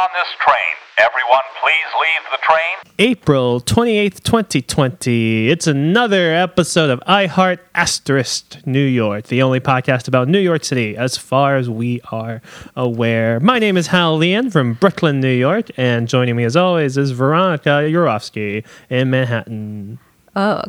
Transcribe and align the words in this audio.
on 0.00 0.08
this 0.14 0.28
train. 0.38 0.56
Everyone, 0.96 1.42
please 1.62 1.74
leave 2.00 2.22
the 2.30 2.38
train. 2.40 2.94
April 2.98 3.60
28th, 3.60 4.22
2020. 4.22 5.50
It's 5.50 5.66
another 5.66 6.34
episode 6.34 6.88
of 6.88 7.02
I 7.06 7.26
Heart 7.26 7.60
Asterisk 7.74 8.64
New 8.64 8.82
York, 8.82 9.26
the 9.26 9.42
only 9.42 9.60
podcast 9.60 10.08
about 10.08 10.26
New 10.26 10.38
York 10.38 10.64
City 10.64 10.96
as 10.96 11.18
far 11.18 11.56
as 11.56 11.68
we 11.68 12.00
are 12.10 12.40
aware. 12.74 13.40
My 13.40 13.58
name 13.58 13.76
is 13.76 13.88
Hal 13.88 14.16
Leon 14.16 14.48
from 14.48 14.72
Brooklyn, 14.72 15.20
New 15.20 15.34
York, 15.34 15.66
and 15.76 16.08
joining 16.08 16.34
me 16.34 16.44
as 16.44 16.56
always 16.56 16.96
is 16.96 17.10
Veronica 17.10 17.82
Yurovsky 17.84 18.64
in 18.88 19.10
Manhattan. 19.10 19.98
Oh, 20.34 20.62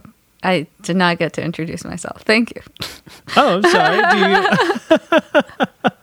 I 0.43 0.68
did 0.82 0.98
not 0.98 1.20
get 1.20 1.32
to 1.34 1.41
introduce 1.41 1.86
myself. 1.86 2.23
Thank 2.23 2.54
you. 2.54 2.61
Oh, 3.37 3.61
I'm 3.64 3.64
sorry. 3.64 4.01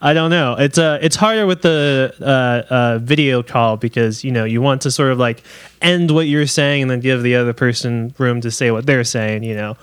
I 0.00 0.12
don't 0.12 0.30
know. 0.30 0.56
It's 0.58 0.78
uh, 0.78 0.98
it's 1.02 1.16
harder 1.16 1.46
with 1.46 1.62
the 1.62 2.14
uh, 2.20 2.72
uh, 2.72 2.98
video 2.98 3.42
call 3.42 3.76
because 3.76 4.24
you 4.24 4.30
know 4.30 4.44
you 4.44 4.62
want 4.62 4.82
to 4.82 4.90
sort 4.90 5.12
of 5.12 5.18
like 5.18 5.42
end 5.82 6.10
what 6.10 6.26
you're 6.26 6.46
saying 6.46 6.82
and 6.82 6.90
then 6.90 7.00
give 7.00 7.22
the 7.22 7.34
other 7.36 7.52
person 7.52 8.14
room 8.18 8.40
to 8.42 8.50
say 8.50 8.70
what 8.70 8.86
they're 8.86 9.04
saying. 9.04 9.42
You 9.42 9.54
know, 9.54 9.76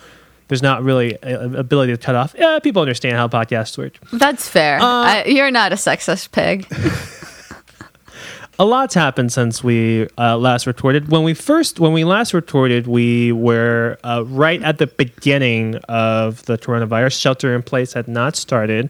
there's 0.47 0.61
not 0.61 0.83
really 0.83 1.17
a, 1.23 1.49
ability 1.59 1.93
to 1.93 1.97
cut 1.97 2.15
off. 2.15 2.35
Yeah, 2.37 2.59
people 2.59 2.81
understand 2.81 3.15
how 3.15 3.27
podcasts 3.27 3.77
work. 3.77 3.97
That's 4.13 4.47
fair. 4.47 4.79
Uh, 4.79 4.85
I, 4.85 5.23
you're 5.25 5.51
not 5.51 5.71
a 5.71 5.75
sexist 5.75 6.31
pig. 6.31 6.67
a 8.59 8.65
lot's 8.65 8.95
happened 8.95 9.31
since 9.31 9.63
we 9.63 10.07
uh, 10.17 10.37
last 10.37 10.65
recorded. 10.65 11.09
When 11.09 11.23
we 11.23 11.33
first, 11.33 11.79
when 11.79 11.93
we 11.93 12.03
last 12.03 12.33
recorded, 12.33 12.87
we 12.87 13.31
were 13.31 13.97
uh, 14.03 14.23
right 14.25 14.61
at 14.63 14.77
the 14.77 14.87
beginning 14.87 15.75
of 15.89 16.43
the 16.45 16.57
coronavirus. 16.57 17.19
Shelter 17.19 17.53
in 17.53 17.61
place 17.61 17.93
had 17.93 18.07
not 18.07 18.35
started. 18.35 18.89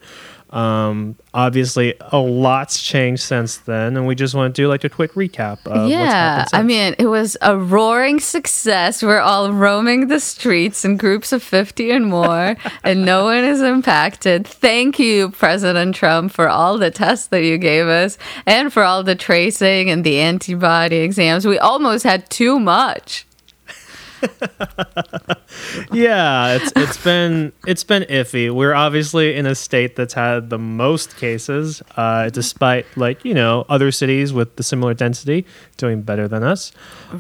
Um, 0.50 1.18
obviously, 1.34 1.96
a 2.00 2.18
lot's 2.18 2.82
changed 2.82 3.22
since 3.22 3.58
then, 3.58 3.98
and 3.98 4.08
we 4.08 4.16
just 4.16 4.34
want 4.34 4.56
to 4.56 4.62
do 4.62 4.68
like 4.68 4.84
a 4.84 4.90
quick 4.90 5.14
recap. 5.14 5.66
Of 5.68 5.90
yeah, 5.90 6.46
I 6.54 6.64
mean, 6.64 6.96
it 6.98 7.08
was 7.08 7.36
a 7.42 7.58
roaring 7.58 8.20
success. 8.20 9.04
We're 9.04 9.20
all 9.20 9.52
roaming 9.52 10.08
the 10.08 10.20
streets 10.20 10.86
in 10.86 10.98
groups 10.98 11.34
of 11.34 11.44
50 11.44 11.92
and 11.92 12.08
more, 12.08 12.56
and 12.84 13.06
no 13.06 13.26
one 13.26 13.44
is 13.44 13.62
impacted. 13.62 14.48
Thank 14.48 15.00
you, 15.00 15.32
President 15.32 15.96
Trump, 15.96 16.32
for 16.32 16.48
all 16.48 16.78
the 16.78 16.92
tests 16.92 17.28
that 17.28 17.44
you 17.44 17.58
gave 17.58 17.88
us 17.88 18.18
and 18.46 18.72
for 18.72 18.84
all 18.84 19.04
the 19.04 19.16
tracing 19.16 19.90
and 19.90 20.04
the 20.04 20.20
antibody 20.20 20.98
exams. 20.98 21.46
We 21.46 21.60
almost 21.60 22.04
had 22.04 22.30
too 22.30 22.60
much. 22.60 23.27
yeah, 25.92 26.56
it's 26.56 26.72
it's 26.76 27.04
been 27.04 27.52
it's 27.66 27.84
been 27.84 28.04
iffy. 28.04 28.52
We're 28.52 28.74
obviously 28.74 29.36
in 29.36 29.46
a 29.46 29.56
state 29.56 29.96
that's 29.96 30.14
had 30.14 30.50
the 30.50 30.58
most 30.58 31.16
cases, 31.18 31.82
uh, 31.96 32.30
despite 32.30 32.86
like 32.96 33.24
you 33.26 33.34
know 33.34 33.66
other 33.70 33.92
cities 33.92 34.34
with 34.34 34.56
the 34.56 34.64
similar 34.64 34.94
density 34.94 35.46
doing 35.78 36.02
better 36.02 36.28
than 36.28 36.44
us, 36.44 36.72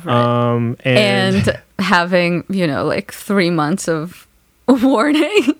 right. 0.05 0.07
um, 0.07 0.77
and, 0.83 1.47
and 1.47 1.61
having 1.79 2.43
you 2.49 2.65
know 2.67 2.85
like 2.85 3.11
three 3.11 3.49
months 3.49 3.87
of 3.87 4.27
warning. 4.67 5.55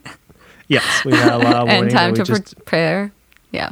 yes, 0.67 1.05
we 1.05 1.13
had 1.13 1.33
a 1.33 1.37
lot 1.37 1.55
of 1.55 1.67
warning 1.67 1.83
and 1.83 1.91
time 1.91 2.13
to 2.15 2.23
just, 2.23 2.55
prepare. 2.55 3.11
Yeah, 3.51 3.71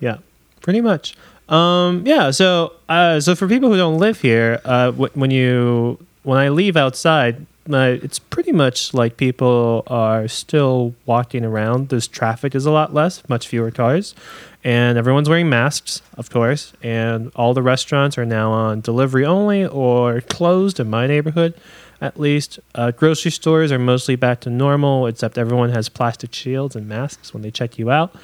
yeah, 0.00 0.18
pretty 0.60 0.80
much. 0.80 1.16
Um, 1.48 2.06
yeah, 2.06 2.30
so 2.30 2.72
uh, 2.88 3.20
so 3.20 3.34
for 3.34 3.48
people 3.48 3.70
who 3.70 3.76
don't 3.76 3.98
live 3.98 4.20
here, 4.20 4.60
uh, 4.64 4.86
w- 4.92 5.10
when 5.14 5.30
you 5.30 5.98
when 6.24 6.38
I 6.38 6.48
leave 6.48 6.76
outside, 6.76 7.46
it's 7.66 8.18
pretty 8.18 8.52
much 8.52 8.92
like 8.92 9.16
people 9.16 9.84
are 9.86 10.26
still 10.28 10.94
walking 11.06 11.44
around. 11.44 11.88
There's 11.88 12.08
traffic 12.08 12.54
is 12.54 12.66
a 12.66 12.70
lot 12.70 12.92
less, 12.92 13.26
much 13.28 13.46
fewer 13.46 13.70
cars, 13.70 14.14
and 14.62 14.98
everyone's 14.98 15.28
wearing 15.28 15.48
masks, 15.48 16.02
of 16.16 16.30
course. 16.30 16.72
And 16.82 17.30
all 17.36 17.54
the 17.54 17.62
restaurants 17.62 18.18
are 18.18 18.26
now 18.26 18.50
on 18.50 18.80
delivery 18.80 19.24
only 19.24 19.64
or 19.66 20.20
closed 20.22 20.80
in 20.80 20.90
my 20.90 21.06
neighborhood, 21.06 21.54
at 22.00 22.18
least. 22.18 22.58
Uh, 22.74 22.90
grocery 22.90 23.30
stores 23.30 23.70
are 23.70 23.78
mostly 23.78 24.16
back 24.16 24.40
to 24.40 24.50
normal, 24.50 25.06
except 25.06 25.38
everyone 25.38 25.70
has 25.70 25.88
plastic 25.88 26.34
shields 26.34 26.74
and 26.74 26.88
masks 26.88 27.32
when 27.32 27.42
they 27.42 27.50
check 27.50 27.78
you 27.78 27.90
out. 27.90 28.14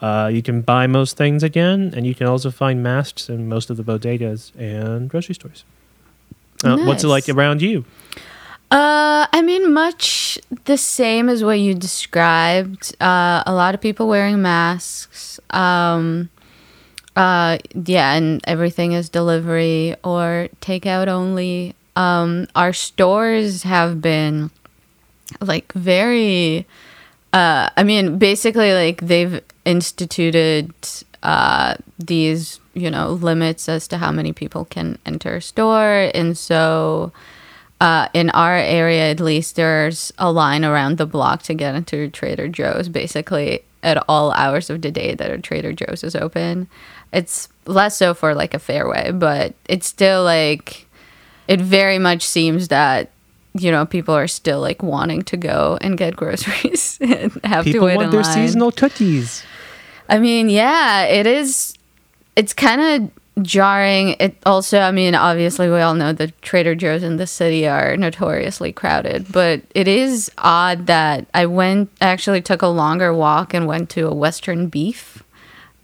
Uh, 0.00 0.30
you 0.32 0.42
can 0.42 0.62
buy 0.62 0.86
most 0.86 1.18
things 1.18 1.42
again, 1.42 1.92
and 1.94 2.06
you 2.06 2.14
can 2.14 2.26
also 2.26 2.50
find 2.50 2.82
masks 2.82 3.28
in 3.28 3.48
most 3.48 3.68
of 3.68 3.76
the 3.76 3.82
bodegas 3.82 4.50
and 4.58 5.10
grocery 5.10 5.34
stores. 5.34 5.64
Uh, 6.64 6.76
nice. 6.76 6.86
What's 6.86 7.04
it 7.04 7.08
like 7.08 7.28
around 7.28 7.62
you? 7.62 7.84
Uh, 8.70 9.26
I 9.32 9.42
mean, 9.42 9.72
much 9.72 10.38
the 10.66 10.76
same 10.76 11.28
as 11.28 11.42
what 11.42 11.58
you 11.58 11.74
described. 11.74 12.94
Uh, 13.00 13.42
a 13.44 13.52
lot 13.52 13.74
of 13.74 13.80
people 13.80 14.06
wearing 14.06 14.42
masks. 14.42 15.40
Um, 15.50 16.30
uh, 17.16 17.58
yeah, 17.74 18.14
and 18.14 18.40
everything 18.46 18.92
is 18.92 19.08
delivery 19.08 19.96
or 20.04 20.48
takeout 20.60 21.08
only. 21.08 21.74
Um, 21.96 22.46
our 22.54 22.72
stores 22.72 23.64
have 23.64 24.00
been 24.00 24.50
like 25.40 25.72
very. 25.72 26.66
Uh, 27.32 27.70
I 27.76 27.82
mean, 27.82 28.18
basically, 28.18 28.72
like 28.72 29.00
they've 29.00 29.40
instituted 29.64 30.72
uh, 31.22 31.74
these, 31.98 32.60
you 32.74 32.90
know, 32.90 33.12
limits 33.12 33.68
as 33.68 33.86
to 33.88 33.98
how 33.98 34.10
many 34.10 34.32
people 34.32 34.64
can 34.64 34.98
enter 35.04 35.36
a 35.36 35.42
store, 35.42 36.10
and 36.14 36.36
so 36.36 37.12
uh, 37.80 38.08
in 38.12 38.28
our 38.30 38.56
area, 38.56 39.10
at 39.10 39.20
least, 39.20 39.56
there's 39.56 40.12
a 40.18 40.30
line 40.30 40.64
around 40.64 40.98
the 40.98 41.06
block 41.06 41.42
to 41.44 41.54
get 41.54 41.74
into 41.74 42.10
Trader 42.10 42.46
Joe's, 42.46 42.88
basically 42.88 43.64
at 43.82 44.02
all 44.06 44.32
hours 44.32 44.68
of 44.68 44.82
the 44.82 44.90
day 44.90 45.14
that 45.14 45.30
a 45.30 45.38
Trader 45.38 45.72
Joe's 45.72 46.04
is 46.04 46.14
open. 46.14 46.68
It's 47.12 47.48
less 47.64 47.96
so 47.96 48.12
for 48.12 48.34
like 48.34 48.52
a 48.52 48.58
fairway, 48.58 49.12
but 49.12 49.54
it's 49.66 49.86
still 49.86 50.24
like 50.24 50.86
it 51.48 51.60
very 51.60 51.98
much 51.98 52.22
seems 52.22 52.68
that 52.68 53.10
you 53.54 53.70
know 53.70 53.86
people 53.86 54.14
are 54.14 54.28
still 54.28 54.60
like 54.60 54.82
wanting 54.82 55.22
to 55.22 55.36
go 55.36 55.78
and 55.80 55.96
get 55.96 56.14
groceries 56.14 56.98
and 57.00 57.32
have 57.42 57.64
people 57.64 57.80
to 57.80 57.86
wait 57.86 57.96
want 57.96 58.06
in 58.06 58.10
their 58.10 58.22
line. 58.22 58.34
seasonal 58.34 58.72
cookies. 58.72 59.42
I 60.10 60.18
mean, 60.18 60.50
yeah, 60.50 61.04
it 61.04 61.26
is. 61.26 61.74
It's 62.34 62.52
kind 62.52 62.80
of 62.80 63.44
jarring. 63.44 64.16
It 64.18 64.36
also, 64.44 64.80
I 64.80 64.90
mean, 64.90 65.14
obviously, 65.14 65.70
we 65.70 65.80
all 65.80 65.94
know 65.94 66.12
the 66.12 66.28
Trader 66.42 66.74
Joe's 66.74 67.02
in 67.02 67.16
the 67.16 67.26
city 67.26 67.66
are 67.66 67.96
notoriously 67.96 68.72
crowded, 68.72 69.30
but 69.30 69.62
it 69.74 69.88
is 69.88 70.30
odd 70.36 70.86
that 70.86 71.26
I 71.32 71.46
went, 71.46 71.90
I 72.00 72.08
actually 72.08 72.42
took 72.42 72.60
a 72.60 72.66
longer 72.66 73.14
walk 73.14 73.54
and 73.54 73.66
went 73.66 73.88
to 73.90 74.08
a 74.08 74.14
Western 74.14 74.66
Beef 74.66 75.22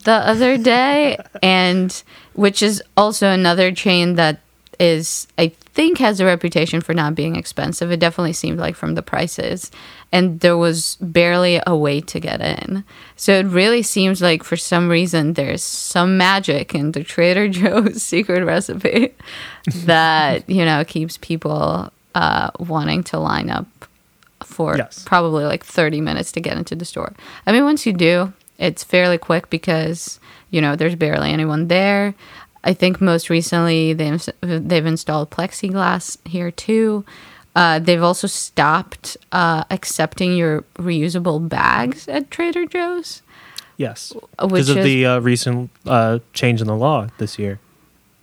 the 0.04 0.12
other 0.12 0.58
day, 0.58 1.18
and 1.42 2.02
which 2.34 2.62
is 2.62 2.82
also 2.96 3.30
another 3.30 3.72
chain 3.72 4.16
that 4.16 4.40
is, 4.78 5.26
I 5.38 5.48
think, 5.48 5.98
has 5.98 6.20
a 6.20 6.26
reputation 6.26 6.80
for 6.80 6.94
not 6.94 7.14
being 7.14 7.36
expensive. 7.36 7.90
It 7.92 8.00
definitely 8.00 8.32
seemed 8.32 8.58
like 8.58 8.74
from 8.74 8.94
the 8.94 9.02
prices, 9.02 9.70
and 10.12 10.40
there 10.40 10.56
was 10.56 10.96
barely 11.00 11.60
a 11.66 11.76
way 11.76 12.00
to 12.00 12.20
get 12.20 12.40
in. 12.40 12.84
So 13.16 13.32
it 13.32 13.46
really 13.46 13.82
seems 13.82 14.22
like 14.22 14.42
for 14.44 14.56
some 14.56 14.88
reason 14.88 15.32
there's 15.34 15.62
some 15.64 16.16
magic 16.16 16.74
in 16.74 16.92
the 16.92 17.02
Trader 17.02 17.48
Joe's 17.58 18.02
secret 18.02 18.44
recipe 18.44 19.14
that 19.84 20.48
you 20.48 20.64
know 20.64 20.84
keeps 20.84 21.18
people 21.18 21.92
uh, 22.14 22.50
wanting 22.58 23.02
to 23.04 23.18
line 23.18 23.50
up 23.50 23.66
for 24.42 24.76
Yes. 24.76 25.02
probably 25.04 25.44
like 25.44 25.64
30 25.64 26.00
minutes 26.00 26.30
to 26.32 26.40
get 26.40 26.56
into 26.56 26.74
the 26.74 26.84
store. 26.84 27.12
I 27.46 27.52
mean, 27.52 27.64
once 27.64 27.84
you 27.86 27.92
do, 27.92 28.32
it's 28.58 28.84
fairly 28.84 29.18
quick 29.18 29.50
because 29.50 30.20
you 30.50 30.60
know 30.60 30.76
there's 30.76 30.94
barely 30.94 31.30
anyone 31.32 31.68
there. 31.68 32.14
I 32.64 32.74
think 32.74 33.00
most 33.00 33.30
recently 33.30 33.92
they've 33.92 34.24
they've 34.40 34.86
installed 34.86 35.30
plexiglass 35.30 36.16
here 36.26 36.50
too. 36.50 37.04
Uh, 37.56 37.78
they've 37.78 38.02
also 38.02 38.26
stopped 38.26 39.16
uh, 39.32 39.64
accepting 39.70 40.36
your 40.36 40.60
reusable 40.74 41.48
bags 41.48 42.06
at 42.06 42.30
Trader 42.30 42.66
Joe's. 42.66 43.22
Yes, 43.78 44.12
because 44.38 44.68
of 44.68 44.78
is- 44.78 44.84
the 44.84 45.06
uh, 45.06 45.18
recent 45.20 45.70
uh, 45.86 46.18
change 46.34 46.60
in 46.60 46.66
the 46.66 46.76
law 46.76 47.08
this 47.16 47.38
year. 47.38 47.58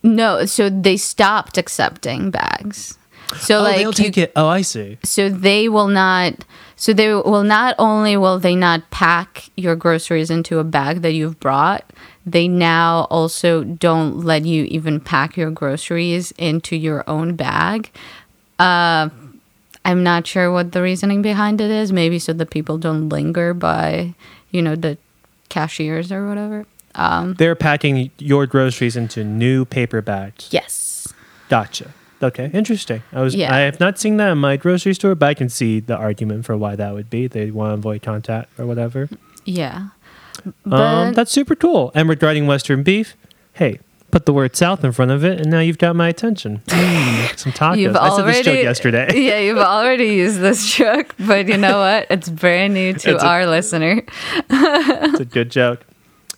No, 0.04 0.44
so 0.44 0.70
they 0.70 0.96
stopped 0.96 1.58
accepting 1.58 2.30
bags. 2.30 2.96
So 3.36 3.58
oh, 3.58 3.62
like 3.62 3.78
they'll 3.78 3.88
you 3.88 3.92
take 3.92 4.18
it. 4.18 4.32
Oh, 4.36 4.46
I 4.46 4.60
see. 4.62 4.98
so 5.02 5.28
they 5.28 5.68
will 5.68 5.88
not 5.88 6.44
so 6.76 6.92
they 6.92 7.12
will 7.12 7.42
not 7.42 7.74
only 7.78 8.16
will 8.16 8.38
they 8.38 8.54
not 8.54 8.90
pack 8.90 9.48
your 9.56 9.74
groceries 9.74 10.30
into 10.30 10.58
a 10.58 10.64
bag 10.64 11.02
that 11.02 11.12
you've 11.12 11.40
brought 11.40 11.90
they 12.26 12.46
now 12.48 13.06
also 13.10 13.64
don't 13.64 14.18
let 14.18 14.44
you 14.44 14.64
even 14.64 15.00
pack 15.00 15.36
your 15.36 15.50
groceries 15.50 16.32
into 16.32 16.76
your 16.76 17.02
own 17.08 17.34
bag 17.34 17.90
uh, 18.58 19.08
i'm 19.84 20.02
not 20.02 20.26
sure 20.26 20.50
what 20.52 20.72
the 20.72 20.82
reasoning 20.82 21.22
behind 21.22 21.60
it 21.60 21.70
is 21.70 21.92
maybe 21.92 22.18
so 22.18 22.32
that 22.32 22.50
people 22.50 22.78
don't 22.78 23.08
linger 23.08 23.52
by 23.54 24.14
you 24.50 24.60
know 24.62 24.74
the 24.76 24.96
cashiers 25.48 26.10
or 26.12 26.26
whatever 26.28 26.66
um, 26.96 27.34
They're 27.34 27.56
packing 27.56 28.12
your 28.18 28.46
groceries 28.46 28.94
into 28.96 29.24
new 29.24 29.64
paper 29.64 30.00
bags. 30.00 30.48
yes 30.52 31.12
Gotcha. 31.48 31.92
Okay, 32.22 32.50
interesting. 32.54 33.02
I 33.12 33.20
was 33.20 33.34
Yeah. 33.34 33.52
I 33.54 33.58
have 33.60 33.80
not 33.80 33.98
seen 33.98 34.16
that 34.18 34.30
in 34.30 34.38
my 34.38 34.56
grocery 34.56 34.94
store, 34.94 35.14
but 35.16 35.26
I 35.26 35.34
can 35.34 35.48
see 35.48 35.80
the 35.80 35.96
argument 35.96 36.44
for 36.46 36.56
why 36.56 36.76
that 36.76 36.94
would 36.94 37.10
be. 37.10 37.26
They 37.26 37.50
want 37.50 37.70
to 37.70 37.74
avoid 37.74 38.02
contact 38.02 38.48
or 38.58 38.64
whatever. 38.66 39.08
yeah 39.44 39.88
um, 40.70 41.12
that's 41.14 41.32
super 41.32 41.54
cool. 41.54 41.90
And 41.94 42.08
regarding 42.08 42.46
Western 42.46 42.82
beef, 42.82 43.16
hey, 43.54 43.80
put 44.14 44.26
the 44.26 44.32
word 44.32 44.54
South 44.54 44.84
in 44.84 44.92
front 44.92 45.10
of 45.10 45.24
it, 45.24 45.40
and 45.40 45.50
now 45.50 45.58
you've 45.58 45.76
got 45.78 45.96
my 45.96 46.08
attention. 46.08 46.62
Mm, 46.66 47.36
some 47.36 47.50
tacos. 47.50 47.78
You've 47.78 47.96
I 47.96 48.10
said 48.10 48.20
already 48.20 48.36
this 48.38 48.46
joke 48.46 48.62
yesterday. 48.62 49.08
Yeah, 49.24 49.40
you've 49.40 49.58
already 49.58 50.06
used 50.14 50.38
this 50.38 50.72
joke, 50.72 51.16
but 51.18 51.48
you 51.48 51.56
know 51.56 51.80
what? 51.80 52.06
It's 52.10 52.28
brand 52.28 52.74
new 52.74 52.92
to 52.92 53.14
It's 53.14 53.22
a- 53.24 53.26
our 53.26 53.44
listener. 53.44 54.04
it's 54.50 55.18
a 55.18 55.24
good 55.24 55.50
joke. 55.50 55.80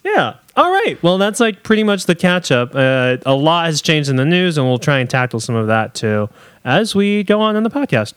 Yeah. 0.02 0.36
All 0.56 0.70
right. 0.70 0.96
Well, 1.02 1.18
that's 1.18 1.38
like 1.38 1.64
pretty 1.64 1.82
much 1.82 2.06
the 2.06 2.14
catch 2.14 2.50
up. 2.50 2.74
Uh, 2.74 3.18
a 3.26 3.34
lot 3.34 3.66
has 3.66 3.82
changed 3.82 4.08
in 4.08 4.16
the 4.16 4.24
news, 4.24 4.56
and 4.56 4.66
we'll 4.66 4.78
try 4.78 5.00
and 5.00 5.10
tackle 5.10 5.38
some 5.40 5.54
of 5.54 5.66
that 5.66 5.94
too 5.94 6.30
as 6.64 6.94
we 6.94 7.24
go 7.24 7.42
on 7.42 7.56
in 7.56 7.62
the 7.62 7.70
podcast. 7.70 8.14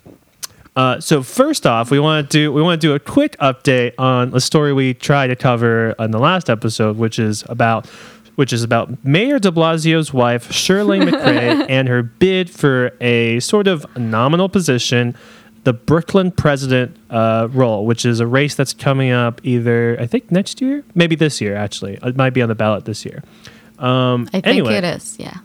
Uh, 0.77 1.01
so 1.01 1.21
first 1.21 1.67
off, 1.67 1.91
we 1.91 1.99
want 1.99 2.29
to 2.29 2.37
do 2.37 2.53
we 2.53 2.61
want 2.61 2.79
to 2.79 2.87
do 2.87 2.93
a 2.93 2.99
quick 2.99 3.35
update 3.39 3.91
on 3.97 4.33
a 4.33 4.39
story 4.39 4.71
we 4.71 4.93
tried 4.93 5.27
to 5.27 5.35
cover 5.35 5.93
in 5.99 6.11
the 6.11 6.19
last 6.19 6.49
episode, 6.49 6.95
which 6.95 7.19
is 7.19 7.43
about 7.49 7.85
which 8.35 8.53
is 8.53 8.63
about 8.63 9.03
Mayor 9.03 9.39
De 9.39 9.51
Blasio's 9.51 10.13
wife 10.13 10.51
Shirley 10.51 10.99
McRae 11.07 11.65
and 11.69 11.87
her 11.87 12.03
bid 12.03 12.49
for 12.49 12.91
a 13.01 13.39
sort 13.39 13.67
of 13.67 13.85
nominal 13.97 14.49
position, 14.49 15.15
the 15.63 15.73
Brooklyn 15.73 16.31
president 16.31 16.95
uh, 17.09 17.47
role, 17.51 17.85
which 17.85 18.05
is 18.05 18.19
a 18.19 18.27
race 18.27 18.55
that's 18.55 18.73
coming 18.73 19.11
up 19.11 19.41
either 19.43 19.97
I 19.99 20.07
think 20.07 20.31
next 20.31 20.61
year, 20.61 20.83
maybe 20.95 21.15
this 21.15 21.41
year 21.41 21.55
actually. 21.55 21.97
It 22.01 22.15
might 22.15 22.31
be 22.31 22.41
on 22.41 22.49
the 22.49 22.55
ballot 22.55 22.85
this 22.85 23.05
year. 23.05 23.23
Um, 23.77 24.27
I 24.27 24.41
think 24.41 24.47
anyway, 24.47 24.75
it 24.75 24.83
is. 24.83 25.17
Yeah. 25.19 25.37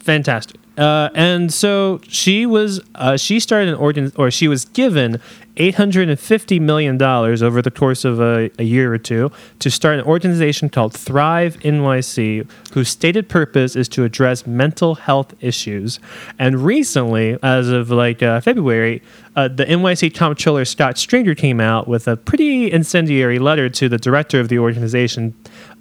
fantastic. 0.00 0.60
Uh, 0.76 1.10
and 1.14 1.52
so 1.52 2.00
she 2.08 2.46
was, 2.46 2.80
uh, 2.94 3.16
she 3.16 3.38
started 3.40 3.68
an 3.68 3.74
organ, 3.74 4.12
or 4.16 4.30
she 4.30 4.48
was 4.48 4.64
given 4.64 5.20
eight 5.58 5.74
hundred 5.74 6.08
and 6.08 6.18
fifty 6.18 6.58
million 6.58 6.96
dollars 6.96 7.42
over 7.42 7.60
the 7.60 7.70
course 7.70 8.06
of 8.06 8.20
a, 8.20 8.50
a 8.58 8.62
year 8.62 8.92
or 8.92 8.96
two 8.96 9.30
to 9.58 9.70
start 9.70 9.98
an 9.98 10.04
organization 10.06 10.70
called 10.70 10.94
Thrive 10.94 11.58
NYC, 11.60 12.48
whose 12.72 12.88
stated 12.88 13.28
purpose 13.28 13.76
is 13.76 13.88
to 13.90 14.04
address 14.04 14.46
mental 14.46 14.94
health 14.94 15.34
issues. 15.42 16.00
And 16.38 16.64
recently, 16.64 17.38
as 17.42 17.68
of 17.68 17.90
like 17.90 18.22
uh, 18.22 18.40
February, 18.40 19.02
uh, 19.36 19.48
the 19.48 19.66
NYC 19.66 20.14
comptroller 20.14 20.64
Scott 20.64 20.96
Stringer 20.96 21.34
came 21.34 21.60
out 21.60 21.86
with 21.86 22.08
a 22.08 22.16
pretty 22.16 22.72
incendiary 22.72 23.38
letter 23.38 23.68
to 23.68 23.88
the 23.88 23.98
director 23.98 24.40
of 24.40 24.48
the 24.48 24.58
organization, 24.58 25.34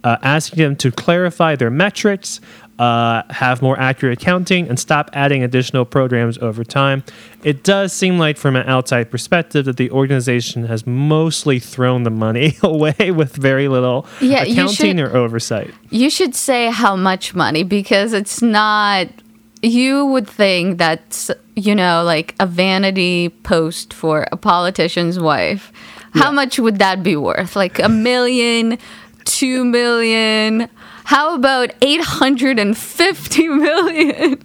uh, 0.04 0.18
asking 0.22 0.60
them 0.60 0.76
to 0.78 0.92
clarify 0.92 1.56
their 1.56 1.70
metrics 1.70 2.42
uh, 2.80 3.22
have 3.30 3.62
more 3.62 3.80
accurate 3.80 4.22
accounting, 4.22 4.68
and 4.68 4.80
stop 4.80 5.10
adding 5.14 5.44
additional 5.44 5.86
programs 5.86 6.38
over 6.40 6.64
time. 6.64 7.04
It 7.44 7.64
does 7.64 7.94
seem 7.94 8.18
like, 8.18 8.38
from 8.38 8.56
an 8.56 8.68
outside 8.68 9.12
perspective, 9.12 9.66
that 9.66 9.78
the 9.78 9.92
organization 9.92 10.66
has 10.66 10.88
mostly 10.88 11.60
thrown 11.60 12.04
the 12.04 12.10
money 12.10 12.58
away 12.64 13.12
with 13.12 13.36
very 13.36 13.68
little 13.68 14.08
Yeah, 14.20 14.44
accounting 14.44 14.98
should- 14.98 15.00
or 15.00 15.16
oversight. 15.16 15.74
You 15.92 16.10
should 16.10 16.34
say 16.36 16.72
how 16.72 16.96
much 16.96 17.36
money 17.36 17.64
because 17.64 18.14
it's 18.14 18.42
not. 18.42 19.08
You 19.64 20.08
would 20.08 20.28
think 20.28 20.80
that, 20.80 21.30
you 21.56 21.76
know, 21.76 22.02
like 22.04 22.34
a 22.40 22.48
vanity 22.48 23.30
post 23.30 23.94
for 23.94 24.26
a 24.32 24.38
politician's 24.38 25.20
wife. 25.20 25.72
How 26.14 26.30
Yeah. 26.30 26.32
much 26.32 26.58
would 26.58 26.80
that 26.80 27.04
be 27.04 27.16
worth? 27.16 27.56
Like 27.56 27.78
a 27.78 27.88
million, 27.88 28.80
two 29.24 29.64
million? 29.64 30.68
How 31.12 31.36
about 31.36 31.72
850 31.82 33.48
million? 33.50 34.42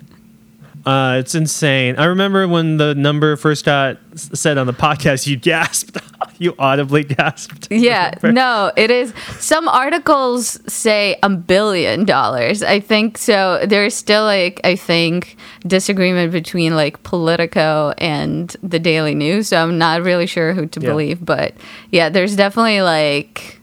Uh, 0.84 1.18
it's 1.20 1.32
insane. 1.36 1.94
I 1.96 2.06
remember 2.06 2.48
when 2.48 2.76
the 2.76 2.92
number 2.96 3.36
first 3.36 3.64
got 3.64 3.98
said 4.16 4.58
on 4.58 4.66
the 4.66 4.72
podcast, 4.72 5.28
you 5.28 5.36
gasped. 5.36 5.96
you 6.38 6.56
audibly 6.58 7.04
gasped. 7.04 7.68
Yeah, 7.70 8.14
no, 8.24 8.72
it 8.76 8.90
is. 8.90 9.14
Some 9.38 9.68
articles 9.68 10.58
say 10.66 11.16
a 11.22 11.28
billion 11.28 12.04
dollars. 12.04 12.64
I 12.64 12.80
think 12.80 13.16
so. 13.16 13.64
There's 13.64 13.94
still 13.94 14.24
like 14.24 14.60
I 14.64 14.74
think 14.74 15.36
disagreement 15.68 16.32
between 16.32 16.74
like 16.74 17.00
Politico 17.04 17.94
and 17.98 18.48
the 18.64 18.80
Daily 18.80 19.14
News. 19.14 19.46
So 19.48 19.56
I'm 19.62 19.78
not 19.78 20.02
really 20.02 20.26
sure 20.26 20.52
who 20.52 20.66
to 20.66 20.80
Yeah. 20.80 20.88
believe, 20.88 21.24
but 21.24 21.54
yeah, 21.92 22.08
there's 22.08 22.34
definitely 22.34 22.82
like 22.82 23.60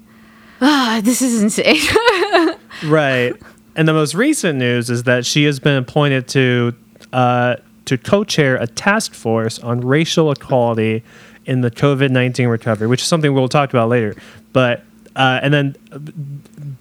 ah, 0.62 1.02
this 1.04 1.22
is 1.22 1.44
insane. 1.44 2.56
Right. 2.86 3.34
And 3.76 3.88
the 3.88 3.94
most 3.94 4.14
recent 4.14 4.60
news 4.60 4.90
is 4.90 5.04
that 5.04 5.26
she 5.26 5.46
has 5.46 5.60
been 5.60 5.78
appointed 5.78 6.28
to 6.30 6.74
uh, 7.12 7.56
to 7.86 7.98
co-chair 7.98 8.56
a 8.56 8.68
task 8.68 9.14
force 9.14 9.60
on 9.60 9.82
racial 9.82 10.32
equality 10.32 11.04
in 11.46 11.62
the 11.62 11.72
COVID 11.72 12.12
nineteen 12.12 12.48
recovery, 12.48 12.88
which 12.88 13.02
is 13.02 13.08
something 13.08 13.34
we'll 13.34 13.50
talk 13.50 13.70
about 13.70 13.90
later. 13.90 14.16
But 14.54 14.84
uh, 15.16 15.40
and 15.42 15.54
then 15.54 15.76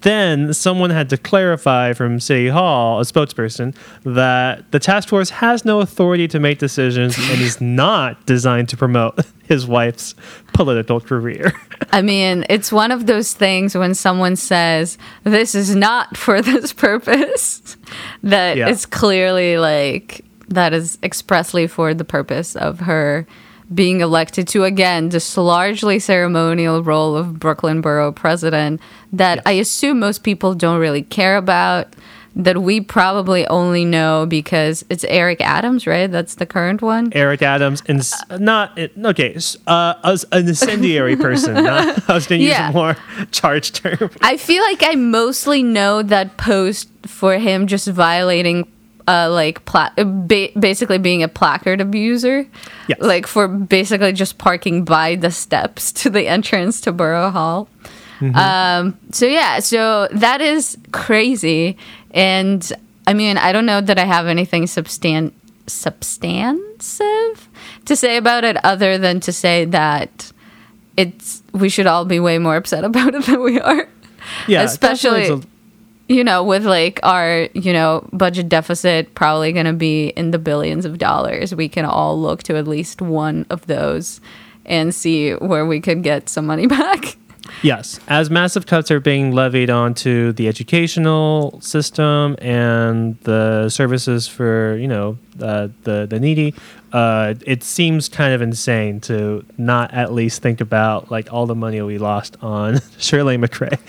then 0.01 0.53
someone 0.53 0.89
had 0.89 1.09
to 1.09 1.17
clarify 1.17 1.93
from 1.93 2.19
City 2.19 2.47
Hall, 2.49 2.99
a 2.99 3.03
spokesperson, 3.03 3.75
that 4.03 4.71
the 4.71 4.79
task 4.79 5.09
force 5.09 5.29
has 5.29 5.65
no 5.65 5.81
authority 5.81 6.27
to 6.27 6.39
make 6.39 6.59
decisions 6.59 7.17
and 7.17 7.41
is 7.41 7.61
not 7.61 8.25
designed 8.25 8.69
to 8.69 8.77
promote 8.77 9.19
his 9.43 9.67
wife's 9.67 10.15
political 10.53 10.99
career. 11.01 11.51
I 11.91 12.01
mean, 12.01 12.45
it's 12.49 12.71
one 12.71 12.91
of 12.91 13.05
those 13.07 13.33
things 13.33 13.75
when 13.75 13.93
someone 13.93 14.35
says 14.35 14.97
this 15.23 15.53
is 15.53 15.75
not 15.75 16.15
for 16.17 16.41
this 16.41 16.73
purpose 16.73 17.77
that 18.23 18.57
Yeah. 18.57 18.69
it's 18.69 18.85
clearly 18.85 19.57
like 19.57 20.23
that 20.49 20.73
is 20.73 20.97
expressly 21.03 21.67
for 21.67 21.93
the 21.93 22.05
purpose 22.05 22.55
of 22.55 22.81
her 22.81 23.25
being 23.73 24.01
elected 24.01 24.47
to 24.49 24.63
again 24.65 25.09
this 25.09 25.35
largely 25.37 25.97
ceremonial 25.97 26.83
role 26.83 27.15
of 27.15 27.39
Brooklyn 27.39 27.81
Borough 27.81 28.11
president 28.11 28.79
that 29.11 29.41
I 29.45 29.53
assume 29.53 29.99
most 29.99 30.23
people 30.23 30.53
don't 30.53 30.79
really 30.79 31.01
care 31.01 31.37
about 31.37 31.95
that 32.35 32.61
we 32.63 32.81
probably 32.81 33.45
only 33.47 33.85
know 33.85 34.25
because 34.25 34.83
it's 34.89 35.03
Eric 35.03 35.39
Adams, 35.41 35.85
right? 35.85 36.11
That's 36.11 36.35
the 36.35 36.45
current 36.47 36.81
one. 36.81 37.11
Eric 37.13 37.41
Adams 37.43 37.83
and 37.87 37.99
s- 37.99 38.19
not 38.39 38.75
it- 38.77 38.93
okay, 39.05 39.37
uh, 39.67 39.93
as 40.03 40.25
an 40.31 40.47
incendiary 40.47 41.15
person. 41.15 41.53
Not, 41.53 42.09
I 42.09 42.13
was 42.15 42.25
going 42.25 42.41
to 42.41 42.47
Yeah. 42.47 42.67
use 42.67 42.75
a 42.75 42.77
more 42.77 42.97
charged 43.31 43.75
term. 43.75 44.09
I 44.21 44.37
feel 44.37 44.63
like 44.63 44.81
I 44.83 44.95
mostly 44.95 45.61
know 45.61 46.01
that 46.01 46.37
post 46.37 46.89
for 47.05 47.37
him 47.37 47.67
just 47.67 47.87
violating, 47.87 48.67
uh, 49.07 49.29
like 49.29 49.63
pla- 49.65 49.91
uh, 49.97 50.03
ba- 50.03 50.49
basically 50.59 50.97
being 50.97 51.21
a 51.21 51.27
placard 51.27 51.81
abuser. 51.81 52.47
Yes. 52.87 52.97
Like 52.99 53.27
for 53.27 53.47
basically 53.47 54.11
just 54.13 54.39
parking 54.39 54.83
by 54.85 55.15
the 55.17 55.29
steps 55.29 55.91
to 56.01 56.09
the 56.09 56.27
entrance 56.27 56.81
to 56.81 56.91
Borough 56.91 57.29
Hall. 57.29 57.69
Um, 58.35 58.97
so 59.11 59.25
yeah, 59.25 59.59
so 59.59 60.07
that 60.13 60.39
is 60.39 60.77
crazy, 60.93 61.75
and 62.13 62.71
I 63.07 63.13
mean 63.13 63.37
I 63.37 63.51
don't 63.51 63.65
know 63.65 63.81
that 63.81 63.97
I 63.99 64.05
have 64.05 64.27
anything 64.27 64.63
substan- 64.63 65.31
substantive 65.67 67.49
to 67.85 67.95
say 67.95 68.17
about 68.17 68.43
it 68.43 68.57
other 68.63 68.97
than 68.97 69.19
to 69.21 69.31
say 69.31 69.65
that 69.65 70.31
it's 70.97 71.41
we 71.53 71.69
should 71.69 71.87
all 71.87 72.05
be 72.05 72.19
way 72.19 72.37
more 72.37 72.55
upset 72.55 72.83
about 72.89 73.13
it 73.15 73.25
than 73.25 73.41
we 73.41 73.59
are 73.59 73.87
Yeah, 74.47 74.63
Especially- 74.63 75.43
you 76.09 76.23
know, 76.23 76.43
with 76.43 76.65
like 76.65 76.99
our, 77.01 77.47
you 77.53 77.71
know, 77.71 78.07
budget 78.11 78.49
deficit 78.49 79.15
probably 79.15 79.53
going 79.53 79.65
to 79.65 79.73
be 79.73 80.07
in 80.09 80.31
the 80.31 80.37
billions 80.37 80.83
of 80.85 80.97
dollars, 80.97 81.55
we 81.55 81.69
can 81.69 81.85
all 81.85 82.19
look 82.19 82.43
to 82.43 82.57
at 82.57 82.67
least 82.67 83.01
one 83.01 83.45
of 83.49 83.65
those 83.67 84.19
and 84.65 84.93
see 84.93 85.31
where 85.31 85.65
we 85.65 85.79
could 85.79 86.03
get 86.03 86.27
some 86.27 86.45
money 86.45 86.67
back. 86.79 87.15
Yes, 87.63 87.97
as 88.09 88.29
massive 88.29 88.65
cuts 88.65 88.91
are 88.91 88.99
being 88.99 89.31
levied 89.31 89.69
onto 89.69 90.33
the 90.33 90.49
educational 90.49 91.61
system 91.61 92.35
and 92.39 93.17
the 93.21 93.69
services 93.69 94.27
for 94.27 94.75
you 94.75 94.87
know 94.87 95.17
uh, 95.41 95.69
the 95.83 96.05
the 96.05 96.19
needy, 96.19 96.53
uh, 96.91 97.35
it 97.47 97.63
seems 97.63 98.09
kind 98.09 98.33
of 98.33 98.41
insane 98.41 98.99
to 99.01 99.45
not 99.57 99.93
at 99.93 100.11
least 100.11 100.41
think 100.41 100.59
about 100.59 101.09
like 101.09 101.31
all 101.31 101.45
the 101.45 101.55
money 101.55 101.81
we 101.81 101.97
lost 101.97 102.35
on 102.41 102.73
Chirlane 102.99 103.43
McCray. 103.45 103.79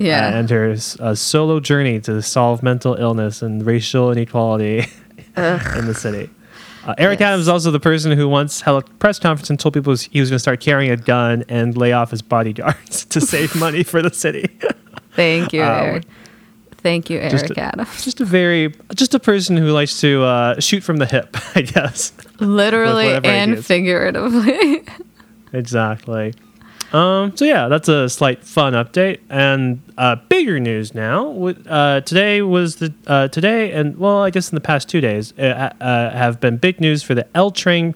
Yeah. 0.00 0.38
and 0.38 0.48
her 0.50 0.76
uh, 1.00 1.14
solo 1.16 1.58
journey 1.60 2.00
to 2.00 2.22
solve 2.22 2.62
mental 2.62 2.94
illness 2.94 3.42
and 3.42 3.66
racial 3.66 4.12
inequality 4.12 4.78
in 5.36 5.86
the 5.86 5.94
city. 5.98 6.30
Uh, 6.86 6.94
Eric 6.98 7.20
Yes. 7.20 7.26
Adams 7.28 7.42
is 7.42 7.48
also 7.48 7.70
the 7.70 7.80
person 7.80 8.12
who 8.12 8.28
once 8.28 8.60
held 8.60 8.84
a 8.84 8.86
press 8.96 9.18
conference 9.18 9.48
and 9.50 9.58
told 9.58 9.72
people 9.74 9.94
he 9.96 10.20
was 10.20 10.28
going 10.30 10.36
to 10.36 10.38
start 10.38 10.60
carrying 10.60 10.90
a 10.90 10.96
gun 10.96 11.44
and 11.48 11.76
lay 11.76 11.92
off 11.92 12.10
his 12.10 12.20
bodyguards 12.22 13.04
to 13.10 13.20
save 13.20 13.54
money 13.58 13.82
for 13.82 14.02
the 14.02 14.12
city. 14.12 14.46
Thank 15.12 15.52
you, 15.52 15.62
Uh, 15.62 15.66
Eric. 15.82 16.04
Thank 16.78 17.08
you, 17.08 17.18
just 17.30 17.44
Eric 17.46 17.56
a- 17.56 17.60
Adams. 17.62 18.04
just 18.04 18.20
a 18.20 18.26
very, 18.26 18.74
just 18.94 19.14
a 19.14 19.18
person 19.18 19.56
who 19.56 19.68
likes 19.72 20.00
to 20.02 20.22
uh, 20.22 20.60
shoot 20.60 20.82
from 20.82 20.98
the 20.98 21.06
hip, 21.06 21.34
I 21.56 21.62
guess. 21.62 22.12
Literally 22.40 23.14
and 23.24 23.64
figuratively. 23.64 24.84
Exactly. 25.54 26.34
Um, 26.94 27.36
so 27.36 27.44
yeah, 27.44 27.66
that's 27.68 27.88
a 27.88 28.08
slight 28.08 28.44
fun 28.44 28.72
update. 28.72 29.18
And 29.28 29.82
uh, 29.98 30.16
bigger 30.28 30.60
news 30.60 30.94
now. 30.94 31.48
Uh, 31.66 32.00
today 32.02 32.40
was 32.42 32.76
the 32.76 32.94
uh, 33.06 33.28
today 33.28 33.72
and 33.72 33.98
well, 33.98 34.22
I 34.22 34.30
guess 34.30 34.50
in 34.50 34.54
the 34.54 34.60
past 34.60 34.88
two 34.88 35.00
days 35.00 35.32
uh, 35.38 35.72
uh, 35.80 36.10
have 36.10 36.40
been 36.40 36.56
big 36.56 36.80
news 36.80 37.02
for 37.02 37.14
the 37.14 37.26
L 37.34 37.50
Train 37.50 37.94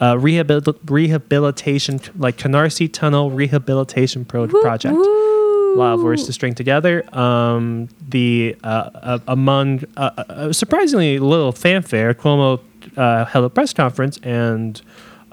uh, 0.00 0.14
rehabil- 0.14 0.78
rehabilitation, 0.90 2.00
like 2.16 2.36
Canarsie 2.38 2.92
Tunnel 2.92 3.30
rehabilitation 3.30 4.24
pro- 4.24 4.48
project. 4.48 4.94
Woo! 4.94 5.30
a 5.74 5.76
lot 5.76 5.94
of 5.94 6.02
words 6.02 6.26
to 6.26 6.32
string 6.32 6.54
together. 6.54 7.04
Um, 7.16 7.88
the 8.08 8.56
uh, 8.64 8.66
uh, 8.66 9.18
among 9.28 9.84
uh, 9.96 10.10
uh, 10.16 10.52
surprisingly 10.52 11.18
little 11.18 11.52
fanfare, 11.52 12.12
Cuomo 12.14 12.60
uh, 12.96 13.24
held 13.24 13.44
a 13.44 13.50
press 13.50 13.72
conference 13.72 14.18
and 14.22 14.80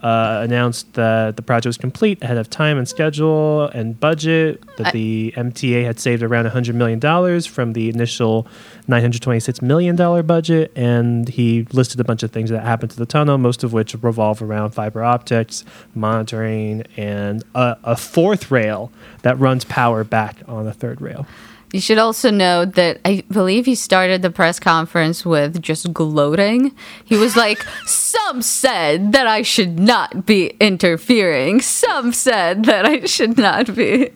uh, 0.03 0.41
announced 0.43 0.93
that 0.93 1.35
the 1.35 1.41
project 1.41 1.67
was 1.67 1.77
complete 1.77 2.21
ahead 2.21 2.37
of 2.37 2.49
time 2.49 2.77
and 2.77 2.87
schedule 2.87 3.63
and 3.69 3.99
budget. 3.99 4.63
That 4.77 4.87
I- 4.87 4.91
the 4.91 5.33
MTA 5.35 5.83
had 5.85 5.99
saved 5.99 6.23
around 6.23 6.45
$100 6.45 6.73
million 6.75 7.41
from 7.41 7.73
the 7.73 7.89
initial 7.89 8.47
$926 8.87 9.61
million 9.61 9.95
budget. 10.25 10.71
And 10.75 11.27
he 11.27 11.67
listed 11.71 11.99
a 11.99 12.03
bunch 12.03 12.23
of 12.23 12.31
things 12.31 12.49
that 12.49 12.63
happened 12.63 12.91
to 12.91 12.97
the 12.97 13.05
tunnel, 13.05 13.37
most 13.37 13.63
of 13.63 13.73
which 13.73 13.95
revolve 14.01 14.41
around 14.41 14.71
fiber 14.71 15.03
optics, 15.03 15.65
monitoring, 15.95 16.83
and 16.95 17.43
a, 17.55 17.77
a 17.83 17.95
fourth 17.95 18.51
rail 18.51 18.91
that 19.23 19.37
runs 19.39 19.65
power 19.65 20.03
back 20.03 20.37
on 20.47 20.67
a 20.67 20.73
third 20.73 21.01
rail. 21.01 21.25
You 21.73 21.81
should 21.81 21.97
also 21.97 22.31
note 22.31 22.75
that 22.75 23.01
I 23.03 23.23
believe 23.29 23.65
he 23.65 23.75
started 23.75 24.21
the 24.21 24.29
press 24.29 24.57
conference 24.59 25.25
with 25.25 25.61
just 25.61 25.91
gloating. 25.91 26.73
He 27.03 27.17
was 27.17 27.35
like, 27.35 27.61
Some 27.85 28.41
said 28.41 29.11
that 29.11 29.27
I 29.27 29.41
should 29.41 29.77
not 29.77 30.25
be 30.25 30.55
interfering. 30.61 31.59
Some 31.61 32.13
said 32.13 32.63
that 32.65 32.85
I 32.85 33.05
should 33.05 33.37
not 33.37 33.75
be. 33.75 34.11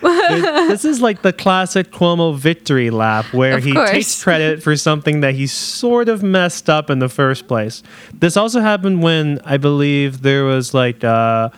This 0.00 0.84
is 0.84 1.00
like 1.00 1.22
the 1.22 1.32
classic 1.32 1.90
Cuomo 1.90 2.36
victory 2.36 2.90
lap 2.90 3.24
where 3.32 3.56
Of 3.56 3.64
he 3.64 3.72
course. 3.72 3.90
takes 3.90 4.22
credit 4.22 4.62
for 4.62 4.76
something 4.76 5.20
that 5.20 5.34
he 5.34 5.46
sort 5.46 6.08
of 6.08 6.22
messed 6.22 6.68
up 6.70 6.90
in 6.90 6.98
the 7.00 7.08
first 7.08 7.48
place. 7.48 7.82
This 8.14 8.36
also 8.36 8.60
happened 8.60 9.02
when 9.02 9.40
I 9.44 9.56
believe 9.56 10.22
there 10.22 10.44
was 10.44 10.72
like 10.74 11.02
uh 11.02 11.48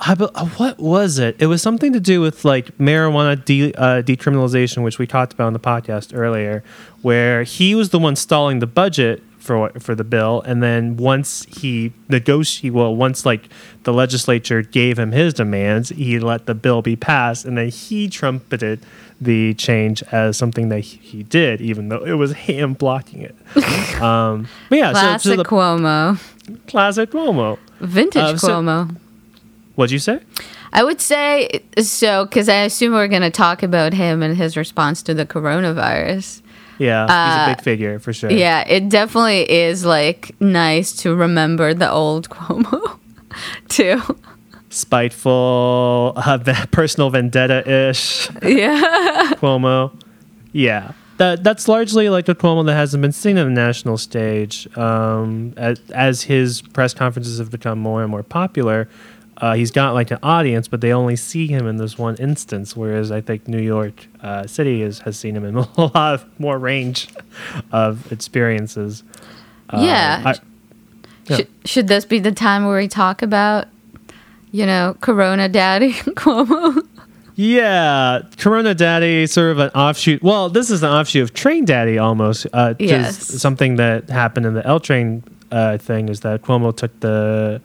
I 0.00 0.12
uh, 0.12 0.46
what 0.56 0.78
was 0.78 1.18
it? 1.18 1.36
It 1.38 1.46
was 1.46 1.62
something 1.62 1.92
to 1.92 2.00
do 2.00 2.20
with 2.20 2.44
like 2.44 2.76
marijuana 2.78 3.42
de- 3.44 3.72
uh, 3.74 4.02
decriminalization, 4.02 4.82
which 4.82 4.98
we 4.98 5.06
talked 5.06 5.32
about 5.32 5.46
on 5.46 5.52
the 5.52 5.60
podcast 5.60 6.16
earlier, 6.16 6.62
where 7.02 7.44
he 7.44 7.74
was 7.74 7.90
the 7.90 7.98
one 7.98 8.16
stalling 8.16 8.58
the 8.58 8.66
budget 8.66 9.22
for 9.38 9.70
for 9.78 9.94
the 9.94 10.04
bill, 10.04 10.42
and 10.42 10.62
then 10.62 10.96
once 10.96 11.44
he 11.44 11.92
negotiated, 12.08 12.74
well, 12.74 12.94
once 12.94 13.24
like 13.24 13.48
the 13.84 13.92
legislature 13.92 14.62
gave 14.62 14.98
him 14.98 15.12
his 15.12 15.32
demands, 15.34 15.90
he 15.90 16.18
let 16.18 16.46
the 16.46 16.54
bill 16.54 16.82
be 16.82 16.96
passed, 16.96 17.44
and 17.44 17.56
then 17.56 17.68
he 17.68 18.08
trumpeted 18.08 18.80
the 19.20 19.54
change 19.54 20.02
as 20.10 20.36
something 20.36 20.70
that 20.70 20.80
he 20.80 21.22
did, 21.22 21.60
even 21.60 21.88
though 21.88 22.04
it 22.04 22.14
was 22.14 22.32
him 22.32 22.74
blocking 22.74 23.22
it. 23.22 23.34
um, 24.02 24.48
but 24.68 24.78
yeah, 24.78 24.92
so, 24.92 24.98
Classic 25.00 25.30
so 25.30 25.36
the 25.36 25.44
Cuomo. 25.44 26.18
classic 26.66 27.10
Cuomo. 27.10 27.58
Vintage 27.80 28.22
Uh, 28.22 28.36
so- 28.36 28.48
Cuomo. 28.60 28.96
What'd 29.74 29.90
you 29.92 29.98
say? 29.98 30.20
I 30.72 30.84
would 30.84 31.00
say 31.00 31.62
so 31.78 32.24
because 32.26 32.48
I 32.48 32.62
assume 32.62 32.92
we're 32.94 33.08
going 33.08 33.22
to 33.22 33.30
talk 33.30 33.62
about 33.62 33.92
him 33.92 34.22
and 34.22 34.36
his 34.36 34.56
response 34.56 35.02
to 35.02 35.14
the 35.14 35.26
coronavirus. 35.26 36.42
Yeah, 36.78 37.04
he's 37.06 37.52
a 37.52 37.56
big 37.56 37.64
figure 37.64 37.98
for 38.00 38.12
sure. 38.12 38.30
Yeah, 38.32 38.64
it 38.66 38.88
definitely 38.88 39.48
is 39.50 39.84
like 39.84 40.34
nice 40.40 40.92
to 41.02 41.14
remember 41.14 41.72
the 41.74 41.90
old 41.90 42.28
Cuomo 42.30 42.98
too. 43.68 44.00
spiteful, 44.70 46.12
uh, 46.16 46.38
personal 46.72 47.10
vendetta-ish 47.10 48.28
Yeah. 48.42 49.30
Cuomo. 49.36 49.92
Yeah, 50.52 50.92
that 51.18 51.42
that's 51.44 51.68
largely 51.68 52.08
like 52.08 52.28
a 52.28 52.34
Cuomo 52.34 52.64
that 52.66 52.74
hasn't 52.74 53.00
been 53.02 53.12
seen 53.12 53.38
on 53.38 53.46
the 53.54 53.60
national 53.60 53.98
stage. 53.98 54.68
Um, 54.76 55.52
as, 55.56 55.80
as 55.94 56.22
his 56.22 56.60
press 56.62 56.94
conferences 56.94 57.38
have 57.38 57.50
become 57.50 57.78
more 57.78 58.02
and 58.02 58.10
more 58.10 58.22
popular, 58.22 58.88
uh, 59.38 59.54
he's 59.54 59.70
got 59.70 59.94
like 59.94 60.10
an 60.10 60.18
audience, 60.22 60.68
but 60.68 60.80
they 60.80 60.92
only 60.92 61.16
see 61.16 61.46
him 61.46 61.66
in 61.66 61.76
this 61.76 61.98
one 61.98 62.16
instance. 62.16 62.76
Whereas 62.76 63.10
I 63.10 63.20
think 63.20 63.48
New 63.48 63.60
York 63.62 64.06
uh, 64.22 64.46
City 64.46 64.82
is, 64.82 65.00
has 65.00 65.18
seen 65.18 65.36
him 65.36 65.44
in 65.44 65.56
a 65.76 65.80
lot 65.80 66.14
of 66.14 66.24
more 66.40 66.58
range 66.58 67.08
of 67.72 68.10
experiences. 68.12 69.02
Uh, 69.70 69.80
Yeah. 69.82 70.22
I- 70.24 70.34
Yeah. 71.26 71.36
Should, 71.36 71.48
should 71.64 71.88
this 71.88 72.04
be 72.04 72.18
the 72.18 72.32
time 72.32 72.66
where 72.66 72.76
we 72.78 72.86
talk 72.88 73.22
about, 73.22 73.66
you 74.52 74.66
know, 74.66 74.94
Corona 75.00 75.48
Daddy 75.48 75.92
Cuomo? 76.20 76.86
Yeah, 77.36 78.20
Corona 78.38 78.74
Daddy, 78.74 79.26
sort 79.26 79.50
of 79.50 79.58
an 79.58 79.70
offshoot. 79.70 80.22
Well, 80.22 80.48
this 80.50 80.70
is 80.70 80.82
an 80.84 80.90
offshoot 80.90 81.22
of 81.24 81.34
Train 81.34 81.64
Daddy 81.64 81.98
almost. 81.98 82.46
Uh, 82.52 82.74
Yes. 82.78 83.18
Something 83.40 83.76
that 83.76 84.08
happened 84.08 84.46
in 84.46 84.54
the 84.54 84.64
L 84.66 84.78
Train 84.78 85.24
uh, 85.50 85.78
thing 85.78 86.08
is 86.08 86.20
that 86.20 86.42
Cuomo 86.42 86.76
took 86.76 87.00
the 87.00 87.60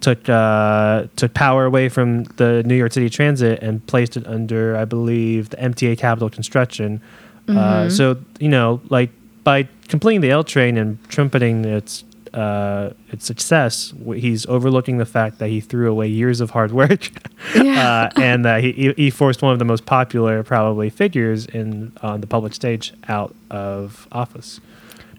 took 0.00 0.28
uh, 0.28 1.06
took 1.16 1.34
power 1.34 1.64
away 1.64 1.88
from 1.88 2.24
the 2.36 2.62
New 2.64 2.74
York 2.76 2.92
City 2.92 3.08
Transit 3.10 3.62
and 3.62 3.84
placed 3.86 4.16
it 4.16 4.26
under, 4.26 4.76
I 4.76 4.84
believe, 4.84 5.50
the 5.50 5.56
MTA 5.56 5.98
Capital 5.98 6.30
Construction. 6.30 7.00
Uh, 7.48 7.88
so 7.88 8.16
you 8.40 8.48
know, 8.48 8.80
like 8.88 9.10
by 9.44 9.68
completing 9.88 10.20
the 10.20 10.30
L 10.32 10.42
Train 10.44 10.76
and 10.76 10.98
trumpeting 11.08 11.64
its 11.64 12.02
uh, 12.34 12.90
its 13.10 13.24
success, 13.24 13.94
he's 14.14 14.44
overlooking 14.46 14.98
the 14.98 15.06
fact 15.06 15.38
that 15.38 15.48
he 15.48 15.60
threw 15.60 15.88
away 15.90 16.08
years 16.08 16.40
of 16.40 16.50
hard 16.50 16.72
work, 16.72 17.08
uh, 17.54 18.10
and 18.16 18.44
that 18.44 18.62
he, 18.64 18.72
he 18.72 18.92
he 18.96 19.10
forced 19.10 19.42
one 19.42 19.52
of 19.52 19.58
the 19.60 19.64
most 19.64 19.86
popular, 19.86 20.42
probably 20.42 20.90
figures 20.90 21.46
in 21.46 21.92
on 22.02 22.20
the 22.20 22.26
public 22.26 22.52
stage 22.52 22.92
out 23.08 23.34
of 23.50 24.08
office. 24.10 24.60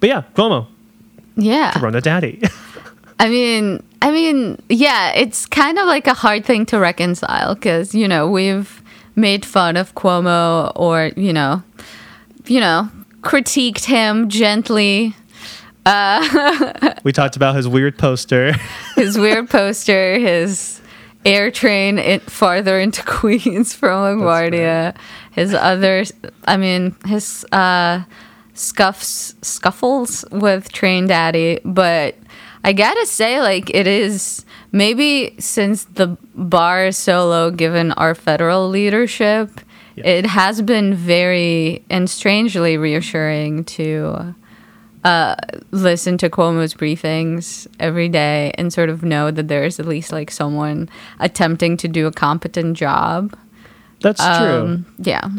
But 0.02 0.10
yeah, 0.10 0.24
Cuomo, 0.36 0.68
Yeah. 1.38 1.72
Corona 1.72 2.02
Daddy. 2.02 2.42
I 3.20 3.30
mean, 3.30 3.84
I 4.02 4.12
mean, 4.12 4.62
yeah, 4.70 5.12
it's 5.14 5.46
kind 5.46 5.80
of 5.80 5.88
like 5.88 6.08
a 6.08 6.14
hard 6.14 6.46
thing 6.46 6.66
to 6.68 6.80
reconcile 6.80 7.56
because 7.56 7.96
you 7.96 8.08
know 8.08 8.30
we've 8.30 8.82
made 9.16 9.44
fun 9.46 9.76
of 9.78 9.96
Cuomo 9.96 10.72
or 10.76 11.12
you 11.16 11.34
know, 11.34 11.64
you 12.46 12.60
know, 12.60 12.90
critiqued 13.22 13.86
him 13.86 14.30
gently. 14.30 15.16
we 17.04 17.14
talked 17.14 17.38
about 17.38 17.56
his 17.56 17.68
weird 17.68 17.98
poster. 17.98 18.54
His 18.96 19.18
weird 19.18 19.50
poster, 19.50 20.20
his 20.20 20.82
air 21.24 21.50
train 21.50 21.98
it 21.98 22.24
farther 22.24 22.78
into 22.80 23.04
Queens 23.06 23.74
from 23.74 24.20
LaGuardia. 24.20 24.98
His 25.32 25.54
other, 25.54 26.04
I 26.46 26.58
mean, 26.58 26.96
his 27.06 27.46
uh, 27.54 28.04
scuffs, 28.54 29.36
scuffles 29.42 30.26
with 30.32 30.72
Train 30.74 31.08
Daddy. 31.08 31.60
But 31.64 32.16
I 32.68 32.74
gotta 32.74 33.06
say, 33.06 33.40
like, 33.42 33.70
it 33.74 33.88
is 33.88 34.44
maybe 34.74 35.34
since 35.40 35.86
the 35.86 36.18
bar 36.36 36.88
is 36.88 36.98
so 36.98 37.26
low 37.28 37.50
given 37.50 37.94
our 37.94 38.14
federal 38.14 38.68
leadership, 38.68 39.50
Yeah. 39.96 40.06
it 40.06 40.26
has 40.26 40.62
been 40.62 40.94
very 40.94 41.86
and 41.90 42.10
strangely 42.10 42.76
reassuring 42.78 43.64
to 43.80 44.36
uh, 45.06 45.36
listen 45.72 46.18
to 46.18 46.30
Cuomo's 46.30 46.74
briefings 46.74 47.68
every 47.80 48.10
day 48.10 48.52
and 48.58 48.74
sort 48.74 48.90
of 48.90 49.02
know 49.02 49.32
that 49.32 49.48
there's 49.48 49.80
at 49.80 49.86
least 49.86 50.12
like 50.12 50.30
someone 50.30 50.90
attempting 51.22 51.78
to 51.78 51.88
do 51.88 52.06
a 52.06 52.12
competent 52.12 52.76
job. 52.76 53.34
That's 54.02 54.20
true. 54.22 54.62
Um, 54.62 54.86
yeah. 54.98 55.30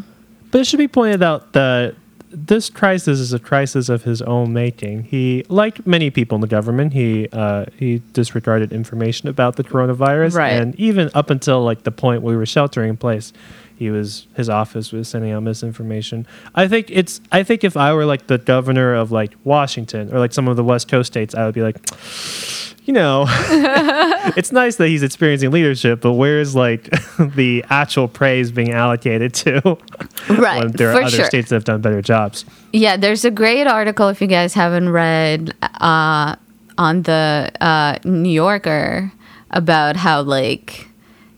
But 0.51 0.63
it 0.63 0.67
should 0.67 0.79
be 0.79 0.89
pointed 0.89 1.23
out 1.23 1.53
that 1.53 1.95
this 2.31 2.69
crisis 2.71 3.19
is 3.21 3.33
a 3.33 3.39
crisis 3.39 3.89
of 3.89 4.05
his 4.05 4.21
own 4.23 4.53
making. 4.53 5.05
He, 5.05 5.45
like 5.49 5.87
many 5.87 6.11
people 6.11 6.37
in 6.37 6.41
the 6.41 6.47
government, 6.47 6.93
he 6.93 7.29
uh, 7.33 7.67
he 7.77 8.03
disregarded 8.13 8.73
information 8.73 9.29
about 9.29 9.57
the 9.57 9.65
coronavirus, 9.65 10.35
Right. 10.35 10.53
and 10.53 10.75
even 10.77 11.11
up 11.15 11.31
until 11.31 11.63
like 11.65 11.85
the 11.85 11.91
point 11.91 12.23
we 12.23 12.37
were 12.37 12.47
sheltering 12.47 12.91
in 12.91 12.97
place, 12.97 13.33
he 13.79 13.91
was 13.91 14.27
his 14.35 14.49
office 14.49 14.91
was 14.91 15.07
sending 15.07 15.31
out 15.31 15.45
misinformation. 15.45 16.27
I 16.53 16.67
think 16.67 16.91
it's. 16.91 17.21
I 17.31 17.45
think 17.45 17.63
if 17.63 17.77
I 17.77 17.93
were 17.95 18.05
like 18.05 18.27
the 18.27 18.39
governor 18.39 18.93
of 18.93 19.13
like 19.13 19.35
Washington 19.45 20.13
or 20.13 20.19
like 20.19 20.33
some 20.33 20.49
of 20.49 20.57
the 20.57 20.65
West 20.65 20.89
Coast 20.89 21.13
states, 21.13 21.35
I 21.35 21.47
would 21.47 21.55
be 21.55 21.63
like. 21.63 21.79
You 22.89 22.95
know, 22.95 23.27
it's 23.29 24.51
nice 24.51 24.77
that 24.77 24.89
he's 24.89 25.03
experiencing 25.03 25.51
leadership, 25.51 26.01
but 26.01 26.15
where's 26.15 26.55
like 26.55 26.89
the 27.19 27.63
actual 27.69 28.09
praise 28.09 28.51
being 28.51 28.73
allocated 28.73 29.35
to? 29.35 29.77
Right, 30.31 30.63
when 30.63 30.73
there 30.73 30.93
are 30.93 31.03
other 31.03 31.11
sure. 31.11 31.25
states 31.27 31.51
that 31.51 31.57
have 31.57 31.65
done 31.65 31.83
better 31.83 32.01
jobs. 32.01 32.47
Yeah, 32.73 32.97
there's 32.97 33.27
a 33.27 33.31
great 33.31 33.67
article 33.67 34.09
if 34.09 34.23
you 34.23 34.27
guys 34.27 34.55
haven't 34.55 34.89
read 34.89 35.55
uh, 35.61 36.37
on 36.79 37.03
the 37.03 37.53
uh, 37.61 37.99
New 38.05 38.31
Yorker 38.31 39.13
about 39.51 39.97
how 39.97 40.23
like 40.23 40.89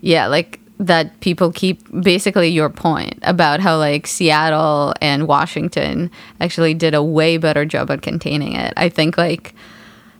yeah, 0.02 0.28
like 0.28 0.60
that 0.80 1.20
people 1.20 1.52
keep 1.52 1.78
basically 2.02 2.48
your 2.48 2.70
point 2.70 3.18
about 3.22 3.60
how 3.60 3.76
like 3.76 4.06
Seattle 4.06 4.94
and 5.02 5.28
Washington 5.28 6.10
actually 6.40 6.72
did 6.72 6.94
a 6.94 7.02
way 7.02 7.36
better 7.36 7.66
job 7.66 7.90
at 7.90 8.00
containing 8.00 8.54
it. 8.54 8.72
I 8.78 8.88
think 8.88 9.18
like 9.18 9.54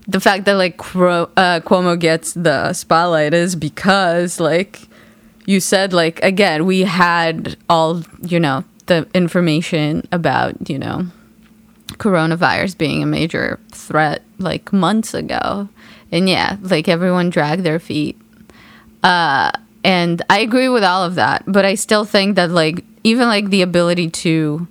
the 0.07 0.21
fact 0.21 0.45
that 0.45 0.55
like 0.55 0.77
Cro- 0.77 1.31
uh, 1.35 1.61
Cuomo 1.61 1.99
gets 1.99 2.35
the 2.35 2.75
spotlight 2.75 3.33
is 3.33 3.57
because 3.57 4.39
like 4.39 4.87
you 5.47 5.61
said 5.61 5.95
like 5.95 6.23
again 6.23 6.67
we 6.67 6.83
had 6.83 7.57
all 7.71 8.03
you 8.21 8.39
know 8.39 8.63
the 8.85 9.09
information 9.15 10.07
about 10.13 10.69
you 10.69 10.79
know 10.79 11.07
coronavirus 11.93 12.77
being 12.77 13.03
a 13.03 13.07
major 13.07 13.59
threat 13.73 14.23
like 14.39 14.75
months 14.75 15.15
ago 15.15 15.71
and 16.13 16.29
yeah 16.29 16.57
like 16.61 16.87
everyone 16.87 17.31
dragged 17.31 17.63
their 17.65 17.79
feet 17.79 18.21
uh 19.03 19.51
and 19.85 20.23
I 20.29 20.41
agree 20.41 20.69
with 20.69 20.85
all 20.85 21.05
of 21.05 21.15
that, 21.15 21.45
but 21.47 21.65
I 21.65 21.75
still 21.75 22.05
think 22.05 22.37
that 22.37 22.51
like 22.51 22.85
even 23.05 23.29
like 23.29 23.51
the 23.51 23.63
ability 23.63 24.11
to 24.11 24.67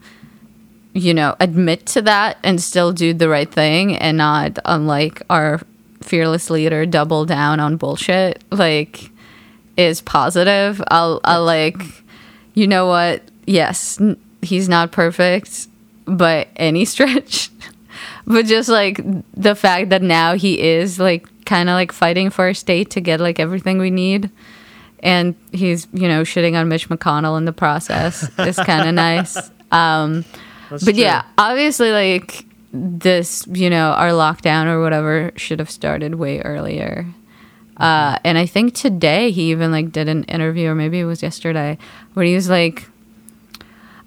you 0.93 1.13
know 1.13 1.35
admit 1.39 1.85
to 1.85 2.01
that 2.01 2.37
and 2.43 2.61
still 2.61 2.91
do 2.91 3.13
the 3.13 3.29
right 3.29 3.51
thing 3.51 3.95
and 3.95 4.17
not 4.17 4.57
um, 4.65 4.81
unlike 4.81 5.21
our 5.29 5.61
fearless 6.01 6.49
leader 6.49 6.85
double 6.85 7.25
down 7.25 7.59
on 7.59 7.77
bullshit 7.77 8.43
like 8.51 9.11
is 9.77 10.01
positive. 10.01 10.81
I'll 10.89 11.21
I'll 11.23 11.45
like 11.45 11.81
you 12.53 12.67
know 12.67 12.87
what? 12.87 13.23
Yes, 13.45 13.99
n- 13.99 14.19
he's 14.41 14.67
not 14.69 14.91
perfect 14.91 15.67
by 16.05 16.47
any 16.55 16.85
stretch. 16.93 17.49
but 18.27 18.45
just 18.45 18.69
like 18.69 18.99
the 19.33 19.55
fact 19.55 19.89
that 19.89 20.01
now 20.01 20.35
he 20.35 20.59
is 20.61 20.99
like 20.99 21.27
kind 21.45 21.69
of 21.69 21.73
like 21.73 21.91
fighting 21.91 22.29
for 22.29 22.45
our 22.45 22.53
state 22.53 22.91
to 22.91 23.01
get 23.01 23.19
like 23.19 23.39
everything 23.39 23.79
we 23.79 23.89
need 23.89 24.29
and 25.01 25.35
he's 25.51 25.87
you 25.93 26.07
know 26.07 26.23
shitting 26.23 26.59
on 26.59 26.67
Mitch 26.67 26.89
McConnell 26.89 27.37
in 27.37 27.45
the 27.45 27.53
process 27.53 28.29
is 28.39 28.55
kind 28.65 28.87
of 28.87 28.95
nice. 28.95 29.37
Um, 29.71 30.25
but 30.69 30.81
true. 30.81 30.93
yeah, 30.93 31.23
obviously 31.37 31.91
like 31.91 32.45
this, 32.71 33.45
you 33.47 33.69
know, 33.69 33.91
our 33.91 34.09
lockdown 34.09 34.65
or 34.67 34.81
whatever 34.81 35.31
should 35.35 35.59
have 35.59 35.69
started 35.69 36.15
way 36.15 36.41
earlier. 36.41 37.07
Uh, 37.77 38.19
and 38.25 38.37
I 38.37 38.45
think 38.45 38.73
today 38.73 39.31
he 39.31 39.51
even 39.51 39.71
like 39.71 39.91
did 39.91 40.09
an 40.09 40.25
interview, 40.25 40.69
or 40.69 40.75
maybe 40.75 40.99
it 40.99 41.05
was 41.05 41.23
yesterday, 41.23 41.77
where 42.13 42.25
he 42.25 42.35
was 42.35 42.49
like, 42.49 42.87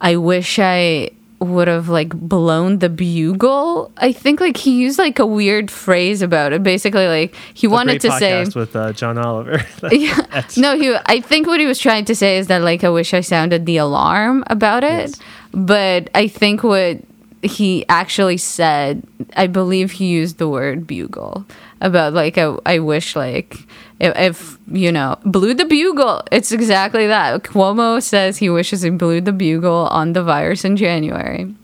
"I 0.00 0.16
wish 0.16 0.58
I 0.58 1.10
would 1.42 1.68
have 1.68 1.88
like 1.88 2.10
blown 2.14 2.78
the 2.78 2.88
bugle." 2.88 3.90
I 3.96 4.12
think 4.12 4.40
like 4.40 4.56
he 4.56 4.72
used 4.80 4.98
like 4.98 5.18
a 5.18 5.26
weird 5.26 5.70
phrase 5.70 6.22
about 6.22 6.52
it. 6.52 6.62
Basically, 6.62 7.06
like 7.06 7.34
he 7.54 7.66
A 7.66 7.70
wanted 7.70 8.00
to 8.02 8.10
say, 8.18 8.44
with 8.54 8.74
uh, 8.76 8.92
John 8.92 9.18
Oliver. 9.18 9.64
yeah. 9.90 10.44
No, 10.56 10.76
he. 10.76 10.96
I 11.06 11.20
think 11.20 11.46
what 11.46 11.60
he 11.60 11.66
was 11.66 11.78
trying 11.78 12.04
to 12.06 12.14
say 12.14 12.38
is 12.38 12.46
that 12.46 12.62
like 12.62 12.84
I 12.84 12.88
wish 12.90 13.14
I 13.14 13.20
sounded 13.20 13.66
the 13.66 13.76
alarm 13.78 14.44
about 14.46 14.84
it, 14.84 15.10
Yes. 15.10 15.20
but 15.52 16.08
I 16.14 16.28
think 16.28 16.62
what 16.62 16.98
he 17.42 17.84
actually 17.88 18.36
said, 18.36 19.02
I 19.36 19.48
believe 19.48 19.90
he 19.92 20.06
used 20.06 20.38
the 20.38 20.48
word 20.48 20.86
bugle 20.86 21.44
about 21.82 22.14
like 22.14 22.38
I, 22.38 22.56
I 22.64 22.78
wish 22.78 23.14
like 23.14 23.58
if, 24.00 24.16
if 24.16 24.58
you 24.70 24.90
know 24.90 25.18
blew 25.26 25.52
the 25.52 25.66
bugle. 25.66 26.22
It's 26.32 26.50
exactly 26.52 27.06
that. 27.08 27.42
Cuomo 27.42 28.02
says 28.02 28.38
he 28.38 28.48
wishes 28.48 28.80
he 28.82 28.90
blew 28.90 29.20
the 29.20 29.32
bugle 29.32 29.88
on 29.90 30.14
the 30.14 30.22
virus 30.22 30.64
in 30.64 30.76
January. 30.78 31.54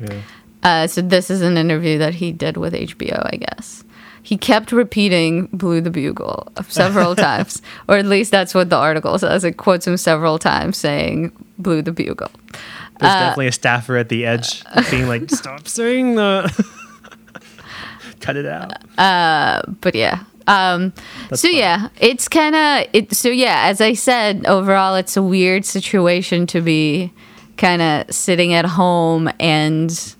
yeah. 0.00 0.20
Uh, 0.62 0.86
so 0.88 1.00
this 1.02 1.30
is 1.30 1.40
an 1.42 1.56
interview 1.56 1.98
that 1.98 2.14
he 2.14 2.32
did 2.32 2.56
with 2.56 2.72
HBO, 2.74 3.22
I 3.32 3.36
guess. 3.36 3.84
He 4.24 4.36
kept 4.36 4.72
repeating 4.72 5.46
"blew 5.52 5.80
the 5.80 5.90
bugle" 5.90 6.48
several 6.68 7.14
times, 7.28 7.62
or 7.88 7.96
at 7.96 8.06
least 8.06 8.30
that's 8.32 8.54
what 8.54 8.68
the 8.68 8.76
article 8.76 9.18
says. 9.18 9.44
It 9.44 9.56
quotes 9.56 9.86
him 9.86 9.96
several 9.96 10.38
times 10.38 10.76
saying 10.76 11.32
"blew 11.58 11.80
the 11.82 11.92
bugle." 11.92 12.30
There's 13.00 13.12
Uh, 13.14 13.20
definitely 13.20 13.46
a 13.46 13.52
staffer 13.52 13.96
at 13.96 14.08
the 14.08 14.26
edge 14.26 14.64
being 14.90 15.06
like, 15.08 15.30
"Stop 15.30 15.68
saying 15.68 16.16
that. 16.16 16.50
Cut 18.20 18.36
it 18.36 18.46
out." 18.46 18.72
But 19.80 19.94
yeah. 19.94 20.24
Um, 20.48 20.94
so 21.34 21.48
fine. 21.48 21.56
yeah, 21.56 21.88
it's 22.00 22.26
kind 22.26 22.54
of 22.54 22.86
it. 22.94 23.14
So 23.14 23.28
yeah, 23.28 23.66
as 23.66 23.80
I 23.82 23.92
said, 23.92 24.46
overall, 24.46 24.96
it's 24.96 25.16
a 25.16 25.22
weird 25.22 25.66
situation 25.66 26.46
to 26.48 26.62
be 26.62 27.12
kind 27.58 27.82
of 27.82 28.14
sitting 28.14 28.54
at 28.54 28.64
home 28.64 29.30
and 29.38 30.14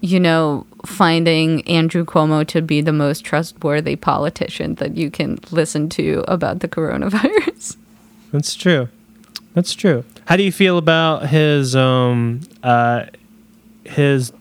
you 0.00 0.18
know 0.18 0.66
finding 0.86 1.66
Andrew 1.68 2.04
Cuomo 2.04 2.46
to 2.46 2.62
be 2.62 2.80
the 2.80 2.92
most 2.92 3.24
trustworthy 3.24 3.96
politician 3.96 4.76
that 4.76 4.96
you 4.96 5.10
can 5.10 5.38
listen 5.50 5.88
to 5.90 6.24
about 6.28 6.60
the 6.60 6.68
coronavirus. 6.68 7.76
That's 8.32 8.54
true. 8.54 8.88
That's 9.54 9.74
true. 9.74 10.04
How 10.26 10.36
do 10.36 10.44
you 10.44 10.52
feel 10.52 10.78
about 10.78 11.28
his 11.28 11.76
um 11.76 12.40
uh 12.62 13.06
his 13.84 14.32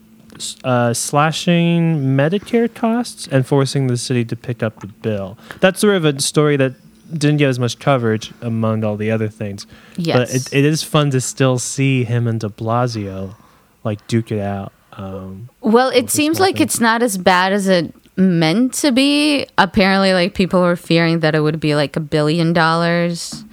uh, 0.63 0.93
slashing 0.93 2.15
Medicare 2.17 2.73
costs 2.73 3.27
and 3.27 3.45
forcing 3.45 3.87
the 3.87 3.97
city 3.97 4.23
to 4.25 4.35
pick 4.35 4.61
up 4.63 4.79
the 4.79 4.87
bill? 4.87 5.37
That's 5.59 5.79
sort 5.79 5.95
of 5.95 6.05
a 6.05 6.19
story 6.21 6.57
that 6.57 6.73
didn't 7.11 7.37
get 7.37 7.47
as 7.49 7.57
much 7.59 7.79
coverage 7.79 8.33
among 8.41 8.83
all 8.83 8.97
the 8.97 9.09
other 9.11 9.29
things. 9.29 9.65
But 9.95 10.05
Yes. 10.05 10.33
it, 10.47 10.53
it 10.53 10.65
is 10.65 10.83
fun 10.83 11.11
to 11.11 11.21
still 11.21 11.57
see 11.59 12.03
him 12.03 12.27
and 12.27 12.39
De 12.39 12.49
Blasio 12.49 13.35
like 13.83 14.05
duke 14.07 14.31
it 14.31 14.39
out. 14.41 14.73
Um, 14.93 15.49
Well, 15.61 15.89
it 15.89 16.09
seems 16.09 16.39
like 16.39 16.59
it's 16.59 16.79
not 16.81 17.01
as 17.03 17.17
bad 17.17 17.53
as 17.53 17.67
it 17.67 17.93
meant 18.17 18.73
to 18.75 18.91
be. 18.91 19.45
Apparently, 19.57 20.11
like 20.13 20.33
people 20.33 20.61
were 20.61 20.75
fearing 20.75 21.19
that 21.21 21.33
it 21.35 21.39
would 21.41 21.59
be 21.59 21.75
like 21.75 21.95
a 21.95 21.99
billion 22.01 22.51
dollars. 22.51 23.43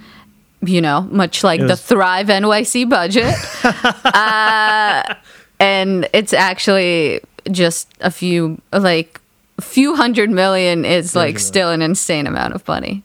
You 0.61 0.81
know, 0.81 1.01
much 1.11 1.43
like 1.43 1.59
It 1.61 1.67
the 1.67 1.77
Thrive 1.77 2.27
NYC 2.27 2.89
budget. 2.89 3.35
uh, 4.03 5.15
and 5.59 6.07
it's 6.13 6.33
actually 6.33 7.21
just 7.51 7.87
a 8.01 8.11
few, 8.11 8.61
like, 8.73 9.19
a 9.57 9.61
few 9.61 9.95
hundred 9.95 10.29
million 10.29 10.83
is 10.83 11.15
like 11.15 11.39
still 11.39 11.69
an 11.71 11.81
insane 11.81 12.27
amount 12.27 12.53
of 12.53 12.67
money. 12.67 13.03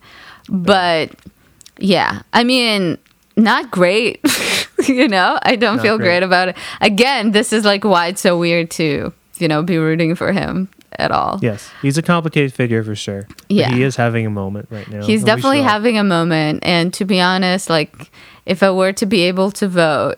But 0.48 1.12
yeah, 1.78 2.22
I 2.32 2.42
mean, 2.44 2.98
not 3.36 3.70
great. 3.70 4.20
you 4.88 5.06
know, 5.06 5.38
I 5.42 5.54
don't 5.56 5.76
Not 5.76 5.82
feel 5.82 5.96
great. 5.96 6.06
great 6.06 6.22
about 6.24 6.48
it. 6.48 6.56
Again, 6.80 7.30
this 7.30 7.52
is 7.52 7.64
like 7.64 7.84
why 7.84 8.08
it's 8.08 8.20
so 8.20 8.36
weird 8.38 8.70
to, 8.72 9.12
you 9.38 9.48
know, 9.48 9.62
be 9.62 9.78
rooting 9.78 10.14
for 10.16 10.32
him 10.32 10.68
at 10.98 11.12
all. 11.12 11.38
yes, 11.40 11.70
he's 11.80 11.96
a 11.96 12.02
complicated 12.02 12.52
figure 12.52 12.82
for 12.82 12.96
sure. 12.96 13.26
But 13.28 13.50
Yeah. 13.50 13.70
he 13.72 13.82
is 13.84 13.94
having 13.96 14.26
a 14.26 14.30
moment 14.30 14.68
right 14.70 14.88
now. 14.90 15.04
He's 15.06 15.22
definitely 15.22 15.62
having 15.62 15.96
a 15.98 16.04
moment. 16.04 16.64
And 16.64 16.92
to 16.94 17.04
be 17.04 17.20
honest, 17.20 17.70
like, 17.70 18.10
if 18.44 18.62
I 18.62 18.70
were 18.72 18.92
to 18.94 19.06
be 19.06 19.20
able 19.22 19.50
to 19.52 19.68
vote, 19.68 20.16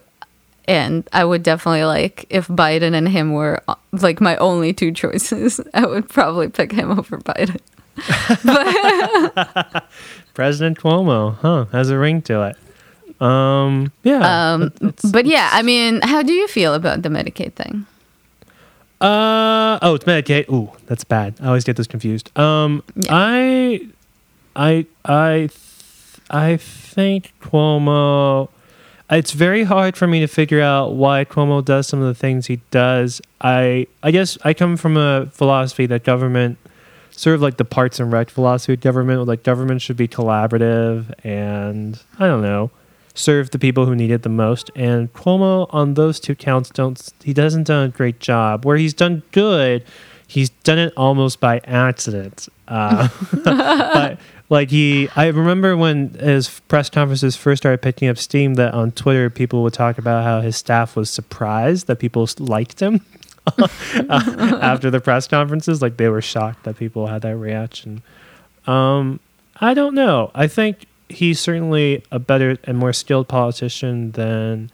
and 0.67 1.09
I 1.13 1.25
would 1.25 1.43
definitely 1.43 1.85
like 1.85 2.27
if 2.31 2.47
Biden 2.49 2.95
and 2.95 3.09
him 3.09 3.33
were 3.33 3.63
like 3.93 4.21
my 4.21 4.37
only 4.37 4.73
two 4.73 4.93
choices, 4.93 5.61
I 5.75 5.87
would 5.87 6.09
probably 6.09 6.49
pick 6.49 6.73
him 6.73 6.91
over 6.91 7.19
Biden. 7.19 7.59
President 10.35 10.79
Cuomo, 10.79 11.37
huh? 11.37 11.67
Has 11.73 11.91
a 11.91 11.99
ring 11.99 12.23
to 12.23 12.43
it. 12.43 12.57
Um, 13.23 13.93
yeah. 14.03 14.53
Um, 14.55 14.63
it's- 14.81 15.11
but 15.13 15.27
yeah, 15.27 15.51
I 15.53 15.63
mean, 15.63 16.01
how 16.03 16.23
do 16.23 16.33
you 16.33 16.49
feel 16.49 16.75
about 16.75 17.03
the 17.03 17.09
Medicaid 17.09 17.53
thing? 17.55 17.87
uh, 19.01 19.79
oh, 19.83 19.95
it's 19.97 20.05
Medicaid. 20.05 20.49
Ooh, 20.51 20.71
that's 20.87 21.05
bad. 21.05 21.35
I 21.41 21.47
always 21.49 21.65
get 21.65 21.77
this 21.77 21.87
confused. 21.87 22.37
Um, 22.39 22.83
Yeah. 22.97 23.11
I, 23.11 23.89
I, 24.57 24.87
I, 25.05 25.39
th- 25.49 25.51
I 26.31 26.57
think 26.57 27.33
Cuomo. 27.43 28.49
It's 29.13 29.33
very 29.33 29.65
hard 29.65 29.95
for 29.95 30.07
me 30.07 30.21
to 30.21 30.27
figure 30.27 30.63
out 30.63 30.95
why 30.95 31.27
Cuomo 31.27 31.63
does 31.63 31.87
some 31.87 32.01
of 32.01 32.07
the 32.07 32.15
things 32.15 32.47
he 32.47 32.63
does. 32.71 33.21
I, 33.43 33.87
I 34.03 34.11
guess 34.11 34.39
I 34.43 34.55
come 34.55 34.79
from 34.79 34.97
a 34.97 35.27
philosophy 35.27 35.85
that 35.85 36.03
government, 36.03 36.57
sort 37.11 37.35
of 37.35 37.43
like 37.43 37.59
the 37.59 37.65
Parks 37.67 38.01
and 38.01 38.11
Rec 38.11 38.31
philosophy 38.31 38.73
of 38.73 38.81
government, 38.81 39.27
like 39.27 39.43
government 39.43 39.83
should 39.83 39.99
be 39.99 40.09
collaborative 40.09 41.13
and 41.25 42.01
I 42.19 42.27
don't 42.27 42.41
know, 42.41 42.71
serve 43.15 43.51
the 43.51 43.59
people 43.59 43.85
who 43.85 43.95
need 43.95 44.11
it 44.11 44.23
the 44.23 44.31
most. 44.31 44.71
And 44.75 45.13
Cuomo 45.13 45.67
on 45.71 45.93
those 45.93 46.19
two 46.19 46.35
counts 46.35 46.71
don't 46.71 47.13
he 47.23 47.35
doesn't 47.35 47.65
done 47.65 47.89
a 47.89 47.93
great 47.93 48.19
job. 48.19 48.65
Where 48.65 48.79
he's 48.79 48.95
done 48.95 49.23
good, 49.33 49.85
he's 50.27 50.49
done 50.49 50.79
it 50.79 50.95
almost 50.97 51.39
by 51.39 51.61
accident. 51.65 52.49
Uh, 52.67 53.09
but 53.45 54.19
like 54.53 54.69
he, 54.69 55.09
I 55.17 55.29
remember 55.29 55.79
when 55.79 56.11
his 56.11 56.61
press 56.69 56.91
conferences 56.91 57.35
first 57.37 57.63
started 57.63 57.81
picking 57.81 58.09
up 58.09 58.19
steam. 58.19 58.55
That 58.55 58.75
on 58.75 58.93
Twitter, 58.93 59.31
people 59.31 59.63
would 59.63 59.73
talk 59.73 59.97
about 59.97 60.25
how 60.25 60.43
his 60.43 60.59
staff 60.59 60.95
was 60.95 61.09
surprised 61.09 61.87
that 61.87 61.99
people 61.99 62.29
liked 62.39 62.79
him 62.79 63.01
after 64.11 64.91
the 64.91 65.01
press 65.03 65.27
conferences. 65.27 65.81
Like 65.81 65.97
they 65.97 66.11
were 66.11 66.21
shocked 66.21 66.65
that 66.65 66.77
people 66.77 67.07
had 67.07 67.23
that 67.23 67.35
reaction. 67.37 68.03
Um, 68.67 69.21
I 69.57 69.73
don't 69.73 69.95
know. 69.95 70.31
I 70.35 70.49
think 70.49 70.85
he's 71.09 71.41
certainly 71.41 72.05
a 72.13 72.19
better 72.19 72.59
and 72.65 72.77
more 72.77 72.93
skilled 72.93 73.29
politician 73.29 74.13
than 74.13 74.71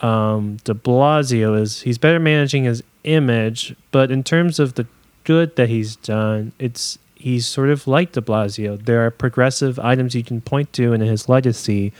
um, 0.00 0.56
De 0.64 0.74
Blasio 0.74 1.56
is. 1.60 1.82
He's 1.82 1.98
better 1.98 2.18
managing 2.18 2.64
his 2.64 2.82
image, 3.04 3.76
but 3.92 4.10
in 4.10 4.24
terms 4.24 4.58
of 4.58 4.74
the 4.74 4.88
good 5.22 5.54
that 5.54 5.68
he's 5.68 5.94
done, 5.94 6.50
it's 6.58 6.98
he's 7.24 7.46
sort 7.46 7.70
of 7.70 7.86
like 7.86 8.12
De 8.12 8.20
Blasio. 8.20 8.76
There 8.84 9.04
are 9.06 9.10
progressive 9.10 9.78
items 9.78 10.14
you 10.14 10.22
can 10.22 10.42
point 10.42 10.74
to 10.74 10.92
in 10.92 11.00
his 11.00 11.26
legacy, 11.26 11.90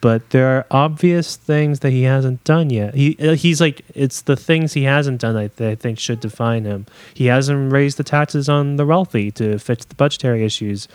but 0.00 0.30
there 0.30 0.48
are 0.48 0.66
obvious 0.68 1.36
things 1.36 1.78
that 1.80 1.90
he 1.90 2.02
hasn't 2.02 2.42
done 2.42 2.70
yet. 2.70 2.94
He 2.94 3.16
uh, 3.20 3.34
he's 3.36 3.60
like 3.60 3.82
it's 3.94 4.22
the 4.22 4.34
things 4.34 4.72
he 4.72 4.82
hasn't 4.82 5.20
done 5.20 5.34
that 5.34 5.60
I 5.60 5.76
think 5.76 6.00
should 6.00 6.18
define 6.18 6.64
him. 6.64 6.86
He 7.14 7.26
hasn't 7.26 7.72
raised 7.72 7.98
the 7.98 8.04
taxes 8.04 8.48
on 8.48 8.74
the 8.74 8.84
wealthy 8.84 9.30
to 9.32 9.60
fix 9.60 9.84
the 9.84 9.94
budgetary 9.94 10.44
issues. 10.44 10.88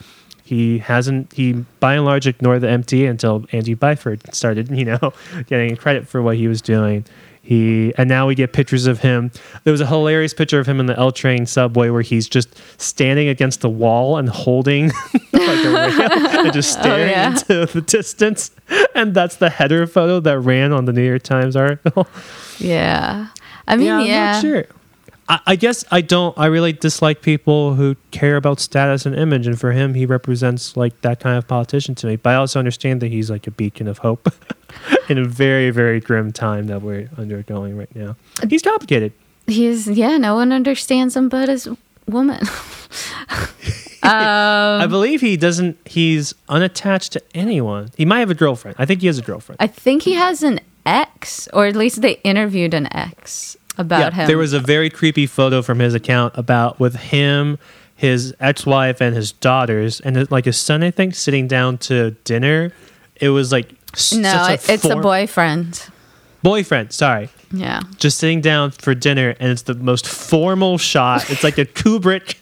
He 0.44 0.80
hasn't. 0.80 1.32
He 1.32 1.54
by 1.80 1.94
and 1.94 2.04
large 2.04 2.28
ignored 2.28 2.62
the 2.62 2.68
MTA 2.68 3.10
until 3.10 3.46
Andy 3.54 3.76
Byford 3.76 4.34
started, 4.36 4.70
you 4.78 4.84
know, 4.84 5.14
getting 5.48 5.78
credit 5.78 6.06
for 6.06 6.22
what 6.22 6.36
he 6.36 6.50
was 6.50 6.62
doing. 6.62 7.06
He 7.42 7.94
and 7.98 8.08
now 8.08 8.28
we 8.28 8.36
get 8.36 8.54
pictures 8.54 8.86
of 8.86 9.00
him. 9.00 9.32
There 9.64 9.72
was 9.72 9.82
a 9.82 9.88
hilarious 9.88 10.34
picture 10.34 10.60
of 10.60 10.68
him 10.68 10.80
in 10.80 10.86
the 10.86 10.98
L 10.98 11.12
train 11.12 11.46
subway 11.46 11.90
where 11.90 12.02
he's 12.02 12.28
just 12.30 12.50
standing 12.80 13.28
against 13.28 13.62
the 13.62 13.70
wall 13.70 14.18
and 14.18 14.30
holding 14.30 14.92
like 15.34 15.34
like 15.34 15.66
a 15.66 15.72
rail 15.72 16.46
and 16.46 16.54
just 16.54 16.78
oh, 16.80 16.82
staring 16.82 17.10
yeah. 17.10 17.32
into 17.32 17.66
the 17.66 17.82
distance. 17.82 18.52
And 18.94 19.14
that's 19.14 19.38
the 19.38 19.50
header 19.50 19.88
photo 19.88 20.20
that 20.20 20.40
ran 20.40 20.72
on 20.72 20.86
the 20.86 20.94
New 20.94 21.06
York 21.06 21.24
Times 21.24 21.56
article. 21.56 22.08
Yeah. 22.60 23.28
I 23.68 23.76
mean, 23.76 23.86
yeah, 23.86 24.00
yeah. 24.02 24.28
I'm 24.28 24.34
not 24.34 24.42
sure. 24.42 24.66
I, 25.30 25.40
I 25.48 25.56
guess 25.56 25.86
I 25.92 26.02
don't. 26.02 26.38
I 26.38 26.48
really 26.48 26.74
dislike 26.74 27.22
people 27.22 27.76
who 27.76 27.96
care 28.12 28.36
about 28.36 28.60
status 28.60 29.06
and 29.06 29.16
image, 29.16 29.48
and 29.48 29.58
for 29.58 29.72
him, 29.72 29.94
he 29.94 30.06
represents 30.06 30.76
like 30.76 31.00
that 31.02 31.20
kind 31.20 31.38
of 31.38 31.48
politician 31.48 31.96
to 31.96 32.08
me. 32.08 32.16
But 32.16 32.32
I 32.32 32.36
also 32.36 32.60
understand 32.60 33.02
that 33.02 33.08
he's 33.08 33.30
like 33.30 33.48
a 33.48 33.52
beacon 33.52 33.88
of 33.88 34.00
hope 34.00 34.34
in 35.10 35.18
a 35.18 35.26
very, 35.26 35.70
very 35.70 36.00
grim 36.00 36.34
time 36.34 36.68
that 36.68 36.82
we're 36.82 37.10
undergoing 37.18 37.78
right 37.78 37.96
now. 37.96 38.16
He's 38.50 38.64
complicated. 38.64 39.14
He's 39.48 39.88
yeah. 39.88 40.18
No 40.18 40.36
one 40.36 40.52
understands 40.52 41.16
him 41.16 41.30
but 41.30 41.48
his 41.48 41.70
woman. 42.08 42.42
I 44.02 44.88
believe 44.90 45.22
he 45.22 45.38
doesn't. 45.38 45.78
He's 45.86 46.34
unattached 46.48 47.12
to 47.14 47.22
anyone. 47.36 47.92
He 47.96 48.06
might 48.06 48.20
have 48.20 48.32
a 48.32 48.36
girlfriend. 48.36 48.78
I 48.80 48.86
think 48.86 49.02
he 49.02 49.08
has 49.08 49.20
a 49.20 49.22
girlfriend. 49.22 49.62
I 49.62 49.68
think 49.68 50.04
he 50.04 50.14
has 50.14 50.42
an 50.42 50.62
ex, 50.86 51.48
or 51.54 51.68
at 51.68 51.76
least 51.76 52.02
they 52.02 52.14
interviewed 52.24 52.74
an 52.74 52.88
ex 52.96 53.58
about 53.80 54.14
him. 54.14 54.28
There 54.28 54.38
was 54.38 54.54
a 54.54 54.60
very 54.60 54.90
creepy 54.90 55.26
photo 55.26 55.62
from 55.64 55.80
his 55.80 55.94
account 55.96 56.38
about 56.38 56.80
with 56.80 56.96
him, 56.96 57.58
his 57.96 58.36
ex-wife, 58.40 59.02
and 59.02 59.16
his 59.16 59.32
daughters, 59.32 60.00
and 60.02 60.30
like 60.32 60.46
his 60.46 60.58
son, 60.58 60.84
I 60.84 60.92
think, 60.92 61.16
sitting 61.16 61.48
down 61.48 61.78
to 61.80 62.12
dinner. 62.24 62.72
It 63.16 63.30
was 63.30 63.52
like 63.52 63.72
no, 64.14 64.32
a 64.50 64.54
it's 64.54 64.86
a 64.86 64.96
boyfriend. 64.98 65.88
boyfriend. 66.44 66.94
Sorry, 66.94 67.30
Yeah. 67.52 67.82
just 67.98 68.18
sitting 68.20 68.40
down 68.42 68.72
for 68.72 68.94
dinner, 68.94 69.36
and 69.40 69.52
it's 69.52 69.64
the 69.64 69.74
most 69.74 70.08
formal 70.08 70.78
shot. 70.78 71.30
It's 71.30 71.44
like 71.44 71.58
a 71.58 71.66
Kubrick. 71.66 72.36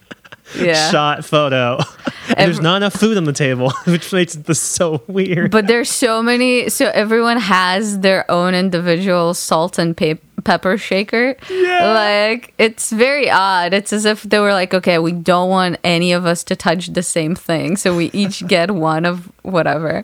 Yeah. 0.55 0.91
Shot 0.91 1.25
photo. 1.25 1.79
And 2.29 2.39
there's 2.51 2.59
not 2.59 2.75
enough 2.75 2.93
food 2.93 3.15
on 3.15 3.23
the 3.23 3.31
table, 3.31 3.71
which 3.85 4.11
makes 4.11 4.33
this 4.33 4.59
so 4.59 5.01
weird. 5.07 5.49
But 5.49 5.67
there's 5.67 5.89
so 5.89 6.21
many. 6.21 6.67
So 6.67 6.87
everyone 6.93 7.37
has 7.37 8.01
their 8.01 8.29
own 8.29 8.53
individual 8.53 9.33
salt 9.33 9.79
and 9.79 9.95
pe- 9.95 10.19
pepper 10.43 10.77
shaker. 10.77 11.37
Yeah. 11.49 11.93
Like 11.93 12.53
it's 12.57 12.91
very 12.91 13.29
odd. 13.31 13.73
It's 13.73 13.93
as 13.93 14.03
if 14.03 14.23
they 14.23 14.39
were 14.39 14.51
like, 14.51 14.73
okay, 14.73 14.99
we 14.99 15.13
don't 15.13 15.49
want 15.49 15.77
any 15.85 16.11
of 16.11 16.25
us 16.25 16.43
to 16.43 16.55
touch 16.57 16.87
the 16.87 17.01
same 17.01 17.33
thing, 17.33 17.77
so 17.77 17.95
we 17.95 18.07
each 18.11 18.45
get 18.55 18.71
one 18.71 19.05
of 19.05 19.31
whatever. 19.43 20.03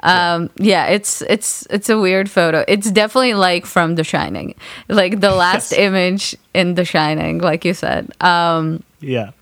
Um, 0.00 0.48
yeah, 0.56 0.86
it's 0.86 1.20
it's 1.28 1.66
it's 1.68 1.90
a 1.90 1.98
weird 2.00 2.30
photo. 2.30 2.64
It's 2.66 2.90
definitely 2.90 3.34
like 3.34 3.66
from 3.66 3.96
The 3.96 4.04
Shining, 4.04 4.54
like 4.88 5.20
the 5.20 5.32
last 5.32 5.72
Yes. 5.72 5.80
image 5.80 6.36
in 6.54 6.76
The 6.76 6.86
Shining, 6.86 7.38
like 7.40 7.66
you 7.66 7.74
said. 7.74 8.10
Um, 8.22 8.82
yeah. 9.00 9.32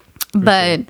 But 0.45 0.81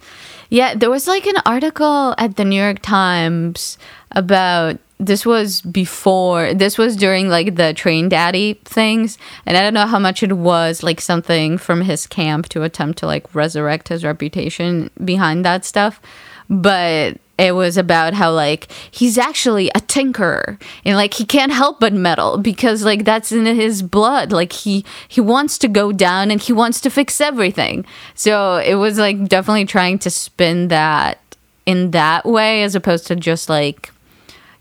yeah, 0.50 0.74
there 0.74 0.90
was 0.90 1.06
like 1.06 1.26
an 1.26 1.36
article 1.44 2.14
at 2.18 2.36
the 2.36 2.44
New 2.44 2.60
York 2.60 2.80
Times 2.82 3.78
about 4.12 4.78
this 4.98 5.26
was 5.26 5.60
before 5.60 6.54
this 6.54 6.78
was 6.78 6.96
during 6.96 7.28
like 7.28 7.56
the 7.56 7.74
train 7.74 8.08
daddy 8.08 8.54
things 8.64 9.18
and 9.44 9.54
i 9.54 9.60
don't 9.60 9.74
know 9.74 9.86
how 9.86 9.98
much 9.98 10.22
it 10.22 10.32
was 10.32 10.82
like 10.82 11.02
something 11.02 11.58
from 11.58 11.82
his 11.82 12.06
camp 12.06 12.48
to 12.48 12.62
attempt 12.62 12.98
to 12.98 13.06
like 13.06 13.34
resurrect 13.34 13.88
his 13.88 14.04
reputation 14.04 14.88
behind 15.04 15.44
that 15.44 15.66
stuff 15.66 16.00
but 16.48 17.18
it 17.38 17.52
was 17.54 17.76
about 17.76 18.14
how 18.14 18.32
like 18.32 18.68
he's 18.90 19.18
actually 19.18 19.68
a 19.70 19.80
tinkerer. 19.80 20.60
And 20.84 20.96
like 20.96 21.14
he 21.14 21.24
can't 21.24 21.52
help 21.52 21.80
but 21.80 21.92
meddle 21.92 22.38
because 22.38 22.82
like 22.84 23.04
that's 23.04 23.30
in 23.32 23.44
his 23.46 23.82
blood. 23.82 24.32
Like 24.32 24.52
he 24.52 24.84
he 25.08 25.20
wants 25.20 25.58
to 25.58 25.68
go 25.68 25.92
down 25.92 26.30
and 26.30 26.40
he 26.40 26.52
wants 26.52 26.80
to 26.82 26.90
fix 26.90 27.20
everything. 27.20 27.84
So 28.14 28.56
it 28.56 28.76
was 28.76 28.98
like 28.98 29.28
definitely 29.28 29.66
trying 29.66 29.98
to 30.00 30.10
spin 30.10 30.68
that 30.68 31.18
in 31.66 31.90
that 31.90 32.24
way 32.24 32.62
as 32.62 32.74
opposed 32.74 33.06
to 33.08 33.16
just 33.16 33.48
like 33.48 33.92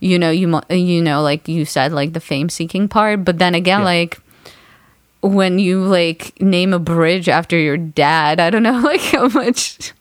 you 0.01 0.19
know 0.19 0.29
you 0.31 0.59
you 0.69 1.01
know 1.01 1.21
like 1.21 1.47
you 1.47 1.63
said 1.63 1.93
like 1.93 2.11
the 2.13 2.19
fame 2.19 2.49
seeking 2.49 2.87
part. 2.89 3.23
But 3.23 3.39
then 3.39 3.55
again 3.55 3.79
Yeah. 3.79 3.85
like 3.85 4.19
when 5.21 5.57
you 5.59 5.81
like 5.83 6.39
name 6.41 6.71
a 6.73 6.77
bridge 6.77 7.27
after 7.27 7.57
your 7.57 7.77
dad 7.77 8.39
i 8.39 8.51
don't 8.51 8.61
know 8.61 8.79
like 8.83 9.01
how 9.01 9.27
much 9.29 9.91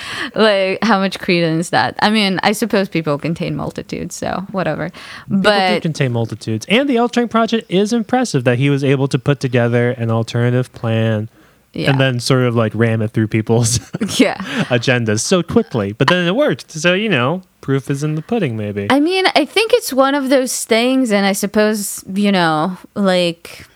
like 0.34 0.78
how 0.82 0.98
much 0.98 1.18
credence 1.18 1.70
that 1.70 1.94
i 2.00 2.10
mean 2.10 2.38
i 2.42 2.52
suppose 2.52 2.88
people 2.88 3.18
contain 3.18 3.56
multitudes 3.56 4.14
so 4.14 4.44
whatever 4.52 4.90
People 5.26 5.36
do 5.36 5.42
but 5.42 5.82
contain 5.82 6.12
multitudes. 6.12 6.66
And 6.68 6.88
the 6.88 6.96
L 6.96 7.08
Train 7.08 7.28
project 7.28 7.70
is 7.70 7.92
impressive 7.92 8.44
that 8.44 8.58
he 8.58 8.70
was 8.70 8.84
able 8.84 9.08
to 9.08 9.18
put 9.18 9.40
together 9.40 9.90
an 9.90 10.10
alternative 10.10 10.72
plan 10.72 11.28
yeah 11.72 11.90
and 11.90 11.98
then 11.98 12.20
sort 12.20 12.42
of 12.42 12.54
like 12.54 12.72
ram 12.74 13.00
it 13.00 13.12
through 13.12 13.26
people's 13.28 13.78
yeah 14.20 14.36
agendas 14.68 15.20
so 15.20 15.42
quickly. 15.42 15.92
But 15.92 16.08
then 16.08 16.26
it 16.26 16.34
worked. 16.36 16.70
So, 16.70 16.94
you 16.94 17.08
know, 17.08 17.42
proof 17.60 17.90
is 17.90 18.02
in 18.02 18.14
the 18.14 18.22
pudding, 18.22 18.56
maybe. 18.56 18.88
I 18.90 19.00
mean, 19.00 19.24
I 19.34 19.44
think 19.44 19.72
it's 19.72 19.92
one 19.92 20.14
of 20.14 20.28
those 20.28 20.64
things, 20.64 21.10
and 21.10 21.24
I 21.24 21.32
suppose, 21.32 22.04
you 22.12 22.30
know, 22.32 22.76
like 22.94 23.66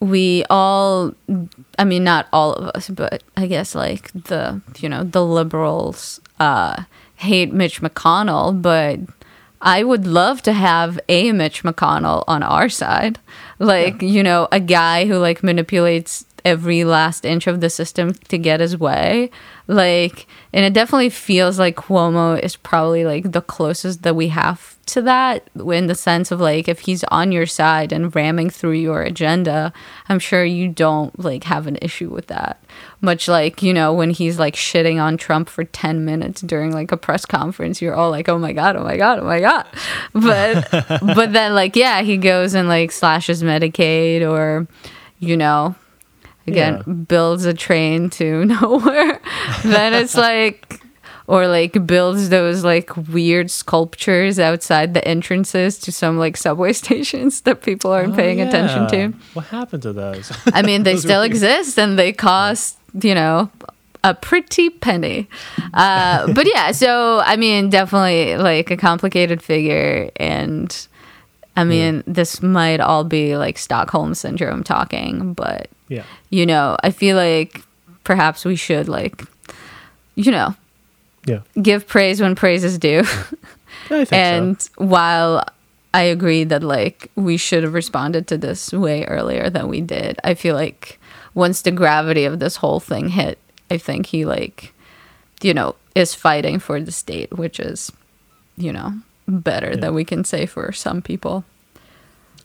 we 0.00 0.44
all, 0.48 1.12
I 1.78 1.84
mean, 1.84 2.02
not 2.04 2.26
all 2.32 2.54
of 2.54 2.68
us, 2.74 2.88
but 2.90 3.22
I 3.36 3.46
guess 3.46 3.74
like 3.74 4.12
the, 4.12 4.60
you 4.78 4.88
know, 4.88 5.04
the 5.04 5.24
liberals 5.24 6.20
uh, 6.40 6.82
hate 7.16 7.52
Mitch 7.52 7.80
McConnell, 7.80 8.60
but 8.60 8.98
I 9.60 9.84
would 9.84 10.06
love 10.06 10.42
to 10.42 10.52
have 10.52 10.98
a 11.08 11.32
Mitch 11.32 11.62
McConnell 11.62 12.24
on 12.26 12.42
our 12.42 12.68
side. 12.68 13.18
Like, 13.58 14.02
you 14.02 14.22
know, 14.22 14.48
a 14.50 14.60
guy 14.60 15.06
who 15.06 15.18
like 15.18 15.42
manipulates 15.42 16.24
every 16.44 16.84
last 16.84 17.24
inch 17.24 17.46
of 17.46 17.60
the 17.60 17.70
system 17.70 18.14
to 18.28 18.38
get 18.38 18.60
his 18.60 18.76
way. 18.76 19.30
Like, 19.66 20.26
and 20.52 20.64
it 20.64 20.72
definitely 20.72 21.10
feels 21.10 21.58
like 21.58 21.76
Cuomo 21.76 22.40
is 22.40 22.56
probably 22.56 23.04
like 23.04 23.32
the 23.32 23.42
closest 23.42 24.02
that 24.02 24.16
we 24.16 24.28
have 24.28 24.77
to 24.88 25.02
that 25.02 25.48
in 25.56 25.86
the 25.86 25.94
sense 25.94 26.30
of 26.30 26.40
like 26.40 26.68
if 26.68 26.80
he's 26.80 27.04
on 27.04 27.32
your 27.32 27.46
side 27.46 27.92
and 27.92 28.14
ramming 28.14 28.50
through 28.50 28.72
your 28.72 29.02
agenda, 29.02 29.72
I'm 30.08 30.18
sure 30.18 30.44
you 30.44 30.68
don't 30.68 31.18
like 31.18 31.44
have 31.44 31.66
an 31.66 31.78
issue 31.80 32.08
with 32.10 32.26
that. 32.28 32.62
Much 33.00 33.28
like, 33.28 33.62
you 33.62 33.72
know, 33.72 33.92
when 33.94 34.10
he's 34.10 34.38
like 34.38 34.54
shitting 34.56 35.00
on 35.00 35.16
Trump 35.16 35.48
for 35.48 35.64
10 35.64 36.04
minutes 36.04 36.40
during 36.40 36.72
like 36.72 36.90
a 36.92 36.96
press 36.96 37.24
conference, 37.24 37.80
you're 37.80 37.94
all 37.94 38.10
like, 38.10 38.28
oh 38.28 38.38
my 38.38 38.52
God, 38.52 38.76
oh 38.76 38.82
my 38.84 38.96
God, 38.96 39.20
oh 39.20 39.24
my 39.24 39.40
God. 39.40 39.66
But, 40.12 40.68
but 41.14 41.32
then 41.32 41.54
like, 41.54 41.76
yeah, 41.76 42.02
he 42.02 42.16
goes 42.16 42.54
and 42.54 42.68
like 42.68 42.90
slashes 42.92 43.42
Medicaid 43.42 44.28
or, 44.28 44.66
you 45.18 45.36
know, 45.36 45.74
again, 46.46 46.82
Yeah. 46.86 46.92
builds 46.92 47.44
a 47.44 47.54
train 47.54 48.10
to 48.10 48.44
nowhere. 48.60 49.20
then 49.64 49.94
it's 49.94 50.16
like, 50.16 50.80
or 51.28 51.46
like 51.46 51.86
builds 51.86 52.30
those 52.30 52.64
like 52.64 52.96
weird 52.96 53.50
sculptures 53.50 54.38
outside 54.38 54.94
the 54.94 55.06
entrances 55.06 55.78
to 55.78 55.92
some 55.92 56.18
like 56.18 56.36
subway 56.38 56.72
stations 56.84 57.42
that 57.42 57.62
people 57.62 57.92
aren't 57.92 58.14
Oh, 58.14 58.16
paying 58.16 58.40
attention 58.40 58.88
to. 58.88 59.18
What 59.34 59.44
happened 59.46 59.82
to 59.82 59.92
those? 59.92 60.32
I 60.54 60.62
mean, 60.62 60.82
they 60.82 60.96
still 60.96 61.22
exist 61.30 61.78
and 61.78 61.98
they 61.98 62.12
cost, 62.14 62.78
you 63.02 63.14
know, 63.14 63.50
a 64.02 64.14
pretty 64.14 64.70
penny. 64.70 65.28
Uh, 65.74 66.32
but 66.32 66.46
yeah, 66.48 66.72
so 66.82 67.20
I 67.22 67.36
mean, 67.36 67.68
definitely 67.68 68.38
like 68.38 68.70
a 68.70 68.76
complicated 68.78 69.42
figure. 69.42 70.10
And 70.16 70.74
I 71.56 71.64
mean, 71.64 72.04
this 72.06 72.40
might 72.40 72.80
all 72.80 73.04
be 73.04 73.36
like 73.36 73.58
Stockholm 73.58 74.14
syndrome 74.14 74.64
talking, 74.64 75.34
but 75.34 75.68
yeah. 75.88 76.04
you 76.30 76.46
know, 76.46 76.78
I 76.82 76.90
feel 76.90 77.16
like 77.16 77.62
perhaps 78.04 78.46
we 78.46 78.56
should 78.56 78.88
like, 78.88 79.24
you 80.14 80.30
know, 80.30 80.54
Yeah. 81.28 81.40
give 81.62 81.86
praise 81.86 82.20
when 82.20 82.34
praise 82.34 82.64
is 82.64 82.78
due. 82.78 83.04
And 84.10 84.60
so. 84.60 84.70
while 84.76 85.44
I 85.94 86.02
agree 86.02 86.44
that 86.44 86.62
like 86.62 87.10
we 87.14 87.36
should 87.36 87.62
have 87.62 87.74
responded 87.74 88.26
to 88.28 88.36
this 88.38 88.72
way 88.72 89.04
earlier 89.04 89.48
than 89.50 89.68
we 89.68 89.80
did, 89.80 90.18
I 90.24 90.34
feel 90.34 90.54
like 90.54 90.98
once 91.34 91.62
the 91.62 91.70
gravity 91.70 92.24
of 92.24 92.38
this 92.40 92.56
whole 92.56 92.80
thing 92.80 93.08
hit, 93.10 93.38
I 93.70 93.78
think 93.78 94.06
he 94.06 94.24
like, 94.24 94.72
you 95.42 95.54
know, 95.54 95.76
is 95.94 96.14
fighting 96.14 96.58
for 96.58 96.80
the 96.80 96.92
state, 96.92 97.36
which 97.36 97.60
is, 97.60 97.92
you 98.56 98.72
know, 98.72 98.92
better 99.26 99.70
Yeah. 99.70 99.76
than 99.80 99.94
we 99.94 100.04
can 100.04 100.24
say 100.24 100.46
for 100.46 100.72
some 100.72 101.00
people. 101.02 101.44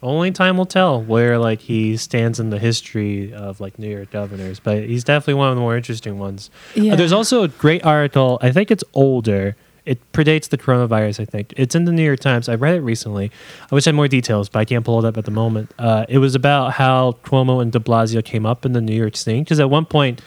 Only 0.04 0.32
time 0.32 0.58
will 0.58 0.66
tell 0.66 1.00
where 1.00 1.38
like 1.38 1.60
he 1.60 1.96
stands 1.96 2.38
in 2.38 2.50
the 2.50 2.58
history 2.58 3.32
of 3.32 3.58
like 3.58 3.78
New 3.78 3.88
York 3.88 4.10
governors, 4.10 4.60
but 4.60 4.84
he's 4.84 5.02
definitely 5.02 5.34
one 5.34 5.48
of 5.48 5.54
the 5.54 5.62
more 5.62 5.76
interesting 5.78 6.18
ones. 6.18 6.50
Uh, 6.76 6.94
there's 6.94 7.12
also 7.12 7.42
a 7.42 7.48
great 7.48 7.82
article. 7.86 8.38
I 8.42 8.52
think 8.52 8.70
it's 8.70 8.84
older. 8.92 9.56
It 9.86 10.00
predates 10.12 10.50
the 10.50 10.58
coronavirus. 10.58 11.20
I 11.20 11.24
think 11.24 11.54
it's 11.56 11.74
in 11.74 11.86
the 11.86 11.92
New 11.92 12.04
York 12.04 12.20
Times. 12.20 12.50
I 12.50 12.54
read 12.54 12.74
it 12.74 12.80
recently. 12.80 13.30
I 13.70 13.74
wish 13.74 13.86
I 13.86 13.90
had 13.90 13.94
more 13.94 14.08
details, 14.08 14.50
but 14.50 14.58
I 14.58 14.66
can't 14.66 14.84
pull 14.84 14.98
it 14.98 15.06
up 15.06 15.16
at 15.16 15.24
the 15.24 15.30
moment. 15.30 15.72
Uh, 15.78 16.04
it 16.08 16.18
was 16.18 16.34
about 16.34 16.74
how 16.74 17.12
Cuomo 17.24 17.62
and 17.62 17.72
De 17.72 17.78
Blasio 17.78 18.22
came 18.22 18.44
up 18.44 18.66
in 18.66 18.72
the 18.72 18.82
New 18.82 18.94
York 18.94 19.16
scene 19.16 19.42
because 19.42 19.58
at 19.58 19.70
one 19.70 19.86
point, 19.86 20.20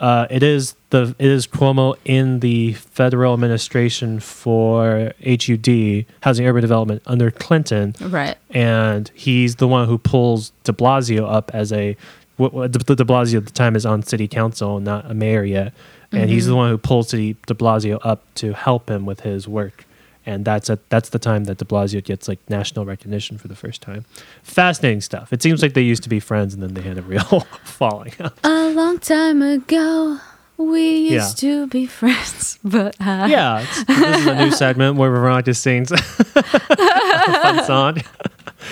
uh, 0.00 0.26
it 0.30 0.42
is 0.42 0.74
the 0.90 1.14
it 1.18 1.26
is 1.28 1.46
Cuomo 1.46 1.96
in 2.04 2.40
the 2.40 2.72
federal 2.74 3.32
administration 3.34 4.20
for 4.20 5.12
HUD, 5.24 6.06
Housing 6.22 6.46
Urban 6.46 6.62
Development, 6.62 7.02
under 7.06 7.30
Clinton 7.30 7.94
Right. 8.00 8.36
and 8.50 9.10
he's 9.14 9.56
the 9.56 9.68
one 9.68 9.88
who 9.88 9.98
pulls 9.98 10.50
De 10.64 10.72
Blasio 10.72 11.30
up 11.30 11.50
as 11.54 11.72
a 11.72 11.96
what, 12.36 12.72
De, 12.72 12.78
De 12.96 13.04
Blasio 13.04 13.36
at 13.36 13.46
the 13.46 13.52
time 13.52 13.76
is 13.76 13.86
on 13.86 14.02
city 14.02 14.26
council, 14.26 14.80
not 14.80 15.08
a 15.10 15.14
mayor 15.14 15.44
yet, 15.44 15.72
and 16.10 16.28
he's 16.28 16.46
the 16.46 16.56
one 16.56 16.68
who 16.70 16.78
pulls 16.78 17.10
De 17.10 17.34
Blasio 17.34 17.98
up 18.02 18.22
to 18.36 18.52
help 18.54 18.90
him 18.90 19.06
with 19.06 19.20
his 19.20 19.46
work. 19.46 19.83
And 20.26 20.44
that's 20.44 20.70
at 20.70 20.88
that's 20.88 21.10
the 21.10 21.18
time 21.18 21.44
that 21.44 21.58
De 21.58 21.64
Blasio 21.66 22.02
gets 22.02 22.28
like 22.28 22.38
national 22.48 22.86
recognition 22.86 23.36
for 23.36 23.48
the 23.48 23.54
first 23.56 23.82
time. 23.82 24.06
Fascinating 24.42 25.02
stuff. 25.02 25.32
It 25.32 25.42
seems 25.42 25.60
like 25.60 25.74
they 25.74 25.82
used 25.82 26.02
to 26.04 26.08
be 26.08 26.18
friends, 26.20 26.54
and 26.54 26.62
then 26.62 26.72
they 26.74 26.80
had 26.82 26.96
a 26.96 27.02
real 27.02 27.20
falling 27.64 28.12
out. 28.20 28.32
A 28.42 28.70
long 28.70 28.98
time 29.00 29.42
ago, 29.42 30.18
we 30.56 31.08
Yeah. 31.10 31.16
used 31.24 31.38
to 31.40 31.66
be 31.66 31.84
friends, 31.84 32.58
but 32.64 32.96
I 33.00 33.26
Yeah, 33.26 33.60
it's, 33.68 33.84
this 33.84 34.16
is 34.20 34.26
a 34.26 34.34
new 34.36 34.50
segment 34.50 34.96
where 34.96 35.10
Veronica 35.10 35.52
sings 35.52 35.90
a 35.92 35.96
fun 36.02 37.64
song. 37.64 37.98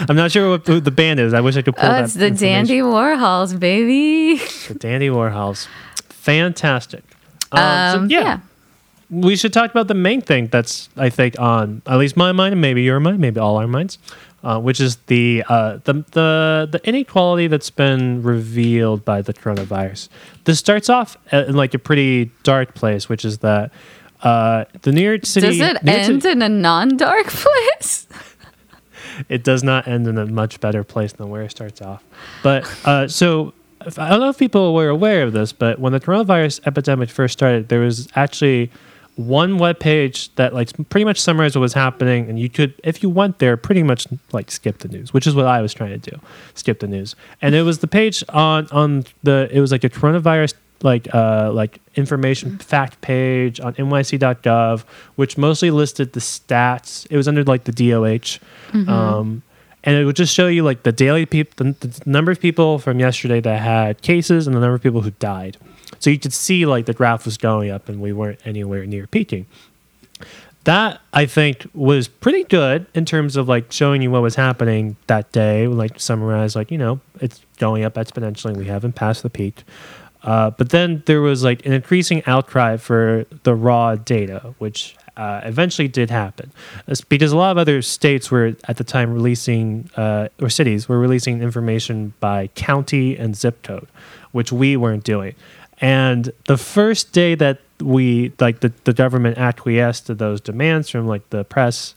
I'm 0.09 0.17
not 0.17 0.31
sure 0.33 0.49
what, 0.53 0.67
who 0.67 0.81
the 0.81 0.91
band 0.91 1.21
is. 1.21 1.35
I 1.35 1.43
wish 1.43 1.55
I 1.59 1.61
could 1.63 1.77
pull 1.77 1.85
Oh, 1.87 1.93
that. 1.93 2.05
it's 2.05 2.15
the. 2.15 2.31
Dandy 2.31 2.79
Warhols, 2.79 3.61
baby. 3.61 4.41
The 4.69 4.75
Dandy 4.75 5.09
Warhols. 5.09 5.69
Fantastic. 6.09 7.05
Um, 7.53 7.59
so, 7.59 7.99
Um, 7.99 8.11
yeah, 8.11 8.21
yeah. 8.21 8.39
We 9.13 9.37
should 9.37 9.53
talk 9.53 9.71
about 9.71 9.89
the 9.89 9.95
main 9.95 10.23
thing 10.23 10.47
that's 10.47 10.89
I 10.97 11.11
think 11.11 11.39
on 11.39 11.83
at 11.87 11.99
least 11.99 12.17
my 12.17 12.33
mind 12.33 12.53
and 12.53 12.61
maybe 12.63 12.83
your 12.83 12.99
mind, 12.99 13.19
maybe 13.19 13.39
all 13.39 13.59
our 13.59 13.67
minds, 13.69 13.99
uh, 14.43 14.59
which 14.59 14.81
is 14.81 14.97
the 15.07 15.45
uh, 15.49 15.79
the 15.85 15.93
the 16.13 16.69
the 16.73 16.81
inequality 16.85 17.47
that's 17.47 17.69
been 17.71 18.23
revealed 18.23 19.05
by 19.05 19.21
the 19.21 19.35
coronavirus. 19.35 20.09
This 20.45 20.59
starts 20.59 20.89
off 20.89 21.19
in 21.31 21.55
like 21.55 21.75
a 21.75 21.79
pretty 21.79 22.31
dark 22.43 22.75
place, 22.75 23.09
which 23.11 23.25
is 23.25 23.39
that 23.39 23.71
uh, 24.23 24.65
the 24.81 24.93
New 24.93 25.03
York 25.03 25.27
City. 25.27 25.59
Does 25.59 25.61
it 25.61 25.85
New 25.85 25.93
end 25.93 26.23
City- 26.23 26.33
in 26.33 26.43
a 26.43 26.49
non-dark 26.49 27.27
place? 27.29 28.07
it 29.29 29.45
does 29.45 29.63
not 29.63 29.87
end 29.87 30.09
in 30.09 30.17
a 30.17 30.25
much 30.25 30.59
better 30.59 30.83
place 30.83 31.13
than 31.13 31.29
where 31.29 31.43
it 31.43 31.51
starts 31.51 31.83
off. 31.83 32.03
But 32.43 32.67
uh, 32.87 33.09
so 33.09 33.53
I 33.99 34.09
don't 34.09 34.21
know 34.21 34.31
if 34.31 34.39
people 34.39 34.73
were 34.75 34.89
aware 34.89 35.23
of 35.23 35.35
this, 35.35 35.53
but 35.53 35.79
when 35.79 35.93
the 35.93 36.01
coronavirus 36.01 36.67
epidemic 36.67 37.11
first 37.11 37.35
started, 37.35 37.69
there 37.69 37.81
was 37.81 38.09
actually 38.15 38.71
one 39.17 39.59
web 39.59 39.79
page 39.79 40.35
that 40.37 40.55
like 40.55 40.71
pretty 40.89 41.05
much 41.05 41.21
summarized 41.21 41.55
what 41.55 41.61
was 41.61 41.75
happening, 41.75 42.29
and 42.29 42.39
you 42.39 42.49
could, 42.49 42.75
if 42.83 43.03
you 43.03 43.11
went 43.11 43.39
there, 43.39 43.57
pretty 43.57 43.83
much 43.83 44.07
like 44.33 44.51
skip 44.51 44.79
the 44.79 44.89
news, 44.89 45.13
which 45.13 45.27
is 45.27 45.35
what 45.35 45.47
I 45.47 45.61
was 45.61 45.75
trying 45.75 45.99
to 46.01 46.11
do, 46.11 46.19
skip 46.55 46.81
the 46.81 46.87
news. 46.87 47.15
And 47.43 47.55
it 47.55 47.63
was 47.63 47.81
the 47.81 47.89
page 47.89 48.25
on 48.31 48.69
on 48.73 49.05
the 49.23 49.49
it 49.53 49.61
was 49.61 49.71
like 49.73 49.85
a 49.85 49.91
coronavirus 49.91 50.55
like 50.83 51.15
uh 51.15 51.53
like 51.53 51.79
information 51.95 52.59
fact 52.59 53.01
page 53.03 53.61
on 53.61 53.73
nyc.gov 53.75 54.83
which 55.15 55.39
mostly 55.39 55.71
listed 55.71 56.13
the 56.13 56.21
stats. 56.21 57.07
It 57.11 57.17
was 57.17 57.29
under 57.29 57.45
like 57.45 57.65
the 57.65 57.73
doh 57.73 58.19
um 58.89 59.43
and 59.85 59.97
it 59.97 60.05
would 60.05 60.17
just 60.17 60.35
show 60.35 60.47
you 60.49 60.63
like 60.63 60.85
the 60.85 60.93
daily 60.93 61.27
people 61.27 61.65
the, 61.65 61.87
the 61.87 62.03
number 62.07 62.33
of 62.33 62.41
people 62.41 62.79
from 62.79 62.99
yesterday 62.99 63.41
that 63.41 63.61
had 63.61 64.01
cases 64.03 64.47
and 64.47 64.57
the 64.57 64.61
number 64.61 64.75
of 64.75 64.83
people 64.83 65.03
who 65.03 65.11
died 65.13 65.57
so 66.03 66.11
you 66.11 66.19
could 66.19 66.33
see 66.33 66.67
like 66.67 66.87
the 66.87 66.95
graph 66.95 67.25
was 67.25 67.37
going 67.37 67.71
up 67.71 67.89
and 67.89 68.01
we 68.01 68.13
weren't 68.13 68.41
anywhere 68.45 68.85
near 68.87 69.07
peaking 69.07 69.47
that 70.65 71.01
I 71.13 71.27
think 71.27 71.67
was 71.75 72.09
pretty 72.09 72.45
good 72.45 72.87
in 72.95 73.05
terms 73.05 73.37
of 73.37 73.49
like 73.49 73.73
showing 73.73 74.03
you 74.03 74.11
what 74.11 74.23
was 74.23 74.37
happening 74.37 74.97
that 75.09 75.33
day. 75.33 75.67
Like 75.67 75.99
summarize, 75.99 76.55
like 76.55 76.71
you 76.71 76.79
know, 76.79 77.01
it's 77.21 77.41
going 77.59 77.85
up 77.85 77.95
exponentially. 77.95 78.57
We 78.57 78.67
haven't 78.67 78.93
passed 78.93 79.23
the 79.23 79.31
peak. 79.31 79.65
Uh, 80.23 80.51
but 80.51 80.71
then 80.71 81.03
there 81.07 81.21
was 81.21 81.43
like 81.43 81.67
an 81.67 81.73
increasing 81.73 82.23
outcry 82.27 82.77
for 82.77 83.27
the 83.43 83.55
raw 83.57 83.97
data, 83.97 84.55
which 84.59 84.97
uh, 85.17 85.41
eventually 85.43 85.89
did 85.89 86.11
happen, 86.11 86.53
because 87.09 87.33
a 87.33 87.37
lot 87.37 87.51
of 87.51 87.59
other 87.59 87.83
states 87.83 88.31
were 88.31 88.55
at 88.69 88.77
the 88.77 88.85
time 88.85 89.13
releasing 89.13 89.91
uh, 89.97 90.29
or 90.41 90.49
cities 90.49 90.89
were 90.89 90.99
releasing 90.99 91.43
information 91.43 92.15
by 92.21 92.47
county 92.55 93.17
and 93.17 93.37
zip 93.37 93.65
code, 93.65 93.89
which 94.31 94.53
we 94.53 94.77
weren't 94.77 95.03
doing. 95.03 95.35
And 95.83 96.33
the 96.47 96.57
first 96.57 97.13
day 97.13 97.35
that 97.35 97.59
we 97.81 98.33
like 98.41 98.61
the, 98.61 98.73
the 98.85 98.93
government 98.93 99.37
acquiesced 99.37 100.07
to 100.07 100.15
those 100.15 100.41
demands 100.41 100.89
from 100.89 101.07
like 101.09 101.29
the 101.31 101.43
press 101.45 101.95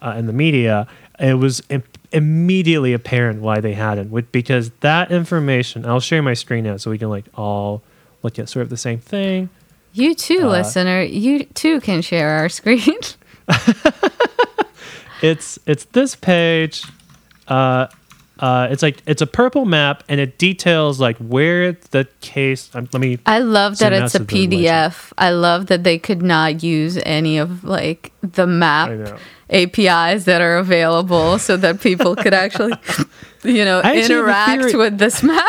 uh, 0.00 0.14
and 0.16 0.26
the 0.28 0.32
media, 0.32 0.88
it 1.20 1.34
was 1.34 1.62
Im- 1.68 1.82
immediately 2.12 2.94
apparent 2.94 3.42
why 3.42 3.60
they 3.60 3.74
hadn't. 3.74 4.10
With, 4.10 4.32
because 4.32 4.70
that 4.80 5.10
information, 5.12 5.84
I'll 5.84 6.00
share 6.00 6.22
my 6.22 6.32
screen 6.34 6.64
now 6.64 6.78
so 6.78 6.90
we 6.90 6.96
can 6.98 7.10
like 7.10 7.26
all 7.34 7.82
look 8.22 8.38
at 8.38 8.48
sort 8.48 8.62
of 8.62 8.70
the 8.70 8.76
same 8.78 8.98
thing. 9.00 9.50
You 9.92 10.14
too, 10.14 10.44
Uh, 10.44 10.48
listener. 10.52 11.02
You 11.02 11.44
too 11.44 11.80
can 11.82 12.00
share 12.02 12.30
our 12.30 12.48
screen. 12.48 12.98
It's 15.22 15.58
it's 15.64 15.84
this 15.86 16.14
page. 16.14 16.84
Uh, 17.48 17.86
uh, 18.38 18.68
it's 18.70 18.82
like 18.82 19.02
it's 19.06 19.22
a 19.22 19.26
purple 19.26 19.64
map 19.64 20.04
and 20.08 20.20
it 20.20 20.38
details 20.38 21.00
like 21.00 21.16
where 21.18 21.72
the 21.72 22.06
case. 22.20 22.70
Um, 22.74 22.88
let 22.92 23.00
me. 23.00 23.18
I 23.24 23.38
love 23.38 23.78
that 23.78 23.92
it's 23.92 24.14
a 24.14 24.18
to 24.18 24.24
the 24.24 24.46
legend. 24.46 24.62
PDF. 24.62 25.12
I 25.16 25.30
love 25.30 25.66
that 25.66 25.84
they 25.84 25.98
could 25.98 26.22
not 26.22 26.62
use 26.62 26.98
any 27.04 27.38
of 27.38 27.64
like 27.64 28.12
the 28.22 28.46
map 28.46 29.18
APIs 29.48 30.24
that 30.24 30.40
are 30.40 30.58
available 30.58 31.38
so 31.38 31.56
that 31.56 31.80
people 31.80 32.16
could 32.16 32.34
actually, 32.34 32.74
you 33.44 33.64
know, 33.64 33.80
I 33.82 33.96
interact 33.98 34.74
with 34.74 34.98
this 34.98 35.22
map. 35.22 35.44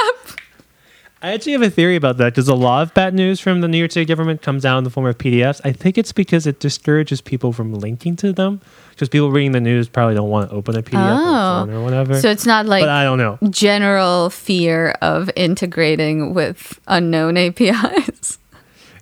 I 1.21 1.33
actually 1.33 1.53
have 1.53 1.63
a 1.63 1.69
theory 1.69 1.95
about 1.95 2.17
that 2.17 2.25
because 2.33 2.47
a 2.47 2.53
lot 2.55 2.83
of 2.83 2.93
bad 2.93 3.13
news 3.15 3.39
from 3.39 3.61
the 3.61 3.67
New 3.67 3.79
York 3.79 3.91
City 3.91 4.05
government 4.05 4.41
comes 4.43 4.65
out 4.65 4.77
in 4.77 4.83
the 4.83 4.89
form 4.91 5.07
of 5.07 5.17
PDFs. 5.17 5.59
I 5.65 5.71
think 5.71 5.97
it's 5.97 6.11
because 6.11 6.45
it 6.45 6.59
discourages 6.59 7.21
people 7.21 7.51
from 7.53 7.73
linking 7.73 8.15
to 8.17 8.31
them 8.31 8.61
because 8.91 9.09
people 9.09 9.31
reading 9.31 9.51
the 9.51 9.59
news 9.59 9.89
probably 9.89 10.13
don't 10.13 10.29
want 10.29 10.49
to 10.51 10.55
open 10.55 10.77
a 10.77 10.83
PDF 10.83 11.17
Oh. 11.19 11.67
or 11.71 11.83
whatever. 11.83 12.19
So 12.21 12.29
it's 12.29 12.45
not 12.45 12.67
like 12.67 12.83
but 12.83 12.89
I 12.89 13.03
don't 13.03 13.17
know. 13.17 13.39
general 13.49 14.29
fear 14.29 14.91
of 15.01 15.31
integrating 15.35 16.35
with 16.35 16.79
unknown 16.87 17.35
APIs. 17.37 18.37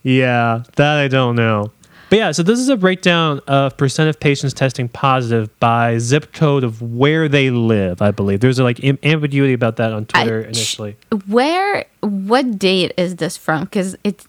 Yeah, 0.03 0.63
that 0.75 0.97
I 0.99 1.07
don't 1.07 1.35
know. 1.35 1.71
But 2.09 2.17
yeah, 2.19 2.31
so 2.31 2.43
this 2.43 2.59
is 2.59 2.69
a 2.69 2.77
breakdown 2.77 3.41
of 3.47 3.75
percent 3.77 4.09
of 4.09 4.19
patients 4.19 4.53
testing 4.53 4.87
positive 4.87 5.57
by 5.59 5.97
zip 5.97 6.33
code 6.33 6.63
of 6.63 6.81
where 6.81 7.27
they 7.27 7.49
live. 7.49 8.01
I 8.01 8.11
believe 8.11 8.41
there's 8.41 8.59
like 8.59 8.83
am- 8.83 8.99
ambiguity 9.03 9.53
about 9.53 9.77
that 9.77 9.91
on 9.91 10.05
Twitter 10.05 10.41
I- 10.45 10.49
initially. 10.49 10.97
Where, 11.27 11.85
what 12.01 12.59
date 12.59 12.93
is 12.97 13.15
this 13.15 13.37
from? 13.37 13.63
Because 13.63 13.95
it's 14.03 14.27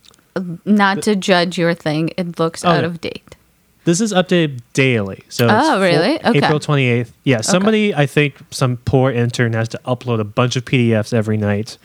not 0.65 1.03
to 1.03 1.15
judge 1.15 1.57
your 1.57 1.73
thing, 1.73 2.09
it 2.17 2.39
looks 2.39 2.65
Oh, 2.65 2.69
out 2.69 2.83
of 2.83 2.99
date. 2.99 3.35
This 3.85 4.01
is 4.01 4.11
updated 4.11 4.59
daily. 4.73 5.23
So 5.29 5.45
it's 5.45 5.53
Oh, 5.55 5.79
really? 5.81 6.17
full- 6.19 6.29
Okay. 6.31 6.39
April 6.45 6.59
28th. 6.59 7.11
Yeah, 7.23 7.41
somebody, 7.41 7.95
I 7.95 8.05
think 8.05 8.35
some 8.51 8.77
poor 8.85 9.11
intern 9.11 9.53
has 9.53 9.69
to 9.69 9.79
upload 9.85 10.19
a 10.19 10.23
bunch 10.25 10.55
of 10.57 10.65
PDFs 10.65 11.13
every 11.13 11.37
night. 11.37 11.77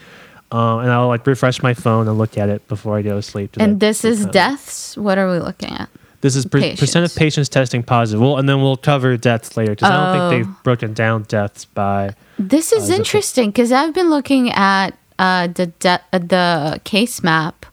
Uh, 0.52 0.78
and 0.78 0.90
I'll 0.90 1.08
like 1.08 1.26
refresh 1.26 1.62
my 1.62 1.72
phone 1.74 2.06
and 2.08 2.18
look 2.18 2.36
at 2.36 2.48
it 2.50 2.66
before 2.68 2.98
I 2.98 3.02
go 3.02 3.16
to 3.16 3.22
sleep. 3.22 3.56
I 3.58 3.64
And 3.64 3.80
this 3.80 4.04
is 4.04 4.26
deaths? 4.26 4.96
What 4.96 5.16
are 5.18 5.30
we 5.30 5.38
looking 5.38 5.70
at? 5.70 5.88
This 6.20 6.36
is 6.36 6.44
per- 6.46 6.76
percent 6.76 7.04
of 7.04 7.14
Patients. 7.16 7.48
testing 7.48 7.82
positive. 7.82 8.20
Well, 8.20 8.36
and 8.36 8.48
then 8.48 8.60
we'll 8.62 8.76
cover 8.76 9.16
deaths 9.16 9.56
later 9.56 9.72
because 9.72 9.90
I 9.90 9.96
don't 9.96 10.16
Oh. 10.20 10.30
think 10.30 10.46
they've 10.46 10.62
broken 10.62 10.92
down 10.92 11.22
deaths 11.24 11.64
by. 11.64 12.14
This 12.38 12.70
is 12.72 12.88
code. 12.88 12.98
interesting 12.98 13.50
because 13.50 13.72
I've 13.72 13.92
been 13.94 14.10
looking 14.10 14.52
at 14.52 14.90
uh, 15.18 15.48
the 15.48 15.66
de- 15.66 16.00
uh, 16.12 16.18
the 16.18 16.80
case 16.84 17.22
map 17.24 17.66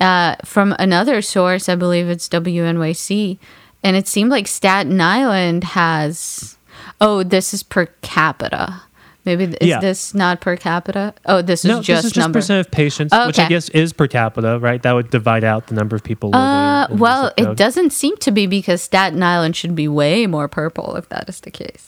uh, 0.00 0.34
from 0.44 0.74
another 0.78 1.22
source. 1.22 1.68
I 1.68 1.74
believe 1.76 2.08
it's 2.08 2.28
WNYC, 2.28 3.38
and 3.84 3.94
it 3.96 4.08
seemed 4.08 4.30
like 4.30 4.46
Staten 4.48 5.00
Island 5.00 5.62
has. 5.64 6.56
Oh, 7.00 7.22
this 7.22 7.52
is 7.54 7.62
per 7.62 7.86
capita. 8.02 8.82
Maybe 9.26 9.46
th- 9.46 9.58
is 9.60 9.66
Yeah. 9.68 9.80
this 9.80 10.14
not 10.14 10.40
per 10.40 10.56
capita? 10.56 11.12
Oh, 11.26 11.42
this 11.42 11.64
is 11.64 11.68
No, 11.68 11.82
just 11.82 11.88
this 11.88 12.04
is 12.06 12.12
just 12.12 12.24
number. 12.24 12.38
percent 12.38 12.64
of 12.66 12.70
patients, 12.70 13.12
Oh, 13.12 13.26
which 13.26 13.38
I 13.40 13.48
guess 13.48 13.68
is 13.70 13.92
per 13.92 14.06
capita, 14.06 14.58
right? 14.60 14.80
That 14.82 14.92
would 14.92 15.10
divide 15.10 15.42
out 15.44 15.66
the 15.66 15.74
number 15.74 15.96
of 15.96 16.04
people 16.04 16.30
living. 16.30 16.40
Uh, 16.40 16.86
well, 16.92 17.32
it 17.36 17.56
doesn't 17.56 17.90
seem 17.92 18.16
to 18.18 18.30
be 18.30 18.46
because 18.46 18.80
Staten 18.80 19.22
Island 19.22 19.56
should 19.56 19.74
be 19.74 19.88
way 19.88 20.26
more 20.26 20.46
purple 20.48 20.94
if 20.96 21.08
that 21.10 21.28
is 21.28 21.40
the 21.40 21.50
case. 21.50 21.86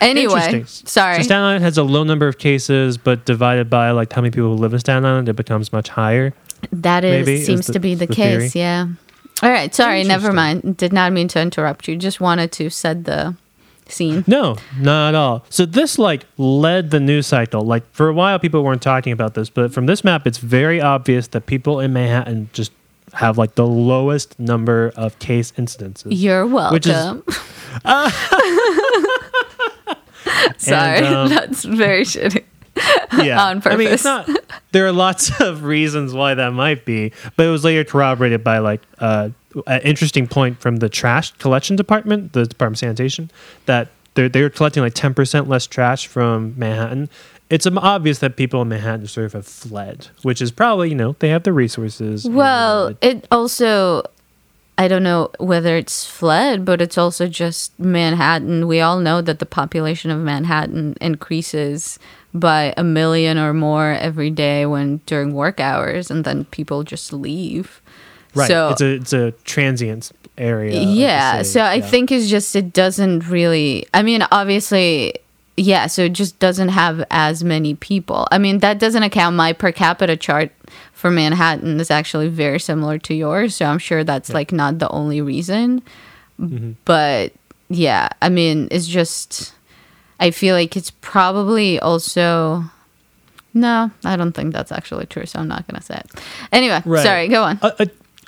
Anyway, 0.00 0.64
sorry. 0.66 1.18
So 1.18 1.22
Staten 1.24 1.42
Island 1.44 1.64
has 1.64 1.76
a 1.76 1.82
low 1.82 2.04
number 2.04 2.26
of 2.26 2.38
cases, 2.38 2.96
but 2.96 3.26
divided 3.26 3.68
by 3.68 3.90
like 3.90 4.12
how 4.12 4.22
many 4.22 4.30
people 4.30 4.56
live 4.56 4.72
in 4.72 4.78
Staten 4.78 5.04
Island, 5.04 5.28
it 5.28 5.34
becomes 5.36 5.72
much 5.72 5.88
higher. 5.90 6.32
That 6.72 7.04
is 7.04 7.26
maybe, 7.26 7.40
is 7.40 7.46
seems 7.46 7.66
the- 7.66 7.72
to 7.74 7.78
be 7.80 7.94
the, 7.94 8.06
the 8.06 8.14
case. 8.14 8.52
theory. 8.52 8.64
Yeah. 8.64 8.86
All 9.42 9.50
right. 9.50 9.74
Sorry. 9.74 10.04
Never 10.04 10.32
mind. 10.32 10.76
Did 10.76 10.92
not 10.92 11.12
mean 11.12 11.28
to 11.28 11.40
interrupt 11.40 11.88
you. 11.88 11.96
Just 11.96 12.20
wanted 12.20 12.52
to 12.52 12.70
set 12.70 13.04
the 13.04 13.34
scene. 13.90 14.24
No, 14.26 14.56
not 14.78 15.10
at 15.10 15.14
all. 15.14 15.44
So 15.50 15.66
this 15.66 15.98
like 15.98 16.24
led 16.38 16.90
the 16.90 17.00
news 17.00 17.26
cycle. 17.26 17.62
Like 17.62 17.90
for 17.92 18.08
a 18.08 18.14
while, 18.14 18.38
people 18.38 18.62
weren't 18.64 18.82
talking 18.82 19.12
about 19.12 19.34
this, 19.34 19.50
but 19.50 19.72
from 19.72 19.86
this 19.86 20.04
map, 20.04 20.26
it's 20.26 20.38
very 20.38 20.80
obvious 20.80 21.28
that 21.28 21.46
people 21.46 21.80
in 21.80 21.92
Manhattan 21.92 22.48
just 22.52 22.72
have 23.14 23.36
like 23.38 23.54
the 23.56 23.66
lowest 23.66 24.38
number 24.38 24.92
of 24.96 25.18
case 25.18 25.52
incidences. 25.52 26.06
You're 26.10 26.46
Which 26.46 26.86
is- 26.86 26.92
welcome. 26.92 27.24
Sorry, 30.58 30.98
And, 30.98 31.06
um, 31.06 31.28
that's 31.28 31.64
very 31.64 32.02
shitty. 32.02 32.44
yeah. 33.24 33.42
on 33.42 33.62
I 33.64 33.76
mean, 33.76 33.88
it's 33.88 34.04
not. 34.04 34.28
There 34.72 34.86
are 34.86 34.92
lots 34.92 35.40
of 35.40 35.64
reasons 35.64 36.12
why 36.14 36.34
that 36.34 36.52
might 36.52 36.84
be, 36.84 37.12
but 37.36 37.46
it 37.46 37.50
was 37.50 37.64
later 37.64 37.84
corroborated 37.84 38.44
by 38.44 38.58
like 38.58 38.80
uh, 38.98 39.30
an 39.66 39.80
interesting 39.82 40.26
point 40.26 40.60
from 40.60 40.76
the 40.76 40.88
trash 40.88 41.32
collection 41.32 41.76
department, 41.76 42.32
the 42.32 42.46
Department 42.46 42.76
of 42.76 42.80
Sanitation, 42.80 43.30
that 43.66 43.88
they're 44.14 44.28
they're 44.28 44.50
collecting 44.50 44.82
like 44.82 44.94
ten 44.94 45.14
percent 45.14 45.48
less 45.48 45.66
trash 45.66 46.06
from 46.06 46.54
Manhattan 46.56 47.08
it's 47.50 47.66
obvious 47.66 48.20
that 48.20 48.36
people 48.36 48.62
in 48.62 48.68
Manhattan 48.68 49.08
sort 49.08 49.26
of 49.26 49.32
have 49.32 49.46
fled, 49.46 50.08
which 50.22 50.40
is 50.40 50.52
probably 50.52 50.88
you 50.90 50.94
know 50.94 51.16
they 51.18 51.28
have 51.28 51.42
the 51.42 51.52
resources. 51.52 52.24
and, 52.24 52.34
Well, 52.34 52.86
uh, 52.86 52.94
it 53.02 53.26
also, 53.30 54.04
I 54.78 54.86
don't 54.86 55.02
know 55.02 55.30
whether 55.38 55.76
it's 55.76 56.06
fled, 56.06 56.64
but 56.64 56.80
it's 56.80 56.96
also 56.96 57.26
just 57.26 57.78
Manhattan. 57.78 58.68
We 58.68 58.80
all 58.80 59.00
know 59.00 59.20
that 59.20 59.40
the 59.40 59.46
population 59.46 60.12
of 60.12 60.20
Manhattan 60.20 60.94
increases 61.00 61.98
by 62.32 62.72
a 62.76 62.84
million 62.84 63.36
or 63.36 63.52
more 63.52 63.90
every 63.90 64.30
day 64.30 64.64
when 64.64 64.98
during 65.06 65.34
work 65.34 65.58
hours, 65.58 66.08
and 66.08 66.24
then 66.24 66.44
people 66.46 66.84
just 66.84 67.12
leave. 67.12 67.82
Right. 68.34 68.48
So 68.48 68.68
it's 68.70 68.80
a 68.80 68.94
it's 68.94 69.12
a 69.12 69.32
transient 69.44 70.12
area. 70.38 70.80
yeah, 70.80 71.42
so 71.42 71.60
I 71.60 71.74
yeah. 71.76 71.86
think 71.86 72.10
it's 72.10 72.28
just 72.28 72.54
it 72.56 72.72
doesn't 72.72 73.28
really. 73.28 73.86
I 73.94 74.02
mean, 74.02 74.22
obviously. 74.30 75.14
Yeah, 75.56 75.88
so 75.88 76.04
it 76.04 76.14
just 76.14 76.38
doesn't 76.38 76.70
have 76.70 77.04
as 77.10 77.44
many 77.44 77.74
people. 77.74 78.26
I 78.30 78.38
mean, 78.38 78.60
that 78.60 78.78
doesn't 78.78 79.02
account 79.02 79.36
my 79.36 79.52
per 79.52 79.72
capita 79.72 80.16
chart 80.16 80.52
for 80.94 81.10
Manhattan 81.10 81.78
is 81.78 81.90
actually 81.90 82.28
very 82.28 82.58
similar 82.58 82.96
to 83.00 83.12
yours, 83.14 83.56
so 83.56 83.66
I'm 83.66 83.78
sure 83.78 84.02
that's 84.02 84.30
like 84.32 84.52
not 84.52 84.78
the 84.78 84.88
only 84.88 85.20
reason. 85.20 85.82
Mm-hmm. 86.40 86.72
But 86.86 87.34
yeah, 87.68 88.08
I 88.22 88.30
mean, 88.30 88.68
it's 88.70 88.86
just 88.86 89.52
I 90.18 90.30
feel 90.30 90.54
like 90.54 90.78
it's 90.78 90.92
probably 91.02 91.78
also 91.78 92.64
no, 93.52 93.90
I 94.04 94.16
don't 94.16 94.32
think 94.32 94.54
that's 94.54 94.72
actually 94.72 95.06
true, 95.06 95.26
so 95.26 95.40
I'm 95.40 95.48
not 95.48 95.66
going 95.66 95.78
to 95.78 95.84
say 95.84 95.96
it. 95.96 96.10
Anyway, 96.52 96.80
Right. 96.86 97.02
sorry, 97.02 97.28
go 97.28 97.42
on. 97.42 97.58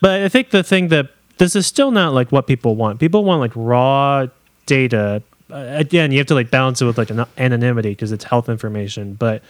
But 0.03 0.21
I 0.21 0.29
think 0.29 0.51
the 0.51 0.65
thing 0.65 0.89
that 0.89 1.11
this 1.39 1.57
is 1.57 1.67
still 1.67 1.93
not 1.93 2.13
like 2.13 2.31
what 2.31 2.47
people 2.47 2.77
want. 2.77 3.01
People 3.01 3.25
want 3.25 3.41
like 3.41 3.53
raw 3.55 4.27
data. 4.67 5.23
Uh, 5.51 5.67
again, 5.71 6.11
you 6.11 6.19
have 6.19 6.27
to 6.27 6.35
like 6.35 6.51
balance 6.51 6.83
it 6.83 6.85
with 6.87 6.99
like 6.99 7.11
an- 7.11 7.25
anonymity 7.39 7.91
because 7.91 8.11
it's 8.11 8.25
health 8.25 8.49
information. 8.49 9.15
But 9.15 9.43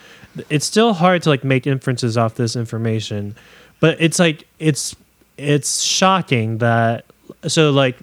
it's 0.51 0.67
still 0.67 0.93
hard 0.93 1.23
to 1.23 1.31
like 1.31 1.43
make 1.43 1.67
inferences 1.67 2.17
off 2.19 2.35
this 2.35 2.55
information. 2.55 3.35
But 3.81 3.97
it's 3.99 4.19
like 4.19 4.47
it's 4.59 4.95
it's 5.39 5.81
shocking 5.83 6.59
that 6.59 7.07
so 7.49 7.71
like 7.71 7.97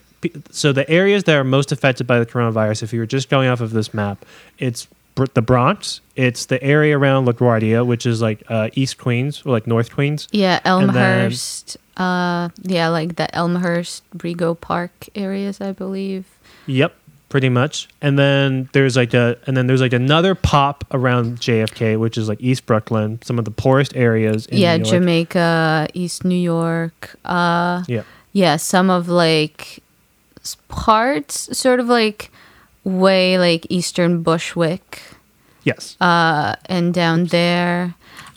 so 0.49 0.73
the 0.73 0.89
areas 0.89 1.25
that 1.25 1.35
are 1.35 1.43
most 1.43 1.71
affected 1.71 2.07
by 2.07 2.17
the 2.19 2.25
coronavirus, 2.25 2.83
if 2.83 2.93
you 2.93 2.99
were 2.99 3.05
just 3.05 3.29
going 3.29 3.47
off 3.47 3.62
of 3.62 3.71
this 3.71 3.93
map, 3.93 4.25
it's 4.57 4.88
Br- 5.15 5.25
the 5.33 5.41
Bronx. 5.41 6.01
It's 6.15 6.47
the 6.47 6.62
area 6.63 6.97
around 6.97 7.27
LaGuardia, 7.27 7.85
which 7.85 8.05
is 8.05 8.21
like 8.21 8.43
uh, 8.49 8.69
East 8.73 8.97
Queens 8.97 9.43
or 9.45 9.51
like 9.51 9.67
North 9.67 9.93
Queens. 9.93 10.27
Yeah, 10.31 10.59
Elmhurst. 10.65 11.77
Uh, 11.99 12.49
yeah, 12.63 12.88
like 12.88 13.17
the 13.17 13.33
Elmhurst, 13.35 14.03
Rego 14.17 14.59
Park 14.59 14.91
areas, 15.15 15.59
I 15.62 15.73
believe. 15.73 16.25
Yep, 16.65 16.95
pretty 17.27 17.49
much. 17.49 17.89
And 18.01 18.17
then 18.17 18.69
there's 18.71 18.95
like 18.95 19.13
a 19.13 19.38
and 19.45 19.55
then 19.57 19.67
there's 19.67 19.81
like 19.81 19.93
another 19.93 20.33
pop 20.33 20.85
around 20.91 21.38
JFK, 21.39 21.99
which 21.99 22.17
is 22.17 22.29
like 22.29 22.39
East 22.41 22.65
Brooklyn, 22.65 23.19
some 23.21 23.38
of 23.38 23.43
the 23.45 23.51
poorest 23.51 23.95
areas 23.95 24.45
in 24.47 24.57
yeah, 24.59 24.77
New 24.77 24.83
York. 24.83 24.93
Jamaica, 25.01 25.88
East 25.93 26.23
New 26.23 26.35
York. 26.39 27.15
Uh, 27.25 27.83
Yeah. 27.88 28.03
yeah, 28.31 28.55
some 28.55 28.89
of 28.89 29.09
like 29.09 29.83
parts, 30.69 31.55
sort 31.57 31.79
of 31.79 31.88
like 31.88 32.31
way 32.83 33.38
like 33.38 33.67
Eastern 33.69 34.23
Bushwick, 34.23 35.01
Yes. 35.63 35.97
uh, 35.99 36.55
and 36.67 36.93
down 36.93 37.25
there. 37.25 37.95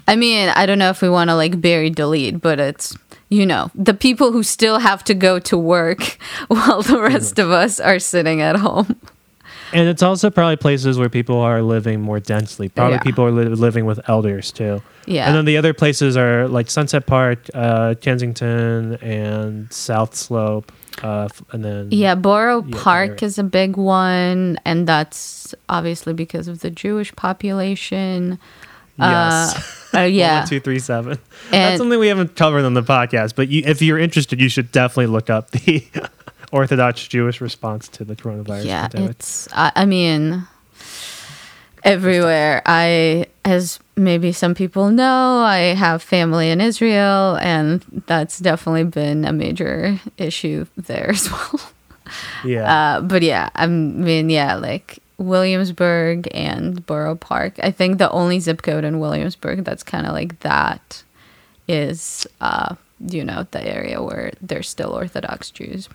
I 0.09 0.16
mean, 0.16 0.48
I 0.48 0.66
don't 0.66 0.79
know 0.81 0.90
if 0.90 1.01
we 1.01 1.09
want 1.09 1.31
to 1.31 1.37
like 1.37 1.61
bury 1.61 1.88
the 1.90 2.09
lead, 2.09 2.40
but 2.40 2.59
it's 2.59 2.96
you 3.33 3.47
know 3.47 3.71
the 3.75 3.95
people 3.95 4.31
who 4.33 4.42
still 4.42 4.79
have 4.79 5.03
to 5.05 5.14
go 5.14 5.38
to 5.38 5.57
work 5.57 6.03
while 6.49 6.83
the 6.83 7.01
rest 7.01 7.38
of 7.38 7.51
us 7.51 7.81
are 7.81 7.99
sitting 7.99 8.40
at 8.42 8.57
home. 8.57 8.95
and 9.73 9.88
it's 9.88 10.03
also 10.03 10.29
probably 10.31 10.57
places 10.57 10.99
where 10.99 11.09
people 11.09 11.38
are 11.40 11.62
living 11.62 12.01
more 12.03 12.21
densely. 12.21 12.68
Probably 12.68 12.97
Yeah. 12.97 13.03
people 13.09 13.25
are 13.25 13.31
li- 13.33 13.49
living 13.66 13.87
with 13.87 14.01
elders 14.09 14.53
too. 14.53 14.83
Yeah. 15.07 15.27
And 15.27 15.35
then 15.37 15.47
the 15.47 15.57
other 15.57 15.73
places 15.73 16.14
are 16.16 16.47
like 16.47 16.68
Sunset 16.71 17.07
Park, 17.07 17.38
uh, 17.55 17.95
Kensington, 18.01 18.97
and 19.01 19.73
South 19.73 20.14
Slope. 20.14 20.71
Uh, 21.03 21.29
and 21.53 21.64
then 21.64 21.88
Yeah, 21.90 22.14
Borough 22.14 22.62
Yeah, 22.68 22.77
Park 22.83 23.23
is 23.23 23.38
a 23.38 23.42
big 23.45 23.77
one, 23.79 24.59
and 24.66 24.87
that's 24.87 25.55
obviously 25.71 26.12
because 26.12 26.49
of 26.49 26.61
the 26.61 26.71
Jewish 26.71 27.11
population. 27.16 28.38
Yes. 28.99 29.93
Uh, 29.93 29.99
uh, 29.99 30.03
yeah. 30.03 30.45
Two, 30.45 30.61
three, 30.61 30.79
seven. 30.79 31.19
That's 31.51 31.79
something 31.79 31.99
we 31.99 32.09
haven't 32.09 32.37
covered 32.37 32.65
on 32.65 32.75
the 32.75 32.83
podcast, 32.83 33.35
but 33.35 33.49
you, 33.49 33.63
if 33.67 33.83
you're 33.83 33.99
interested, 33.99 34.41
you 34.41 34.49
should 34.49 34.73
definitely 34.73 35.07
look 35.07 35.31
up 35.31 35.51
the 35.51 35.85
Orthodox 36.53 37.07
Jewish 37.09 37.41
response 37.41 37.89
to 37.89 38.05
the 38.05 38.17
coronavirus 38.17 38.65
yeah, 38.65 38.89
pandemic. 38.89 39.11
it's. 39.11 39.49
I, 39.53 39.73
I 39.75 39.85
mean, 39.87 40.47
everywhere. 41.85 42.63
I, 42.67 43.27
as 43.45 43.81
maybe 43.97 44.33
some 44.33 44.55
people 44.55 44.91
know, 44.91 45.39
I 45.39 45.75
have 45.75 46.03
family 46.03 46.51
in 46.51 46.61
Israel, 46.61 47.37
and 47.41 47.85
that's 48.07 48.39
definitely 48.39 48.85
been 48.85 49.25
a 49.25 49.33
major 49.33 50.01
issue 50.19 50.67
there 50.77 51.11
as 51.11 51.31
well. 51.31 51.61
yeah. 52.45 52.97
Uh, 52.97 53.01
but 53.01 53.23
yeah, 53.23 53.51
I 53.55 53.67
mean, 53.67 54.31
yeah, 54.31 54.55
like 54.55 55.02
Williamsburg 55.18 56.29
and 56.35 56.85
Borough 56.87 57.14
Park. 57.16 57.55
I 57.62 57.70
think 57.70 57.98
the 57.98 58.11
only 58.11 58.40
zip 58.40 58.62
code 58.62 58.85
in 58.85 58.98
Williamsburg 59.01 59.64
that's 59.64 59.83
kind 59.83 60.07
of 60.07 60.12
like 60.12 60.40
that 60.40 61.03
is, 61.68 62.27
uh, 62.40 62.75
you 63.01 63.25
know, 63.25 63.46
the 63.51 63.64
area 63.66 64.03
where 64.03 64.33
there's 64.40 64.68
still 64.68 64.90
Orthodox 64.92 65.51
Jews. 65.51 65.88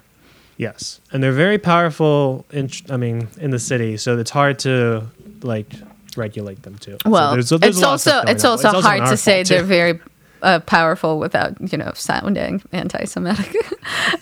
yes. 0.57 0.99
And 1.11 1.21
they're 1.21 1.31
very 1.33 1.57
powerful, 1.57 2.45
in, 2.51 2.69
I 2.89 2.97
mean, 2.97 3.27
in 3.39 3.51
the 3.51 3.59
city, 3.59 3.97
so 3.97 4.17
it's 4.17 4.31
hard 4.31 4.59
to, 4.59 5.03
like, 5.41 5.67
regulate 6.15 6.63
them 6.63 6.75
too. 6.79 6.97
So 7.03 7.09
Well, 7.09 7.31
there's- 7.33 7.49
there's 7.49 7.61
it's 7.63 7.77
a 7.77 7.81
lot 7.81 7.85
of 8.07 8.13
also 8.13 8.31
it's 8.31 8.43
also 8.45 8.81
hard 8.81 9.05
to 9.09 9.17
say 9.17 9.43
too. 9.43 9.53
they're 9.55 9.63
very 9.63 9.99
uh, 10.41 10.59
powerful 10.61 11.19
without 11.19 11.55
you 11.71 11.77
know 11.77 11.91
sounding 11.95 12.61
anti-Semitic. 12.71 13.55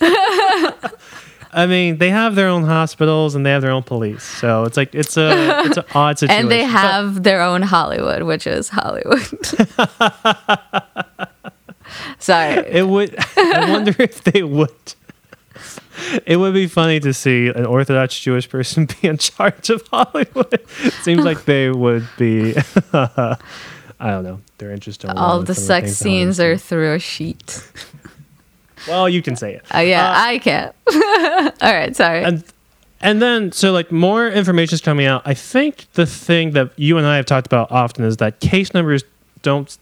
I 1.52 1.66
mean, 1.66 1.98
they 1.98 2.10
have 2.10 2.34
their 2.34 2.48
own 2.48 2.64
hospitals 2.64 3.34
and 3.34 3.46
they 3.46 3.50
have 3.50 3.62
their 3.62 3.70
own 3.70 3.82
police, 3.82 4.22
so 4.22 4.64
it's 4.64 4.76
like 4.76 4.94
it's 4.94 5.16
a 5.16 5.60
it's 5.66 5.76
an 5.78 5.84
odd 5.94 6.18
situation. 6.18 6.42
and 6.42 6.50
they 6.50 6.62
But- 6.62 6.70
have 6.70 7.22
their 7.22 7.40
own 7.42 7.62
Hollywood, 7.62 8.22
which 8.24 8.46
is 8.46 8.68
Hollywood. 8.68 9.20
Sorry. 12.18 12.54
It 12.66 12.88
would. 12.88 13.14
I 13.36 13.70
wonder 13.70 13.94
if 13.98 14.24
they 14.24 14.42
would. 14.42 14.70
It 16.26 16.36
would 16.36 16.52
be 16.52 16.66
funny 16.66 17.00
to 17.00 17.14
see 17.14 17.48
an 17.48 17.64
Orthodox 17.64 18.18
Jewish 18.18 18.48
person 18.48 18.86
be 18.86 19.08
in 19.08 19.16
charge 19.18 19.70
of 19.70 19.86
Hollywood. 19.88 20.60
Seems 21.02 21.24
like 21.24 21.44
they 21.46 21.70
would 21.70 22.06
be. 22.18 22.54
I 22.92 23.36
don't 24.00 24.24
know. 24.24 24.40
They're 24.58 24.72
interested. 24.72 25.10
in 25.10 25.16
All 25.16 25.42
the 25.42 25.54
sex 25.54 25.94
scenes 25.94 26.38
are 26.38 26.56
through 26.58 26.94
a 26.94 26.98
sheet. 26.98 27.66
Well, 28.88 29.08
you 29.08 29.22
can 29.22 29.36
say 29.36 29.54
it. 29.54 29.64
Uh, 29.74 29.78
yeah, 29.80 30.08
Uh, 30.10 30.14
I 30.16 30.38
can't. 30.38 30.74
All 31.62 31.72
right, 31.74 31.94
sorry. 31.96 32.24
and 32.24 32.44
and 33.00 33.20
then 33.20 33.52
so 33.52 33.72
like 33.72 33.92
more 33.92 34.28
information 34.28 34.74
is 34.74 34.80
coming 34.80 35.06
out. 35.06 35.22
I 35.24 35.34
think 35.34 35.86
the 35.94 36.06
thing 36.06 36.52
that 36.52 36.70
you 36.76 36.96
and 36.98 37.06
I 37.06 37.16
have 37.16 37.26
talked 37.26 37.46
about 37.46 37.70
often 37.70 38.04
is 38.04 38.16
that 38.18 38.40
case 38.40 38.72
numbers 38.74 39.04
don't. 39.42 39.76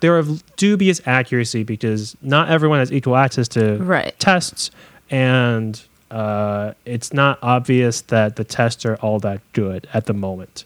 They're 0.00 0.18
of 0.18 0.42
dubious 0.56 1.00
accuracy 1.06 1.62
because 1.64 2.16
not 2.20 2.50
everyone 2.50 2.80
has 2.80 2.92
equal 2.92 3.16
access 3.16 3.48
to 3.48 3.76
Right. 3.78 4.14
tests, 4.18 4.70
and 5.10 5.80
uh, 6.10 6.72
it's 6.84 7.12
not 7.14 7.38
obvious 7.42 8.02
that 8.02 8.36
the 8.36 8.44
tests 8.44 8.84
are 8.84 8.96
all 8.96 9.18
that 9.20 9.40
good 9.54 9.88
at 9.94 10.04
the 10.04 10.12
moment. 10.12 10.64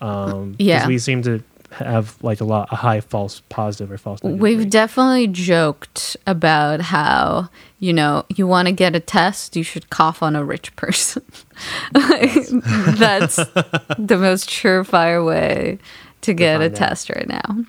Um, 0.00 0.56
Yeah. 0.58 0.86
we 0.86 0.98
seem 0.98 1.22
to 1.24 1.42
have 1.72 2.16
like 2.22 2.40
a 2.40 2.44
lot 2.44 2.68
a 2.72 2.76
high 2.76 3.00
false 3.00 3.42
positive 3.48 3.92
or 3.92 3.98
false 3.98 4.22
negative 4.22 4.40
We've 4.40 4.58
rate. 4.58 4.70
definitely 4.70 5.28
joked 5.28 6.16
about 6.26 6.80
how, 6.80 7.48
you 7.78 7.92
know, 7.92 8.24
you 8.28 8.46
want 8.46 8.66
to 8.66 8.72
get 8.72 8.96
a 8.96 9.00
test, 9.00 9.56
you 9.56 9.62
should 9.62 9.88
cough 9.90 10.22
on 10.22 10.34
a 10.36 10.44
rich 10.44 10.74
person. 10.76 11.22
That's 11.92 13.36
the 13.36 14.18
most 14.18 14.48
surefire 14.48 15.24
way 15.24 15.78
to 16.22 16.34
get 16.34 16.60
a 16.60 16.70
test 16.70 17.10
right 17.10 17.28
now. 17.28 17.64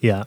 Yeah. 0.00 0.24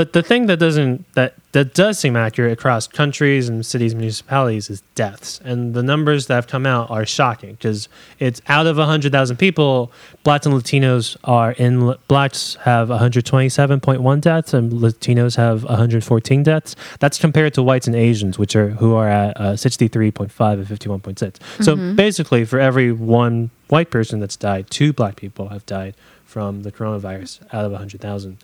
But 0.00 0.14
the 0.14 0.22
thing 0.22 0.46
that 0.46 0.56
doesn't 0.56 1.12
that 1.12 1.34
that 1.52 1.74
does 1.74 1.98
seem 1.98 2.16
accurate 2.16 2.54
across 2.54 2.86
countries 2.86 3.50
and 3.50 3.66
cities 3.66 3.92
and 3.92 4.00
municipalities 4.00 4.70
is 4.70 4.80
deaths. 4.94 5.42
And 5.44 5.74
the 5.74 5.82
numbers 5.82 6.26
that 6.28 6.36
have 6.36 6.46
come 6.46 6.64
out 6.64 6.90
are 6.90 7.04
shocking 7.04 7.52
because 7.52 7.86
it's 8.18 8.40
out 8.48 8.66
of 8.66 8.78
100,000 8.78 9.36
people, 9.36 9.92
blacks 10.24 10.46
and 10.46 10.54
Latinos 10.54 11.18
are 11.24 11.52
in 11.52 11.94
blacks 12.08 12.54
have 12.62 12.88
127.1 12.88 14.20
deaths 14.22 14.54
and 14.54 14.72
Latinos 14.72 15.36
have 15.36 15.64
114 15.64 16.42
deaths. 16.44 16.76
That's 16.98 17.18
compared 17.18 17.52
to 17.52 17.62
whites 17.62 17.86
and 17.86 17.94
Asians 17.94 18.38
which 18.38 18.56
are 18.56 18.70
who 18.70 18.94
are 18.94 19.06
at 19.10 19.38
uh, 19.38 19.52
63.5 19.52 20.52
and 20.54 20.66
51.6. 20.66 21.62
So 21.62 21.76
basically 21.94 22.46
for 22.46 22.58
every 22.58 22.90
one 22.90 23.50
white 23.68 23.90
person 23.90 24.18
that's 24.18 24.36
died, 24.36 24.70
two 24.70 24.94
black 24.94 25.16
people 25.16 25.48
have 25.48 25.66
died 25.66 25.94
from 26.24 26.62
the 26.62 26.72
coronavirus 26.72 27.42
out 27.52 27.66
of 27.66 27.72
100,000. 27.72 28.38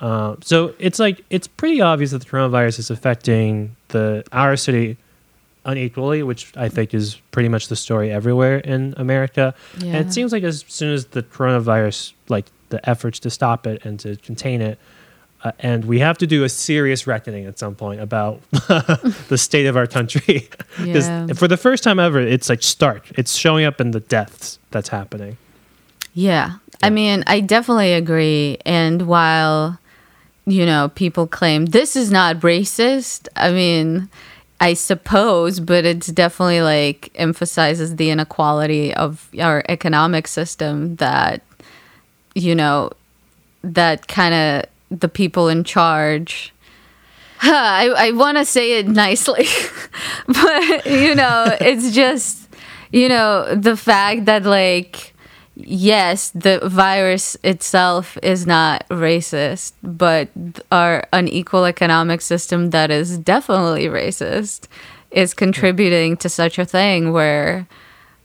Uh, 0.00 0.36
so 0.42 0.74
it's 0.78 0.98
like 0.98 1.24
it's 1.30 1.48
pretty 1.48 1.80
obvious 1.80 2.12
that 2.12 2.18
the 2.20 2.26
coronavirus 2.28 2.78
is 2.78 2.90
affecting 2.90 3.74
the 3.88 4.22
our 4.32 4.56
city 4.56 4.96
unequally, 5.64 6.22
which 6.22 6.52
I 6.56 6.68
think 6.68 6.94
is 6.94 7.16
pretty 7.32 7.48
much 7.48 7.68
the 7.68 7.76
story 7.76 8.10
everywhere 8.10 8.58
in 8.58 8.94
America. 8.96 9.54
Yeah. 9.78 9.96
And 9.96 10.08
it 10.08 10.12
seems 10.12 10.32
like 10.32 10.42
as 10.44 10.64
soon 10.68 10.94
as 10.94 11.06
the 11.06 11.22
coronavirus 11.22 12.12
like 12.28 12.46
the 12.70 12.86
efforts 12.88 13.18
to 13.20 13.30
stop 13.30 13.66
it 13.66 13.84
and 13.84 13.98
to 14.00 14.16
contain 14.16 14.60
it. 14.62 14.78
Uh, 15.44 15.52
and 15.60 15.84
we 15.84 16.00
have 16.00 16.18
to 16.18 16.26
do 16.26 16.42
a 16.44 16.48
serious 16.48 17.06
reckoning 17.06 17.46
at 17.46 17.58
some 17.58 17.74
point 17.74 18.00
about 18.00 18.40
the 19.28 19.36
state 19.38 19.66
of 19.66 19.76
our 19.76 19.86
country. 19.86 20.48
'Cause 20.76 21.08
Yeah. 21.08 21.26
for 21.34 21.46
the 21.48 21.56
first 21.56 21.82
time 21.84 21.98
ever, 22.00 22.18
it's 22.20 22.48
like 22.48 22.62
stark. 22.62 23.06
It's 23.16 23.34
showing 23.36 23.64
up 23.64 23.80
in 23.80 23.92
the 23.92 24.00
deaths 24.00 24.58
that's 24.70 24.88
happening. 24.88 25.36
Yeah. 26.14 26.54
I 26.82 26.90
mean, 26.90 27.22
I 27.26 27.40
definitely 27.40 27.92
agree. 27.94 28.58
And 28.66 29.02
while, 29.02 29.78
you 30.48 30.64
know, 30.64 30.90
people 30.94 31.26
claim 31.26 31.66
this 31.66 31.94
is 31.94 32.10
not 32.10 32.40
racist, 32.40 33.28
I 33.36 33.52
mean, 33.52 34.08
I 34.60 34.74
suppose, 34.74 35.60
but 35.60 35.84
it's 35.84 36.08
definitely 36.08 36.62
like 36.62 37.10
emphasizes 37.14 37.96
the 37.96 38.10
inequality 38.10 38.94
of 38.94 39.28
our 39.40 39.62
economic 39.68 40.26
system 40.26 40.96
that, 40.96 41.42
you 42.34 42.54
know, 42.54 42.90
that 43.62 44.08
kind 44.08 44.34
of 44.34 44.98
the 44.98 45.08
people 45.08 45.48
in 45.48 45.64
charge. 45.64 46.52
I, 47.42 47.92
I 47.96 48.10
want 48.12 48.38
to 48.38 48.44
say 48.44 48.78
it 48.78 48.88
nicely, 48.88 49.46
but 50.26 50.86
you 50.86 51.14
know, 51.14 51.56
it's 51.60 51.94
just, 51.94 52.48
you 52.90 53.08
know, 53.08 53.54
the 53.54 53.76
fact 53.76 54.24
that 54.24 54.44
like, 54.44 55.14
yes, 55.64 56.30
the 56.30 56.60
virus 56.64 57.36
itself 57.42 58.16
is 58.22 58.46
not 58.46 58.88
racist, 58.88 59.72
but 59.82 60.28
our 60.70 61.04
unequal 61.12 61.64
economic 61.64 62.20
system 62.20 62.70
that 62.70 62.90
is 62.90 63.18
definitely 63.18 63.86
racist 63.86 64.68
is 65.10 65.34
contributing 65.34 66.16
to 66.18 66.28
such 66.28 66.58
a 66.58 66.64
thing 66.64 67.12
where 67.12 67.66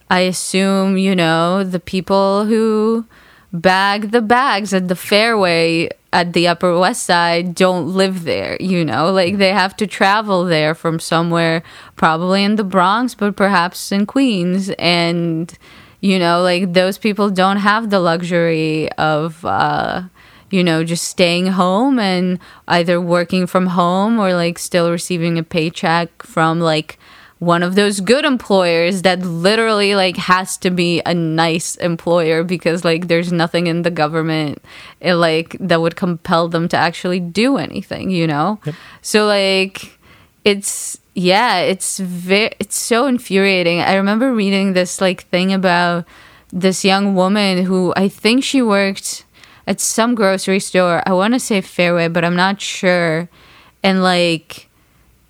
I 0.09 0.21
assume, 0.21 0.97
you 0.97 1.15
know, 1.15 1.63
the 1.63 1.79
people 1.79 2.45
who 2.45 3.05
bag 3.51 4.11
the 4.11 4.21
bags 4.21 4.73
at 4.73 4.87
the 4.87 4.95
fairway 4.95 5.89
at 6.11 6.33
the 6.33 6.47
Upper 6.47 6.77
West 6.77 7.03
Side 7.03 7.55
don't 7.55 7.87
live 7.87 8.23
there, 8.23 8.57
you 8.59 8.85
know? 8.85 9.11
Like 9.11 9.37
they 9.37 9.51
have 9.51 9.75
to 9.77 9.87
travel 9.87 10.45
there 10.45 10.75
from 10.75 10.99
somewhere, 10.99 11.63
probably 11.95 12.43
in 12.43 12.55
the 12.55 12.63
Bronx, 12.63 13.15
but 13.15 13.35
perhaps 13.35 13.91
in 13.91 14.05
Queens. 14.05 14.69
And, 14.77 15.57
you 16.03 16.19
know, 16.19 16.41
like 16.41 16.73
those 16.73 16.97
people 16.97 17.29
don't 17.29 17.57
have 17.63 17.89
the 17.89 18.01
luxury 18.01 18.91
of, 18.97 19.45
uh, 19.45 20.01
you 20.51 20.61
know, 20.61 20.83
just 20.83 21.05
staying 21.05 21.47
home 21.47 21.97
and 21.97 22.39
either 22.67 22.99
working 22.99 23.47
from 23.47 23.67
home 23.67 24.19
or 24.19 24.33
like 24.33 24.59
still 24.59 24.91
receiving 24.91 25.39
a 25.39 25.43
paycheck 25.43 26.21
from 26.21 26.59
like 26.59 26.99
one 27.39 27.63
of 27.63 27.75
those 27.75 28.01
good 28.01 28.25
employers 28.25 29.03
that 29.03 29.21
literally 29.21 29.95
like 29.95 30.17
has 30.17 30.57
to 30.57 30.69
be 30.69 31.01
a 31.05 31.13
nice 31.13 31.77
employer 31.77 32.43
because 32.43 32.83
like 32.83 33.07
there's 33.07 33.31
nothing 33.31 33.67
in 33.67 33.83
the 33.83 33.91
government 33.91 34.61
eh, 35.01 35.13
like 35.13 35.55
that 35.57 35.79
would 35.79 35.95
compel 35.95 36.49
them 36.49 36.67
to 36.67 36.75
actually 36.75 37.21
do 37.21 37.55
anything 37.55 38.09
you 38.09 38.27
know? 38.27 38.59
So 39.01 39.25
like 39.25 39.97
it's 40.43 40.99
yeah 41.13 41.57
it's 41.57 41.99
very 41.99 42.51
it's 42.59 42.77
so 42.77 43.05
infuriating. 43.05 43.81
I 43.81 43.95
remember 43.95 44.33
reading 44.33 44.73
this 44.73 45.01
like 45.01 45.25
thing 45.27 45.53
about 45.53 46.05
this 46.51 46.85
young 46.85 47.15
woman 47.15 47.65
who 47.65 47.93
i 47.95 48.07
think 48.07 48.43
she 48.43 48.61
worked 48.61 49.25
at 49.65 49.79
some 49.79 50.13
grocery 50.13 50.59
store. 50.59 51.01
I 51.05 51.13
want 51.13 51.33
to 51.33 51.39
say 51.39 51.61
fairway 51.61 52.07
but 52.07 52.25
i'm 52.25 52.35
not 52.35 52.61
sure. 52.61 53.29
And 53.83 54.01
like 54.01 54.69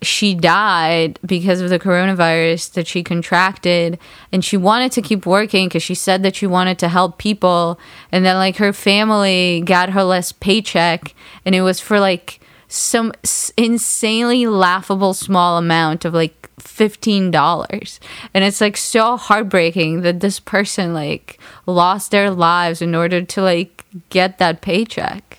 she 0.04 0.34
died 0.34 1.18
because 1.24 1.60
of 1.60 1.70
the 1.70 1.78
coronavirus 1.78 2.72
that 2.74 2.86
she 2.86 3.02
contracted 3.02 3.98
and 4.32 4.44
she 4.44 4.56
wanted 4.56 4.92
to 4.92 5.02
keep 5.02 5.26
working 5.26 5.66
because 5.66 5.82
she 5.82 5.94
said 5.94 6.22
that 6.22 6.36
she 6.36 6.46
wanted 6.46 6.78
to 6.78 6.88
help 6.88 7.18
people. 7.18 7.78
And 8.12 8.24
then 8.24 8.36
like 8.36 8.56
her 8.56 8.72
family 8.72 9.62
got 9.64 9.90
her 9.90 10.04
less 10.04 10.30
paycheck 10.32 11.14
and 11.44 11.54
it 11.54 11.62
was 11.62 11.80
for 11.80 11.98
like 11.98 12.40
some 12.74 13.12
insanely 13.56 14.46
laughable 14.46 15.14
small 15.14 15.58
amount 15.58 16.04
of 16.04 16.12
like 16.12 16.50
$15 16.58 17.98
and 18.32 18.44
it's 18.44 18.60
like 18.60 18.76
so 18.76 19.16
heartbreaking 19.16 20.00
that 20.00 20.20
this 20.20 20.40
person 20.40 20.92
like 20.92 21.38
lost 21.66 22.10
their 22.10 22.30
lives 22.30 22.82
in 22.82 22.94
order 22.94 23.22
to 23.22 23.42
like 23.42 23.84
get 24.08 24.38
that 24.38 24.60
paycheck. 24.60 25.38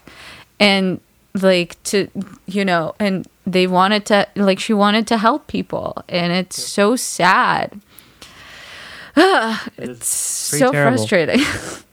And 0.60 1.02
like 1.42 1.82
to 1.84 2.08
you 2.46 2.64
know 2.64 2.96
and 2.98 3.28
they 3.46 3.68
wanted 3.68 4.06
to 4.06 4.26
like 4.38 4.60
she 4.60 4.74
wanted 4.74 5.06
to 5.08 5.18
help 5.18 5.48
people. 5.48 6.04
And 6.08 6.32
it's 6.32 6.62
so 6.62 6.96
sad. 6.96 7.82
It's 9.78 10.50
pretty 10.50 10.66
so 10.66 10.72
terrible. 10.72 10.98
frustrating 10.98 11.40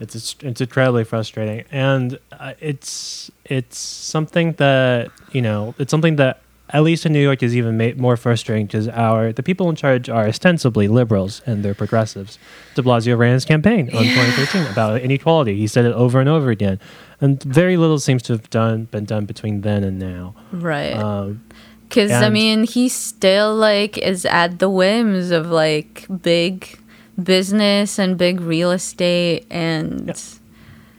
It's 0.00 0.34
it's, 0.42 0.60
incredibly 0.60 1.04
frustrating, 1.04 1.66
and 1.70 2.18
uh, 2.32 2.54
it's 2.58 3.30
it's 3.44 3.78
something 3.78 4.52
that 4.54 5.10
you 5.32 5.42
know 5.42 5.74
it's 5.78 5.90
something 5.90 6.16
that 6.16 6.40
at 6.72 6.82
least 6.82 7.04
in 7.04 7.12
New 7.12 7.22
York 7.22 7.42
is 7.42 7.56
even 7.56 7.76
ma- 7.76 7.92
more 7.96 8.16
frustrating 8.16 8.66
because 8.66 8.88
our 8.88 9.32
the 9.32 9.42
people 9.42 9.68
in 9.68 9.76
charge 9.76 10.08
are 10.08 10.26
ostensibly 10.26 10.88
liberals 10.88 11.42
and 11.44 11.62
they're 11.62 11.74
progressives. 11.74 12.38
De 12.74 12.82
Blasio 12.82 13.18
ran 13.18 13.34
his 13.34 13.44
campaign 13.44 13.94
on 13.94 14.04
2013 14.04 14.72
about 14.72 15.00
inequality. 15.02 15.56
He 15.56 15.66
said 15.66 15.84
it 15.84 15.92
over 15.92 16.18
and 16.18 16.28
over 16.28 16.50
again, 16.50 16.80
and 17.20 17.42
very 17.42 17.76
little 17.76 17.98
seems 17.98 18.22
to 18.22 18.32
have 18.32 18.48
done 18.48 18.84
been 18.84 19.04
done 19.04 19.26
between 19.26 19.60
then 19.60 19.84
and 19.84 19.98
now. 19.98 20.34
right 20.50 20.94
Um, 20.94 21.42
because 21.90 22.12
i 22.12 22.30
mean 22.30 22.62
he 22.62 22.88
still 22.88 23.52
like 23.54 23.98
is 23.98 24.24
at 24.24 24.60
the 24.60 24.70
whims 24.70 25.32
of 25.32 25.50
like 25.50 26.06
big 26.22 26.78
business 27.24 27.98
and 27.98 28.16
big 28.18 28.40
real 28.40 28.70
estate 28.70 29.46
and 29.50 30.12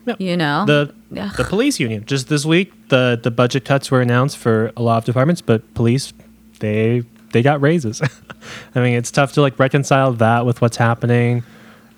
Yep. 0.06 0.20
you 0.20 0.36
know? 0.36 0.66
The 0.66 0.94
Yeah. 1.12 1.30
the 1.38 1.44
police 1.44 1.80
union. 1.80 2.04
Just 2.06 2.28
this 2.30 2.46
week 2.46 2.72
the 2.90 3.20
the 3.22 3.32
budget 3.32 3.66
cuts 3.66 3.92
were 3.92 4.02
announced 4.02 4.38
for 4.38 4.72
a 4.76 4.82
lot 4.82 4.98
of 4.98 5.06
departments 5.06 5.42
but 5.42 5.62
police 5.74 6.14
they 6.60 7.04
they 7.34 7.42
got 7.42 7.62
raises. 7.62 8.02
I 8.76 8.80
mean 8.82 8.94
it's 8.96 9.12
tough 9.12 9.34
to 9.34 9.42
like 9.42 9.58
reconcile 9.60 10.14
that 10.14 10.46
with 10.46 10.62
what's 10.62 10.78
happening 10.78 11.44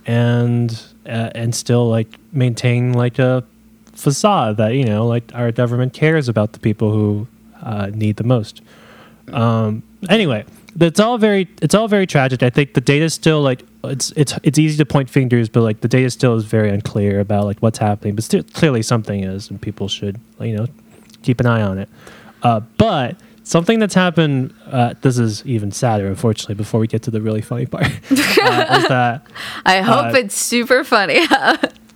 and 0.05 0.69
uh, 1.05 1.30
and 1.36 1.53
still 1.55 1.89
like 1.89 2.07
maintain 2.32 2.93
like 2.93 3.19
a 3.19 3.43
facade 3.93 4.57
that 4.57 4.74
you 4.76 4.84
know 4.84 5.05
like 5.07 5.32
our 5.34 5.51
government 5.51 5.93
cares 5.93 6.28
about 6.28 6.53
the 6.53 6.59
people 6.59 6.91
who 6.91 7.28
uh, 7.61 7.89
need 7.93 8.17
the 8.17 8.24
most. 8.24 8.61
Um 9.32 9.84
anyway 10.09 10.43
it's 10.80 10.99
all 10.99 11.17
very 11.17 11.47
it's 11.61 11.76
all 11.76 11.88
very 11.88 12.07
tragic. 12.07 12.43
I 12.43 12.49
think 12.49 12.74
the 12.74 12.82
data 12.82 13.05
is 13.05 13.13
still 13.13 13.41
like 13.41 13.63
it's 13.84 14.11
it's 14.15 14.34
it's 14.43 14.57
easy 14.57 14.78
to 14.78 14.86
point 14.86 15.09
fingers 15.09 15.49
but 15.49 15.61
like 15.61 15.82
the 15.82 15.88
data 15.88 16.09
still 16.09 16.36
is 16.36 16.45
very 16.45 16.69
unclear 16.69 17.19
about 17.19 17.45
like 17.45 17.59
what's 17.59 17.78
happening 17.78 18.15
but 18.15 18.24
still 18.24 18.43
clearly 18.53 18.82
something 18.82 19.24
is 19.24 19.49
and 19.49 19.61
people 19.61 19.88
should 19.88 20.19
you 20.39 20.55
know 20.55 20.67
keep 21.21 21.39
an 21.39 21.45
eye 21.45 21.61
on 21.61 21.78
it. 21.78 21.89
Uh, 22.43 22.59
but 22.78 23.17
something 23.43 23.80
that's 23.80 23.93
happened 23.93 24.53
uh, 24.67 24.93
this 25.01 25.17
is 25.17 25.45
even 25.45 25.71
sadder 25.71 26.07
unfortunately 26.07 26.55
before 26.55 26.80
we 26.80 26.88
get 26.88 27.03
to 27.03 27.11
the 27.11 27.21
really 27.21 27.41
funny 27.41 27.65
part 27.65 27.84
uh, 27.86 27.88
is 27.88 28.88
that 28.88 29.26
i 29.65 29.82
hope 29.82 30.13
uh, 30.13 30.17
it's 30.17 30.36
super 30.36 30.84
funny. 30.84 31.26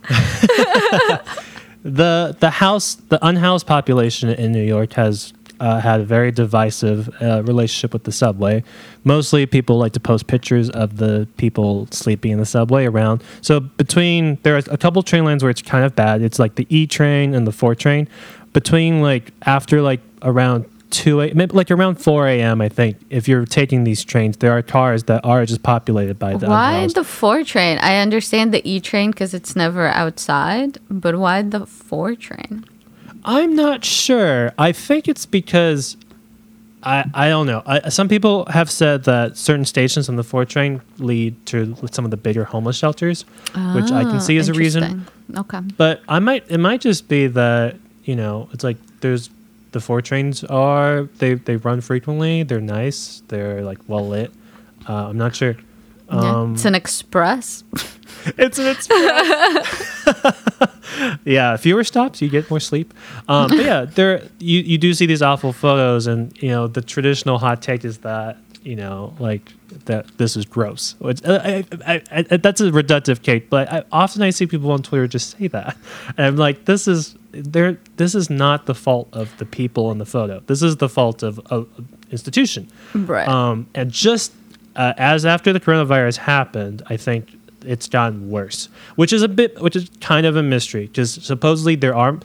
The 1.84 2.36
the 2.40 2.50
house 2.50 2.96
the 2.96 3.24
unhoused 3.24 3.66
population 3.66 4.30
in 4.30 4.52
New 4.52 4.64
York 4.64 4.94
has 4.94 5.32
uh, 5.60 5.80
had 5.80 6.00
a 6.00 6.04
very 6.04 6.30
divisive 6.30 7.08
uh, 7.20 7.42
relationship 7.44 7.92
with 7.92 8.04
the 8.04 8.12
subway. 8.12 8.62
Mostly, 9.04 9.46
people 9.46 9.78
like 9.78 9.92
to 9.92 10.00
post 10.00 10.26
pictures 10.26 10.70
of 10.70 10.98
the 10.98 11.28
people 11.36 11.88
sleeping 11.90 12.32
in 12.32 12.38
the 12.38 12.46
subway 12.46 12.86
around. 12.86 13.22
So 13.40 13.60
between 13.60 14.38
there 14.42 14.56
are 14.56 14.62
a 14.70 14.78
couple 14.78 15.02
train 15.02 15.24
lines 15.24 15.42
where 15.42 15.50
it's 15.50 15.62
kind 15.62 15.84
of 15.84 15.94
bad. 15.96 16.22
It's 16.22 16.38
like 16.38 16.54
the 16.56 16.66
E 16.68 16.86
train 16.86 17.34
and 17.34 17.46
the 17.46 17.52
four 17.52 17.74
train. 17.74 18.08
Between 18.52 19.02
like 19.02 19.32
after 19.42 19.82
like 19.82 20.00
around 20.22 20.66
two 20.90 21.20
a 21.20 21.32
maybe 21.34 21.54
like 21.54 21.70
around 21.70 21.96
four 21.96 22.26
a.m. 22.26 22.60
I 22.60 22.68
think 22.68 22.96
if 23.10 23.28
you're 23.28 23.44
taking 23.44 23.84
these 23.84 24.02
trains, 24.04 24.38
there 24.38 24.52
are 24.52 24.62
cars 24.62 25.04
that 25.04 25.24
are 25.24 25.44
just 25.44 25.62
populated 25.62 26.18
by 26.18 26.34
the 26.34 26.48
why 26.48 26.74
unhoused. 26.74 26.96
the 26.96 27.04
four 27.04 27.44
train 27.44 27.78
i 27.78 27.98
understand 27.98 28.52
the 28.54 28.66
e 28.68 28.80
train 28.80 29.10
because 29.10 29.34
it's 29.34 29.54
never 29.54 29.88
outside 29.88 30.78
but 30.90 31.18
why 31.18 31.42
the 31.42 31.66
four 31.66 32.14
train 32.14 32.64
I'm 33.28 33.54
not 33.54 33.84
sure. 33.84 34.52
I 34.58 34.72
think 34.72 35.06
it's 35.06 35.26
because 35.26 35.96
I 36.82 37.04
I 37.12 37.28
don't 37.28 37.46
know. 37.46 37.62
I, 37.66 37.90
some 37.90 38.08
people 38.08 38.46
have 38.46 38.70
said 38.70 39.04
that 39.04 39.36
certain 39.36 39.66
stations 39.66 40.08
on 40.08 40.16
the 40.16 40.22
four 40.24 40.44
train 40.46 40.80
lead 40.98 41.34
to 41.46 41.76
some 41.92 42.04
of 42.04 42.10
the 42.10 42.16
bigger 42.16 42.44
homeless 42.44 42.76
shelters, 42.78 43.24
which 43.74 43.92
I 43.92 44.04
can 44.04 44.20
see 44.20 44.38
as 44.38 44.48
a 44.48 44.54
reason. 44.54 45.04
Ah, 45.34 45.40
okay 45.40 45.60
But 45.76 46.00
I 46.08 46.18
might 46.20 46.50
it 46.50 46.58
might 46.58 46.80
just 46.80 47.06
be 47.08 47.26
that 47.26 47.76
you 48.04 48.16
know 48.16 48.48
it's 48.52 48.64
like 48.64 48.78
there's 49.00 49.28
the 49.72 49.80
four 49.80 50.00
trains 50.00 50.42
are 50.44 51.02
they 51.18 51.34
they 51.34 51.56
run 51.56 51.82
frequently. 51.82 52.44
They're 52.44 52.62
nice. 52.62 53.22
They're 53.28 53.60
like 53.62 53.78
well 53.88 54.08
lit. 54.08 54.32
Uh, 54.88 55.08
I'm 55.08 55.18
not 55.18 55.36
sure. 55.36 55.56
Um, 56.08 56.54
it's 56.54 56.64
an 56.64 56.74
express 56.74 57.64
it's 58.36 58.58
an 58.58 58.66
express. 58.68 60.06
yeah, 61.24 61.56
fewer 61.56 61.84
stops, 61.84 62.20
you 62.20 62.28
get 62.28 62.50
more 62.50 62.60
sleep. 62.60 62.92
Um, 63.28 63.48
but 63.48 63.58
yeah, 63.58 63.84
there 63.94 64.22
you, 64.38 64.60
you 64.60 64.78
do 64.78 64.94
see 64.94 65.06
these 65.06 65.22
awful 65.22 65.52
photos, 65.52 66.06
and 66.06 66.36
you 66.42 66.48
know 66.50 66.66
the 66.66 66.82
traditional 66.82 67.38
hot 67.38 67.62
take 67.62 67.84
is 67.84 67.98
that 67.98 68.38
you 68.62 68.76
know, 68.76 69.14
like 69.18 69.52
that 69.86 70.06
this 70.18 70.36
is 70.36 70.44
gross. 70.44 70.94
Uh, 71.00 71.14
I, 71.24 71.64
I, 71.86 72.02
I, 72.10 72.36
that's 72.36 72.60
a 72.60 72.70
reductive 72.70 73.22
cake, 73.22 73.48
but 73.48 73.72
I, 73.72 73.84
often 73.92 74.22
I 74.22 74.30
see 74.30 74.46
people 74.46 74.70
on 74.72 74.82
Twitter 74.82 75.06
just 75.06 75.38
say 75.38 75.48
that, 75.48 75.76
and 76.16 76.26
I'm 76.26 76.36
like, 76.36 76.64
this 76.64 76.88
is 76.88 77.16
there. 77.32 77.78
This 77.96 78.14
is 78.14 78.28
not 78.28 78.66
the 78.66 78.74
fault 78.74 79.08
of 79.12 79.36
the 79.38 79.46
people 79.46 79.90
in 79.90 79.98
the 79.98 80.06
photo. 80.06 80.40
This 80.40 80.62
is 80.62 80.76
the 80.76 80.88
fault 80.88 81.22
of 81.22 81.40
a 81.50 81.64
institution. 82.10 82.68
Right. 82.94 83.28
Um, 83.28 83.68
and 83.74 83.90
just 83.90 84.32
uh, 84.78 84.94
as 84.96 85.26
after 85.26 85.52
the 85.52 85.60
coronavirus 85.60 86.16
happened, 86.16 86.82
I 86.86 86.96
think 86.96 87.36
it's 87.66 87.88
gotten 87.88 88.30
worse, 88.30 88.68
which 88.94 89.12
is 89.12 89.22
a 89.22 89.28
bit, 89.28 89.60
which 89.60 89.76
is 89.76 89.90
kind 90.00 90.24
of 90.24 90.36
a 90.36 90.42
mystery 90.42 90.86
because 90.86 91.12
supposedly 91.12 91.74
there 91.74 91.94
are 91.94 92.18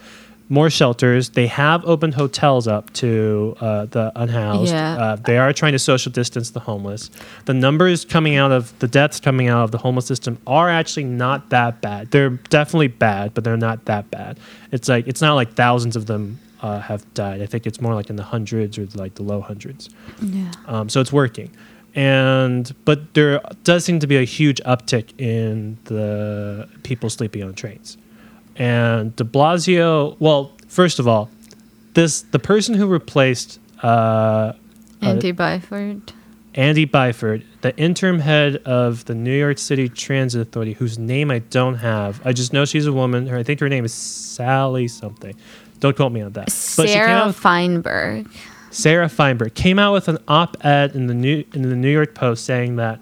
more 0.49 0.69
shelters. 0.69 1.29
They 1.29 1.47
have 1.47 1.83
opened 1.85 2.13
hotels 2.13 2.67
up 2.67 2.93
to 2.93 3.55
uh, 3.59 3.85
the 3.85 4.11
unhoused. 4.15 4.71
Yeah. 4.71 4.97
Uh, 4.97 5.15
they 5.15 5.39
are 5.39 5.51
trying 5.51 5.71
to 5.71 5.79
social 5.79 6.11
distance 6.11 6.51
the 6.51 6.59
homeless. 6.59 7.09
The 7.45 7.55
numbers 7.55 8.05
coming 8.05 8.35
out 8.35 8.51
of 8.51 8.77
the 8.77 8.87
deaths 8.87 9.19
coming 9.19 9.47
out 9.47 9.63
of 9.63 9.71
the 9.71 9.79
homeless 9.79 10.05
system 10.05 10.37
are 10.45 10.69
actually 10.69 11.05
not 11.05 11.49
that 11.49 11.81
bad. 11.81 12.11
They're 12.11 12.29
definitely 12.29 12.89
bad, 12.89 13.33
but 13.33 13.43
they're 13.43 13.57
not 13.57 13.85
that 13.85 14.11
bad. 14.11 14.39
It's 14.71 14.87
like 14.87 15.07
it's 15.07 15.21
not 15.21 15.33
like 15.33 15.53
thousands 15.53 15.95
of 15.95 16.05
them 16.05 16.39
uh, 16.61 16.81
have 16.81 17.11
died. 17.15 17.41
I 17.41 17.47
think 17.47 17.65
it's 17.65 17.81
more 17.81 17.95
like 17.95 18.11
in 18.11 18.15
the 18.15 18.23
hundreds 18.23 18.77
or 18.77 18.85
like 18.93 19.15
the 19.15 19.23
low 19.23 19.41
hundreds. 19.41 19.89
yeah. 20.21 20.51
Um, 20.67 20.87
so 20.87 21.01
it's 21.01 21.11
working. 21.11 21.49
And 21.95 22.73
but 22.85 23.13
there 23.13 23.41
does 23.63 23.85
seem 23.85 23.99
to 23.99 24.07
be 24.07 24.17
a 24.17 24.23
huge 24.23 24.59
uptick 24.65 25.19
in 25.19 25.77
the 25.85 26.67
people 26.83 27.09
sleeping 27.09 27.43
on 27.43 27.53
trains. 27.53 27.97
And 28.55 29.15
De 29.15 29.23
Blasio, 29.23 30.15
well, 30.19 30.51
first 30.67 30.99
of 30.99 31.07
all, 31.07 31.29
this 31.93 32.21
the 32.21 32.39
person 32.39 32.75
who 32.75 32.87
replaced 32.87 33.59
uh, 33.83 33.87
uh, 33.87 34.53
Andy 35.01 35.33
Byford. 35.33 36.13
Andy 36.55 36.85
Byford, 36.85 37.43
the 37.61 37.75
interim 37.77 38.19
head 38.19 38.57
of 38.57 39.05
the 39.05 39.15
New 39.15 39.35
York 39.35 39.57
City 39.57 39.89
Transit 39.89 40.41
Authority, 40.41 40.73
whose 40.73 40.99
name 40.99 41.31
I 41.31 41.39
don't 41.39 41.75
have. 41.75 42.21
I 42.25 42.31
just 42.31 42.53
know 42.53 42.63
she's 42.65 42.85
a 42.85 42.93
woman. 42.93 43.25
Her, 43.27 43.37
I 43.37 43.43
think 43.43 43.59
her 43.59 43.69
name 43.69 43.85
is 43.85 43.93
Sally 43.93 44.87
something. 44.87 45.35
Don't 45.79 45.95
quote 45.95 46.11
me 46.11 46.21
on 46.21 46.31
that. 46.33 46.45
But 46.45 46.87
she 46.87 46.93
came 46.93 47.05
Sarah 47.05 47.33
Feinberg. 47.33 48.29
Sarah 48.73 49.07
Feinberg 49.07 49.53
came 49.53 49.77
out 49.77 49.93
with 49.93 50.07
an 50.07 50.17
op-ed 50.27 50.95
in 50.95 51.07
the 51.07 51.13
new 51.13 51.43
in 51.53 51.61
the 51.61 51.75
New 51.75 51.91
York 51.91 52.15
Post 52.15 52.43
saying 52.45 52.77
that 52.77 52.99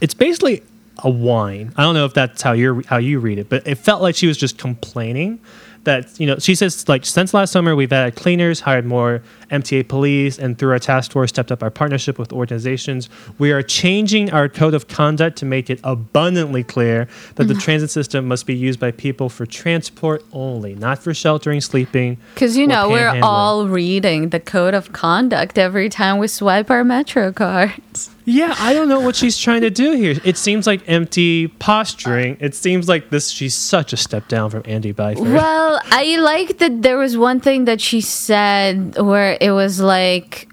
it's 0.00 0.14
basically 0.14 0.62
a 0.98 1.10
whine. 1.10 1.74
I 1.76 1.82
don't 1.82 1.94
know 1.94 2.04
if 2.04 2.14
that's 2.14 2.40
how 2.40 2.52
you 2.52 2.82
how 2.86 2.98
you 2.98 3.18
read 3.18 3.38
it, 3.38 3.48
but 3.48 3.66
it 3.66 3.76
felt 3.76 4.00
like 4.00 4.14
she 4.14 4.26
was 4.28 4.38
just 4.38 4.56
complaining 4.56 5.40
that 5.84 6.18
you 6.18 6.26
know 6.26 6.38
she 6.38 6.54
says 6.54 6.88
like 6.88 7.04
since 7.06 7.32
last 7.32 7.52
summer 7.52 7.76
we've 7.76 7.92
added 7.92 8.16
cleaners, 8.16 8.60
hired 8.60 8.84
more 8.84 9.22
MTA 9.50 9.88
police, 9.88 10.38
and 10.38 10.58
through 10.58 10.72
our 10.72 10.78
task 10.78 11.12
force 11.12 11.30
stepped 11.30 11.52
up 11.52 11.62
our 11.62 11.70
partnership 11.70 12.18
with 12.18 12.32
organizations. 12.32 13.08
We 13.38 13.52
are 13.52 13.62
changing 13.62 14.32
our 14.32 14.48
code 14.48 14.74
of 14.74 14.88
conduct 14.88 15.38
to 15.38 15.46
make 15.46 15.70
it 15.70 15.80
abundantly 15.84 16.64
clear 16.64 17.08
that 17.36 17.44
the 17.44 17.54
mm-hmm. 17.54 17.60
transit 17.60 17.90
system 17.90 18.26
must 18.26 18.46
be 18.46 18.54
used 18.54 18.80
by 18.80 18.90
people 18.90 19.28
for 19.28 19.46
transport 19.46 20.24
only, 20.32 20.74
not 20.74 20.98
for 20.98 21.14
sheltering, 21.14 21.60
sleeping. 21.60 22.18
Because, 22.34 22.56
you 22.56 22.66
know, 22.66 22.88
we're 22.88 23.20
all 23.22 23.68
reading 23.68 24.30
the 24.30 24.40
code 24.40 24.74
of 24.74 24.92
conduct 24.92 25.58
every 25.58 25.88
time 25.88 26.18
we 26.18 26.28
swipe 26.28 26.70
our 26.70 26.84
Metro 26.84 27.32
cards. 27.32 28.10
Yeah, 28.26 28.54
I 28.58 28.72
don't 28.72 28.88
know 28.88 29.00
what 29.00 29.16
she's 29.16 29.36
trying 29.36 29.60
to 29.62 29.70
do 29.70 29.92
here. 29.92 30.16
It 30.24 30.38
seems 30.38 30.66
like 30.66 30.82
empty 30.88 31.48
posturing. 31.48 32.38
It 32.40 32.54
seems 32.54 32.88
like 32.88 33.10
this. 33.10 33.28
She's 33.28 33.54
such 33.54 33.92
a 33.92 33.98
step 33.98 34.28
down 34.28 34.50
from 34.50 34.62
Andy 34.64 34.94
Byford. 34.94 35.32
Well, 35.32 35.80
I 35.84 36.16
like 36.16 36.58
that 36.58 36.82
there 36.82 36.96
was 36.96 37.18
one 37.18 37.40
thing 37.40 37.66
that 37.66 37.82
she 37.82 38.00
said 38.00 38.98
where 38.98 39.36
it 39.40 39.50
was 39.50 39.78
like, 39.78 40.48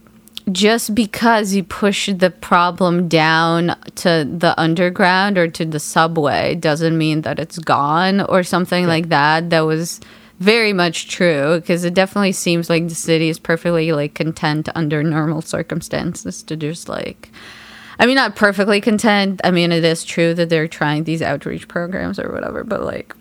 just 0.52 0.94
because 0.94 1.54
you 1.54 1.64
push 1.64 2.10
the 2.10 2.30
problem 2.30 3.08
down 3.08 3.78
to 3.96 4.28
the 4.30 4.54
underground 4.60 5.38
or 5.38 5.48
to 5.48 5.64
the 5.64 5.80
subway 5.80 6.56
doesn't 6.56 6.98
mean 6.98 7.22
that 7.22 7.40
it's 7.40 7.60
gone 7.60 8.22
or 8.22 8.44
something 8.44 8.86
like 8.86 9.10
that. 9.10 9.50
That 9.50 9.62
was 9.62 10.02
very 10.40 10.74
much 10.74 11.08
true 11.08 11.60
because 11.60 11.86
it 11.86 11.94
definitely 11.94 12.32
seems 12.32 12.70
like 12.70 12.90
the 12.90 12.96
city 12.96 13.30
is 13.30 13.40
perfectly 13.40 13.92
like 13.92 14.16
content 14.16 14.68
under 14.76 15.04
normal 15.04 15.42
circumstances 15.42 16.42
to 16.44 16.58
just 16.58 16.90
like 16.90 17.30
I 18.02 18.06
mean 18.08 18.16
not 18.16 18.36
perfectly 18.36 18.82
content. 18.82 19.40
I 19.46 19.52
mean 19.52 19.72
it 19.72 19.84
is 19.86 20.04
true 20.04 20.34
that 20.34 20.50
they're 20.50 20.68
trying 20.68 21.06
these 21.06 21.22
outreach 21.22 21.68
programs 21.70 22.20
or 22.20 22.32
whatever, 22.34 22.64
but 22.66 22.84
like 22.84 23.16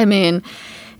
I 0.00 0.04
mean, 0.04 0.42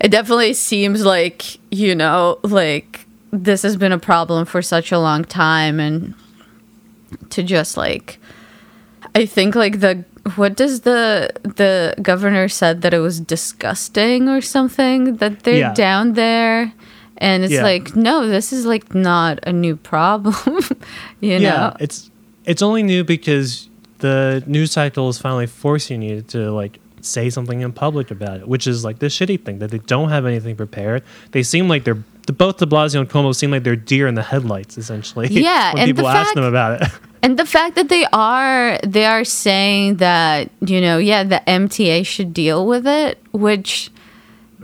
it 0.00 0.08
definitely 0.10 0.54
seems 0.54 1.04
like, 1.04 1.56
you 1.70 1.94
know, 1.94 2.38
like 2.42 3.06
this 3.32 3.62
has 3.62 3.76
been 3.76 3.92
a 3.92 3.98
problem 3.98 4.44
for 4.44 4.60
such 4.60 4.90
a 4.92 4.98
long 4.98 5.24
time 5.24 5.78
and 5.80 6.14
to 7.30 7.42
just 7.42 7.76
like 7.76 8.18
I 9.14 9.24
think 9.26 9.54
like 9.54 9.80
the 9.80 10.04
what 10.36 10.56
does 10.56 10.82
the 10.82 11.30
the 11.42 11.94
governor 12.02 12.48
said 12.48 12.82
that 12.82 12.92
it 12.92 12.98
was 12.98 13.18
disgusting 13.20 14.28
or 14.28 14.40
something 14.40 15.16
that 15.16 15.40
they're 15.44 15.58
Yeah. 15.58 15.74
down 15.74 16.12
there 16.14 16.72
and 17.16 17.44
it's 17.44 17.52
Yeah. 17.54 17.62
like 17.62 17.96
no 17.96 18.26
this 18.28 18.52
is 18.52 18.66
like 18.66 18.94
not 18.94 19.38
a 19.44 19.52
new 19.52 19.76
problem 19.76 20.34
you 21.20 21.32
yeah, 21.32 21.38
know 21.38 21.76
it's 21.80 22.10
it's 22.48 22.62
only 22.62 22.82
new 22.82 23.04
because 23.04 23.68
the 23.98 24.42
news 24.46 24.72
cycle 24.72 25.08
is 25.08 25.18
finally 25.18 25.46
forcing 25.46 26.02
you 26.02 26.22
to 26.22 26.50
like 26.50 26.78
say 27.00 27.30
something 27.30 27.60
in 27.60 27.72
public 27.72 28.10
about 28.10 28.40
it, 28.40 28.48
which 28.48 28.66
is 28.66 28.84
like 28.84 28.98
the 28.98 29.06
shitty 29.06 29.44
thing 29.44 29.58
that 29.60 29.70
they 29.70 29.78
don't 29.78 30.08
have 30.08 30.24
anything 30.26 30.56
prepared. 30.56 31.02
They 31.32 31.42
seem 31.42 31.68
like 31.68 31.84
they're 31.84 32.02
the 32.26 32.32
both 32.32 32.58
De 32.58 32.66
Blasio 32.66 33.00
and 33.00 33.08
Cuomo 33.08 33.34
seem 33.34 33.50
like 33.50 33.62
they're 33.62 33.76
deer 33.76 34.06
in 34.06 34.14
the 34.14 34.22
headlights, 34.22 34.76
essentially. 34.76 35.28
Yeah, 35.28 35.72
when 35.74 35.82
and 35.82 35.90
the 35.90 35.94
people 35.94 36.08
ask 36.08 36.26
fact- 36.28 36.34
them 36.36 36.44
about 36.44 36.82
it. 36.82 36.88
And 37.20 37.36
the 37.36 37.44
fact 37.46 37.74
that 37.74 37.88
they 37.88 38.06
are 38.12 38.78
they 38.84 39.04
are 39.04 39.24
saying 39.24 39.96
that, 39.96 40.52
you 40.60 40.80
know, 40.80 40.98
yeah, 40.98 41.24
the 41.24 41.42
MTA 41.48 42.06
should 42.06 42.32
deal 42.32 42.64
with 42.64 42.86
it, 42.86 43.18
which 43.32 43.90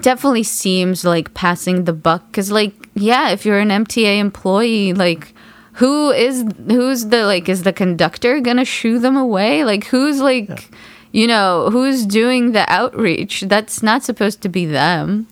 definitely 0.00 0.44
seems 0.44 1.04
like 1.04 1.34
passing 1.34 1.82
the 1.82 1.92
buck 1.92 2.30
cuz 2.32 2.52
like 2.52 2.72
yeah, 2.94 3.30
if 3.30 3.44
you're 3.44 3.58
an 3.58 3.70
MTA 3.70 4.18
employee, 4.20 4.92
like 4.92 5.33
who 5.74 6.10
is 6.10 6.44
who's 6.66 7.06
the 7.06 7.24
like 7.26 7.48
is 7.48 7.62
the 7.62 7.72
conductor 7.72 8.40
going 8.40 8.58
to 8.58 8.64
shoo 8.64 8.98
them 8.98 9.16
away? 9.16 9.64
Like 9.64 9.84
who's 9.84 10.20
like 10.20 10.70
you 11.12 11.28
know, 11.28 11.70
who's 11.70 12.04
doing 12.04 12.52
the 12.52 12.70
outreach? 12.70 13.42
That's 13.42 13.84
not 13.84 14.02
supposed 14.02 14.42
to 14.42 14.48
be 14.48 14.66
them. 14.66 15.28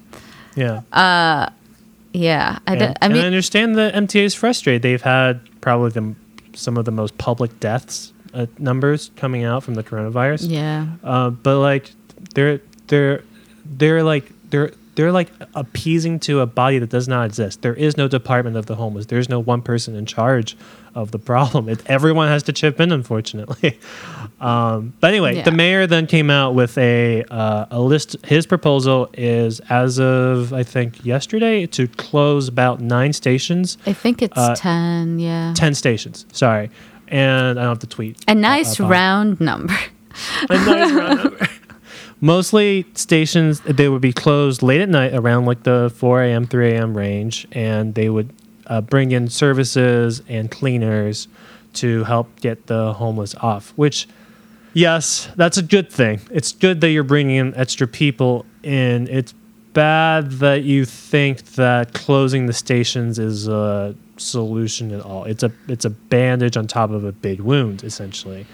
yeah. 0.54 0.82
Uh, 0.92 1.50
Yeah, 2.12 2.58
I, 2.68 2.74
And, 2.74 2.98
I 3.00 3.08
mean 3.08 3.22
I 3.22 3.26
understand 3.26 3.74
the 3.74 3.90
MTA 3.92 4.22
is 4.22 4.34
frustrated. 4.34 4.82
They've 4.82 5.02
had 5.02 5.40
probably 5.60 5.90
the, 5.90 6.14
some 6.54 6.76
of 6.76 6.84
the 6.84 6.92
most 6.92 7.18
public 7.18 7.58
deaths 7.58 8.12
uh, 8.34 8.46
numbers 8.58 9.10
coming 9.16 9.44
out 9.44 9.64
from 9.64 9.74
the 9.74 9.82
coronavirus. 9.82 10.46
yeah. 10.48 10.86
Uh, 11.02 11.30
but 11.30 11.58
like 11.58 11.90
they're 12.34 12.60
they're 12.86 13.24
they're 13.64 14.02
like 14.02 14.30
they're 14.50 14.72
they're 14.94 15.12
like 15.12 15.30
appeasing 15.54 16.18
to 16.20 16.40
a 16.40 16.46
body 16.46 16.78
that 16.78 16.90
does 16.90 17.08
not 17.08 17.24
exist. 17.26 17.62
There 17.62 17.74
is 17.74 17.96
no 17.96 18.08
department 18.08 18.56
of 18.56 18.66
the 18.66 18.74
homeless. 18.76 19.06
There's 19.06 19.28
no 19.28 19.40
one 19.40 19.62
person 19.62 19.94
in 19.94 20.04
charge 20.06 20.56
of 20.94 21.10
the 21.12 21.18
problem. 21.18 21.68
It, 21.70 21.80
everyone 21.86 22.28
has 22.28 22.42
to 22.44 22.52
chip 22.52 22.78
in, 22.80 22.92
unfortunately. 22.92 23.78
Um, 24.40 24.92
but 24.98 25.10
anyway, 25.10 25.36
Yeah. 25.36 25.42
the 25.42 25.52
mayor 25.52 25.86
then 25.86 26.08
came 26.08 26.28
out 26.28 26.56
with 26.56 26.76
a 26.76 27.22
uh, 27.30 27.66
a 27.70 27.78
list. 27.80 28.16
His 28.24 28.44
proposal 28.44 29.08
is 29.14 29.60
as 29.70 30.00
of 30.00 30.52
I 30.52 30.64
think 30.64 31.04
yesterday 31.04 31.64
to 31.66 31.86
close 31.86 32.48
about 32.48 32.80
nine 32.80 33.12
stations, 33.12 33.78
I 33.86 33.92
think 33.92 34.20
it's 34.20 34.36
Uh, 34.36 34.56
10, 34.56 35.20
yeah. 35.20 35.52
ten 35.54 35.74
stations. 35.74 36.26
Sorry, 36.32 36.70
and 37.06 37.56
I 37.56 37.62
don't 37.62 37.68
have 37.70 37.78
to 37.80 37.86
tweet. 37.86 38.16
A 38.26 38.34
nice 38.34 38.80
on- 38.80 38.88
round 38.88 39.40
number. 39.40 39.76
a 40.50 40.54
nice 40.56 40.90
round 40.92 41.22
number. 41.24 41.48
Mostly 42.22 42.86
stations 42.94 43.58
they 43.62 43.88
would 43.88 44.00
be 44.00 44.12
closed 44.12 44.62
late 44.62 44.80
at 44.80 44.88
night 44.88 45.12
around 45.12 45.44
like 45.44 45.64
the 45.64 45.92
4 45.96 46.22
a.m. 46.22 46.46
3 46.46 46.70
a.m. 46.70 46.96
range, 46.96 47.48
and 47.50 47.96
they 47.96 48.08
would 48.08 48.32
uh, 48.68 48.80
bring 48.80 49.10
in 49.10 49.28
services 49.28 50.22
and 50.28 50.48
cleaners 50.48 51.26
to 51.74 52.04
help 52.04 52.28
get 52.40 52.68
the 52.68 52.92
homeless 52.92 53.34
off. 53.34 53.72
Which, 53.74 54.06
yes, 54.72 55.30
that's 55.34 55.58
a 55.58 55.64
good 55.64 55.90
thing. 55.90 56.20
It's 56.30 56.52
good 56.52 56.80
that 56.82 56.90
you're 56.90 57.02
bringing 57.02 57.34
in 57.38 57.56
extra 57.56 57.88
people 57.88 58.46
in. 58.62 59.08
It's 59.08 59.34
bad 59.72 60.30
that 60.32 60.62
you 60.62 60.84
think 60.84 61.42
that 61.56 61.92
closing 61.92 62.46
the 62.46 62.52
stations 62.52 63.18
is 63.18 63.48
a 63.48 63.96
solution 64.16 64.92
at 64.92 65.00
all. 65.00 65.24
It's 65.24 65.42
a 65.42 65.50
it's 65.66 65.86
a 65.86 65.90
bandage 65.90 66.56
on 66.56 66.68
top 66.68 66.90
of 66.90 67.02
a 67.04 67.10
big 67.10 67.40
wound, 67.40 67.82
essentially 67.82 68.46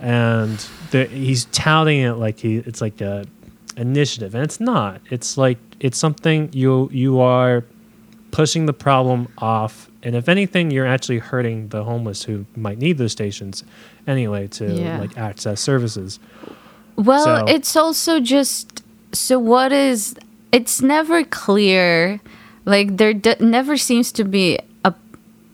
and 0.00 0.58
the, 0.90 1.04
he's 1.06 1.44
touting 1.46 2.00
it 2.00 2.14
like 2.14 2.38
he 2.38 2.56
it's 2.58 2.80
like 2.80 3.00
a 3.00 3.26
initiative. 3.76 4.34
And 4.34 4.42
it's 4.44 4.60
not. 4.60 5.00
It's 5.10 5.36
like 5.36 5.58
it's 5.80 5.98
something 5.98 6.50
you 6.52 6.88
you 6.92 7.20
are 7.20 7.64
pushing 8.30 8.66
the 8.66 8.72
problem 8.72 9.28
off. 9.38 9.88
And 10.02 10.14
if 10.16 10.28
anything 10.28 10.70
you're 10.70 10.86
actually 10.86 11.18
hurting 11.18 11.68
the 11.68 11.84
homeless 11.84 12.22
who 12.22 12.46
might 12.56 12.78
need 12.78 12.96
those 12.98 13.12
stations 13.12 13.64
anyway 14.06 14.46
to 14.48 14.72
Yeah. 14.72 14.98
like 15.00 15.16
access 15.18 15.60
services. 15.60 16.18
Well, 16.96 17.24
So- 17.24 17.44
it's 17.54 17.76
also 17.76 18.20
just 18.20 18.82
so 19.12 19.38
what 19.38 19.72
is 19.72 20.14
it's 20.52 20.80
never 20.82 21.24
clear 21.24 22.20
like 22.64 22.96
there 22.96 23.12
d- 23.14 23.34
never 23.40 23.76
seems 23.76 24.12
to 24.12 24.24
be 24.24 24.58
a 24.84 24.94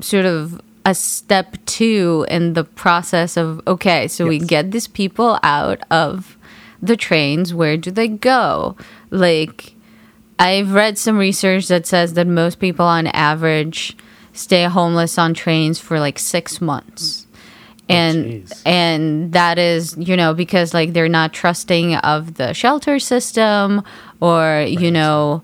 sort 0.01 0.27
of 0.27 0.61
a 0.87 0.95
step 0.95 1.57
two 1.67 2.25
in 2.31 2.55
the 2.55 2.63
process 2.63 3.37
of 3.37 3.61
okay, 3.67 4.07
so 4.07 4.25
we 4.27 4.39
get 4.39 4.71
these 4.71 4.87
people 4.87 5.39
out 5.43 5.81
of 5.91 6.39
the 6.81 6.97
trains. 6.97 7.53
Where 7.53 7.77
do 7.77 7.91
they 7.91 8.07
go? 8.07 8.77
Like, 9.11 9.75
I've 10.39 10.73
read 10.73 10.97
some 10.97 11.19
research 11.19 11.67
that 11.67 11.89
says 11.89 12.15
that 12.15 12.29
most 12.29 12.61
people 12.61 12.87
on 12.87 13.09
average 13.09 13.97
stay 14.33 14.63
homeless 14.65 15.19
on 15.19 15.35
trains 15.35 15.81
for 15.81 15.99
like 15.99 16.21
six 16.21 16.61
months. 16.61 17.27
Oh, 17.89 17.95
and 17.95 18.25
jeez. 18.25 18.63
and 18.65 19.33
that 19.33 19.59
is, 19.59 19.97
you 19.99 20.17
know, 20.17 20.35
because 20.35 20.73
like 20.73 20.93
they're 20.93 21.09
not 21.09 21.33
trusting 21.33 21.97
of 21.97 22.35
the 22.35 22.53
shelter 22.53 23.01
system 23.01 23.83
or, 24.21 24.65
you 24.69 24.93
know, 24.93 25.43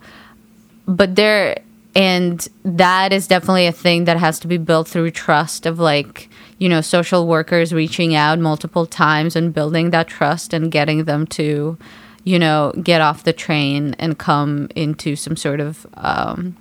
but 0.87 1.17
there 1.17 1.57
and 1.95 2.49
that 2.65 3.13
is 3.13 3.27
definitely 3.27 3.67
a 3.67 3.73
thing 3.73 4.05
that 4.05 4.17
has 4.17 4.39
to 4.41 4.49
be 4.49 4.57
built 4.57 4.89
through 4.89 5.11
trust 5.11 5.67
of 5.67 5.79
like 5.79 6.29
you 6.59 6.69
know 6.69 6.81
social 6.81 7.27
workers 7.27 7.73
reaching 7.73 8.15
out 8.15 8.39
multiple 8.39 8.87
times 8.87 9.37
and 9.37 9.53
building 9.53 9.91
that 9.91 10.09
trust 10.09 10.53
and 10.53 10.73
getting 10.73 11.05
them 11.05 11.27
to 11.27 11.77
you 12.25 12.39
know 12.39 12.73
get 12.83 13.01
off 13.01 13.25
the 13.25 13.33
train 13.33 13.95
and 13.99 14.19
come 14.19 14.69
into 14.75 15.17
some 15.17 15.37
sort 15.37 15.61
of 15.61 15.87
um, 15.95 16.57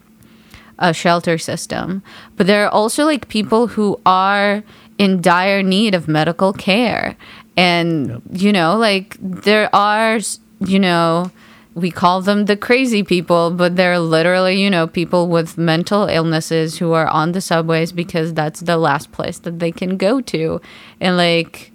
a 0.79 0.93
shelter 0.93 1.37
system. 1.37 2.01
But 2.35 2.47
there 2.47 2.65
are 2.65 2.69
also 2.69 3.05
like 3.05 3.29
people 3.29 3.67
who 3.67 4.01
are 4.05 4.63
in 4.97 5.21
dire 5.21 5.63
need 5.63 5.95
of 5.95 6.07
medical 6.07 6.51
care. 6.51 7.15
And 7.55 8.21
you 8.31 8.51
know 8.51 8.75
like 8.77 9.17
there 9.19 9.73
are 9.73 10.19
you 10.59 10.79
know 10.79 11.31
we 11.73 11.89
call 11.89 12.21
them 12.21 12.45
the 12.45 12.57
crazy 12.57 13.01
people, 13.01 13.51
but 13.51 13.75
they're 13.75 13.99
literally, 13.99 14.61
you 14.61 14.69
know, 14.69 14.87
people 14.87 15.27
with 15.27 15.57
mental 15.57 16.05
illnesses 16.05 16.77
who 16.77 16.91
are 16.91 17.07
on 17.07 17.31
the 17.31 17.41
subways 17.41 17.91
because 17.91 18.33
that's 18.33 18.59
the 18.61 18.77
last 18.77 19.11
place 19.11 19.39
that 19.39 19.59
they 19.59 19.71
can 19.71 19.97
go 19.97 20.19
to. 20.21 20.59
And 20.99 21.15
like 21.15 21.71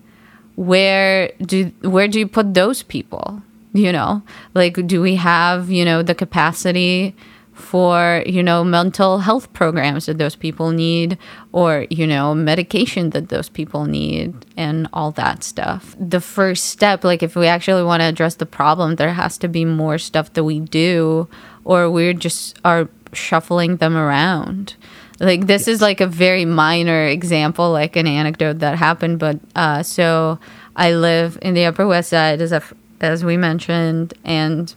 where 0.56 1.32
do 1.40 1.72
where 1.82 2.08
do 2.08 2.18
you 2.18 2.28
put 2.28 2.54
those 2.54 2.82
people? 2.82 3.42
You 3.72 3.92
know? 3.92 4.22
Like 4.54 4.86
do 4.86 5.00
we 5.00 5.16
have, 5.16 5.70
you 5.70 5.84
know, 5.84 6.02
the 6.02 6.14
capacity 6.14 7.14
for, 7.56 8.22
you 8.26 8.42
know, 8.42 8.62
mental 8.62 9.18
health 9.18 9.52
programs 9.52 10.06
that 10.06 10.18
those 10.18 10.36
people 10.36 10.70
need 10.70 11.16
or, 11.52 11.86
you 11.90 12.06
know, 12.06 12.34
medication 12.34 13.10
that 13.10 13.30
those 13.30 13.48
people 13.48 13.86
need 13.86 14.44
and 14.56 14.88
all 14.92 15.10
that 15.12 15.42
stuff. 15.42 15.96
The 15.98 16.20
first 16.20 16.66
step, 16.66 17.02
like 17.02 17.22
if 17.22 17.34
we 17.34 17.46
actually 17.46 17.82
want 17.82 18.02
to 18.02 18.06
address 18.06 18.34
the 18.34 18.46
problem, 18.46 18.96
there 18.96 19.14
has 19.14 19.38
to 19.38 19.48
be 19.48 19.64
more 19.64 19.96
stuff 19.96 20.32
that 20.34 20.44
we 20.44 20.60
do 20.60 21.28
or 21.64 21.90
we're 21.90 22.12
just 22.12 22.58
are 22.64 22.88
shuffling 23.12 23.78
them 23.78 23.96
around. 23.96 24.76
Like 25.18 25.46
this 25.46 25.66
is 25.66 25.80
like 25.80 26.02
a 26.02 26.06
very 26.06 26.44
minor 26.44 27.06
example, 27.06 27.72
like 27.72 27.96
an 27.96 28.06
anecdote 28.06 28.58
that 28.58 28.76
happened, 28.76 29.18
but 29.18 29.40
uh 29.54 29.82
so 29.82 30.38
I 30.76 30.92
live 30.92 31.38
in 31.40 31.54
the 31.54 31.64
Upper 31.64 31.86
West 31.86 32.10
Side 32.10 32.42
as 32.42 32.52
a, 32.52 32.62
as 33.00 33.24
we 33.24 33.38
mentioned 33.38 34.12
and 34.24 34.74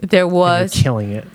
there 0.00 0.26
was 0.26 0.72
killing 0.72 1.12
it. 1.12 1.26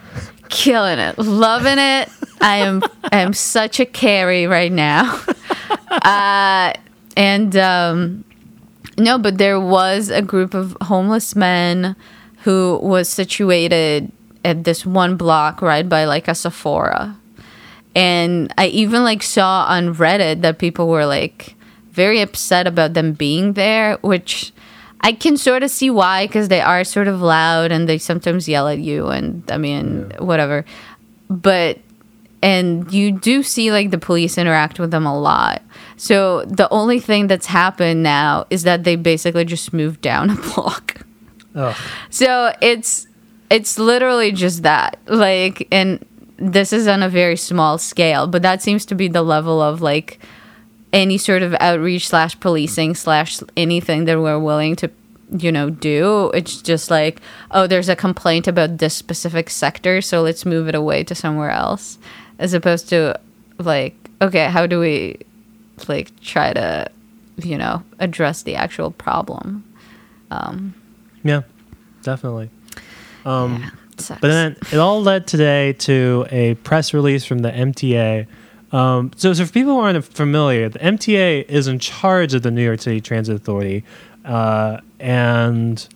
killing 0.50 1.00
it, 1.00 1.18
loving 1.18 1.80
it. 1.80 2.10
I 2.42 2.58
am 2.58 2.84
I 3.04 3.18
am 3.22 3.34
such 3.34 3.80
a 3.80 3.86
carry 3.86 4.48
right 4.48 4.72
now. 4.72 5.22
Uh, 5.92 6.72
and 7.18 7.56
um, 7.58 8.24
no, 8.98 9.18
but 9.18 9.38
there 9.38 9.60
was 9.60 10.10
a 10.10 10.22
group 10.22 10.54
of 10.54 10.76
homeless 10.82 11.36
men 11.36 11.96
who 12.44 12.80
was 12.82 13.10
situated 13.10 14.12
at 14.44 14.64
this 14.64 14.86
one 14.86 15.18
block 15.18 15.62
right 15.62 15.88
by 15.88 16.06
like 16.06 16.28
a 16.28 16.36
Sephora. 16.36 17.18
And 17.94 18.54
I 18.58 18.68
even 18.68 19.04
like 19.04 19.22
saw 19.22 19.66
on 19.68 19.94
Reddit 19.96 20.42
that 20.42 20.60
people 20.60 20.88
were 20.88 21.06
like 21.06 21.56
very 21.92 22.22
upset 22.22 22.68
about 22.68 22.94
them 22.94 23.14
being 23.14 23.54
there, 23.54 23.98
which 23.98 24.54
I 25.02 25.14
can 25.14 25.36
sort 25.36 25.64
of 25.64 25.72
see 25.72 25.90
why 25.90 26.28
because 26.28 26.48
they 26.48 26.62
are 26.62 26.84
sort 26.84 27.08
of 27.08 27.22
loud 27.22 27.72
and 27.72 27.90
they 27.90 27.98
sometimes 27.98 28.48
yell 28.48 28.68
at 28.68 28.80
you 28.80 29.08
and 29.08 29.44
I 29.52 29.58
mean 29.58 30.14
whatever. 30.20 30.64
But 31.30 31.80
and 32.44 32.92
you 32.92 33.12
do 33.12 33.44
see 33.44 33.72
like 33.72 33.92
the 33.92 33.98
police 33.98 34.38
interact 34.38 34.80
with 34.80 34.92
them 34.92 35.06
a 35.06 35.20
lot. 35.20 35.62
So 35.98 36.44
the 36.46 36.70
only 36.70 37.00
thing 37.00 37.28
that's 37.28 37.48
happened 37.48 38.04
now 38.04 38.46
is 38.50 38.64
that 38.64 38.84
they 38.84 38.96
basically 38.96 39.46
just 39.46 39.74
moved 39.74 40.02
down 40.02 40.30
a 40.30 40.36
block. 40.56 41.02
Ugh. 41.56 41.76
So 42.10 42.54
it's 42.62 43.08
it's 43.50 43.80
literally 43.80 44.32
just 44.32 44.64
that. 44.64 45.00
Like 45.08 45.68
and 45.72 46.06
this 46.38 46.74
is 46.74 46.88
on 46.88 47.04
a 47.04 47.10
very 47.10 47.38
small 47.38 47.78
scale, 47.78 48.28
but 48.28 48.42
that 48.42 48.62
seems 48.62 48.86
to 48.88 48.96
be 48.96 49.08
the 49.08 49.22
level 49.22 49.62
of 49.62 49.82
like 49.82 50.20
any 50.94 51.18
sort 51.18 51.42
of 51.42 51.56
outreach 51.60 52.08
slash 52.08 52.40
policing 52.40 52.96
slash 52.96 53.40
anything 53.56 54.06
that 54.06 54.20
we're 54.20 54.40
willing 54.40 54.76
to 54.76 54.90
you 55.38 55.52
know 55.52 55.70
do 55.70 56.30
it's 56.34 56.62
just 56.62 56.92
like 56.92 57.22
oh 57.52 57.66
there's 57.66 57.88
a 57.88 57.96
complaint 57.96 58.48
about 58.48 58.80
this 58.80 58.94
specific 58.94 59.50
sector 59.50 60.02
so 60.02 60.22
let's 60.22 60.46
move 60.46 60.68
it 60.68 60.76
away 60.76 61.04
to 61.04 61.16
somewhere 61.16 61.52
else 61.52 61.98
as 62.38 62.54
opposed 62.54 62.90
to 62.90 63.18
like 63.58 63.96
okay 64.22 64.46
how 64.50 64.68
do 64.68 64.80
we 64.80 65.18
like 65.88 66.12
try 66.20 66.52
to 66.52 66.86
you 67.38 67.58
know 67.58 67.82
address 68.00 68.44
the 68.44 68.56
actual 68.56 68.92
problem 68.92 69.64
um 70.32 70.74
Yeah, 71.24 71.42
definitely. 72.04 72.50
Um, 73.26 73.72
Sucks. 73.98 74.20
But 74.22 74.30
then 74.30 74.58
it 74.72 74.78
all 74.78 75.02
led 75.04 75.28
today 75.28 75.74
to 75.74 76.26
a 76.32 76.56
press 76.56 76.94
release 76.94 77.24
from 77.26 77.40
the 77.40 77.52
MTA. 77.52 78.26
Um, 78.72 79.12
so, 79.16 79.34
so 79.34 79.46
for 79.46 79.52
people 79.52 79.74
who 79.74 79.80
aren't 79.80 80.04
familiar, 80.06 80.70
the 80.70 80.80
MTA 80.80 81.46
is 81.50 81.68
in 81.68 81.80
charge 81.80 82.34
of 82.34 82.42
the 82.42 82.52
New 82.52 82.64
York 82.64 82.82
City 82.82 83.02
Transit 83.02 83.36
Authority, 83.36 83.84
uh, 84.24 84.80
and 85.00 85.88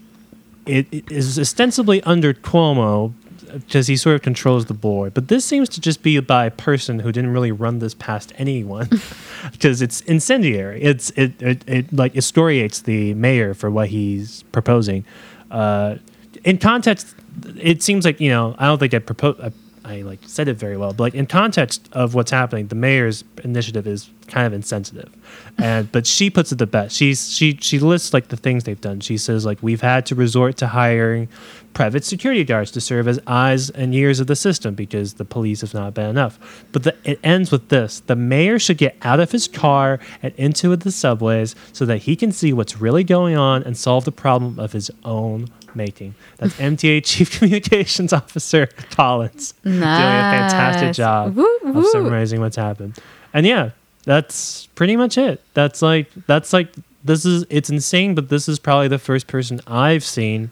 it, 0.65 0.87
it 0.91 1.11
is 1.11 1.39
ostensibly 1.39 2.03
under 2.03 2.33
Cuomo 2.33 3.13
because 3.53 3.87
he 3.87 3.95
sort 3.95 4.15
of 4.15 4.21
controls 4.21 4.65
the 4.65 4.73
board. 4.73 5.13
But 5.13 5.29
this 5.29 5.45
seems 5.45 5.69
to 5.69 5.81
just 5.81 6.03
be 6.03 6.19
by 6.19 6.45
a 6.45 6.51
person 6.51 6.99
who 6.99 7.11
didn't 7.11 7.31
really 7.31 7.51
run 7.51 7.79
this 7.79 7.93
past 7.93 8.33
anyone 8.37 8.89
because 9.51 9.81
it's 9.81 10.01
incendiary. 10.01 10.81
It's 10.81 11.11
it, 11.11 11.41
it 11.41 11.63
it 11.67 11.93
like 11.93 12.15
excoriates 12.15 12.81
the 12.81 13.13
mayor 13.13 13.53
for 13.53 13.71
what 13.71 13.89
he's 13.89 14.43
proposing. 14.51 15.05
Uh, 15.51 15.95
in 16.43 16.57
context, 16.57 17.15
it 17.57 17.81
seems 17.81 18.05
like 18.05 18.19
you 18.19 18.29
know 18.29 18.55
I 18.57 18.65
don't 18.65 18.79
think 18.79 18.93
I 18.93 18.99
propose. 18.99 19.53
I, 19.85 20.01
like 20.01 20.19
said 20.25 20.47
it 20.47 20.55
very 20.55 20.77
well, 20.77 20.91
but 20.93 21.03
like 21.03 21.13
in 21.13 21.27
context 21.27 21.87
of 21.91 22.15
what's 22.15 22.31
happening, 22.31 22.67
the 22.67 22.75
mayor's 22.75 23.23
initiative 23.43 23.85
is 23.85 24.09
kind 24.27 24.47
of 24.47 24.53
insensitive, 24.53 25.13
and 25.59 25.91
but 25.91 26.07
she 26.07 26.29
puts 26.31 26.51
it 26.51 26.57
the 26.57 26.65
best. 26.65 26.95
She's 26.95 27.31
she 27.31 27.57
she 27.61 27.77
lists 27.77 28.13
like 28.13 28.29
the 28.29 28.37
things 28.37 28.63
they've 28.63 28.81
done. 28.81 28.99
She 28.99 29.17
says 29.17 29.45
like 29.45 29.61
we've 29.61 29.81
had 29.81 30.05
to 30.07 30.15
resort 30.15 30.57
to 30.57 30.67
hiring 30.67 31.29
private 31.73 32.03
security 32.03 32.43
guards 32.43 32.71
to 32.71 32.81
serve 32.81 33.07
as 33.07 33.19
eyes 33.27 33.69
and 33.69 33.93
ears 33.93 34.19
of 34.19 34.25
the 34.25 34.35
system 34.35 34.73
because 34.73 35.15
the 35.15 35.25
police 35.25 35.61
have 35.61 35.73
not 35.73 35.93
been 35.93 36.09
enough. 36.09 36.65
But 36.71 36.83
the, 36.83 36.95
it 37.03 37.19
ends 37.23 37.51
with 37.51 37.69
this: 37.69 37.99
the 37.99 38.15
mayor 38.15 38.57
should 38.57 38.79
get 38.79 38.97
out 39.03 39.19
of 39.19 39.31
his 39.31 39.47
car 39.47 39.99
and 40.23 40.33
into 40.35 40.75
the 40.75 40.91
subways 40.91 41.55
so 41.73 41.85
that 41.85 41.99
he 41.99 42.15
can 42.15 42.31
see 42.31 42.53
what's 42.53 42.81
really 42.81 43.03
going 43.03 43.37
on 43.37 43.61
and 43.61 43.77
solve 43.77 44.05
the 44.05 44.11
problem 44.11 44.59
of 44.59 44.71
his 44.71 44.89
own 45.03 45.47
making. 45.75 46.15
That's 46.37 46.55
MTA 46.55 47.03
Chief 47.05 47.29
Communications 47.39 48.13
Officer 48.13 48.67
Collins 48.91 49.53
doing 49.63 49.77
a 49.81 49.81
fantastic 49.83 50.93
job 50.93 51.35
Woo, 51.35 51.45
of 51.65 51.85
summarizing 51.87 52.39
what's 52.41 52.55
happened. 52.55 52.97
And 53.33 53.45
yeah, 53.45 53.71
that's 54.03 54.67
pretty 54.75 54.95
much 54.95 55.17
it. 55.17 55.41
That's 55.53 55.81
like 55.81 56.09
that's 56.27 56.53
like 56.53 56.69
this 57.03 57.25
is 57.25 57.45
it's 57.49 57.69
insane, 57.69 58.15
but 58.15 58.29
this 58.29 58.47
is 58.47 58.59
probably 58.59 58.87
the 58.87 58.99
first 58.99 59.27
person 59.27 59.61
I've 59.67 60.03
seen 60.03 60.51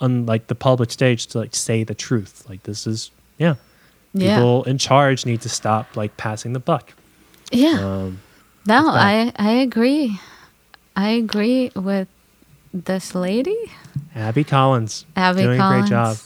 on 0.00 0.24
like 0.26 0.46
the 0.46 0.54
public 0.54 0.90
stage 0.90 1.26
to 1.28 1.38
like 1.38 1.54
say 1.54 1.84
the 1.84 1.94
truth. 1.94 2.44
Like 2.48 2.62
this 2.64 2.86
is 2.86 3.10
yeah. 3.38 3.54
Yeah. 4.12 4.36
People 4.36 4.64
in 4.64 4.76
charge 4.78 5.24
need 5.26 5.40
to 5.42 5.48
stop 5.48 5.96
like 5.96 6.16
passing 6.16 6.52
the 6.52 6.58
buck. 6.60 6.94
yeah 7.52 7.78
Um, 7.80 8.20
no 8.66 8.88
i 8.88 9.32
i 9.36 9.52
agree 9.52 10.18
i 10.96 11.10
agree 11.10 11.70
with 11.74 12.08
this 12.74 13.14
lady 13.14 13.56
Abbey 14.14 14.44
Collins 14.44 15.06
Abbey 15.16 15.42
doing 15.42 15.58
Collins. 15.58 15.86
a 15.86 15.88
great 15.88 15.96
job. 15.96 16.16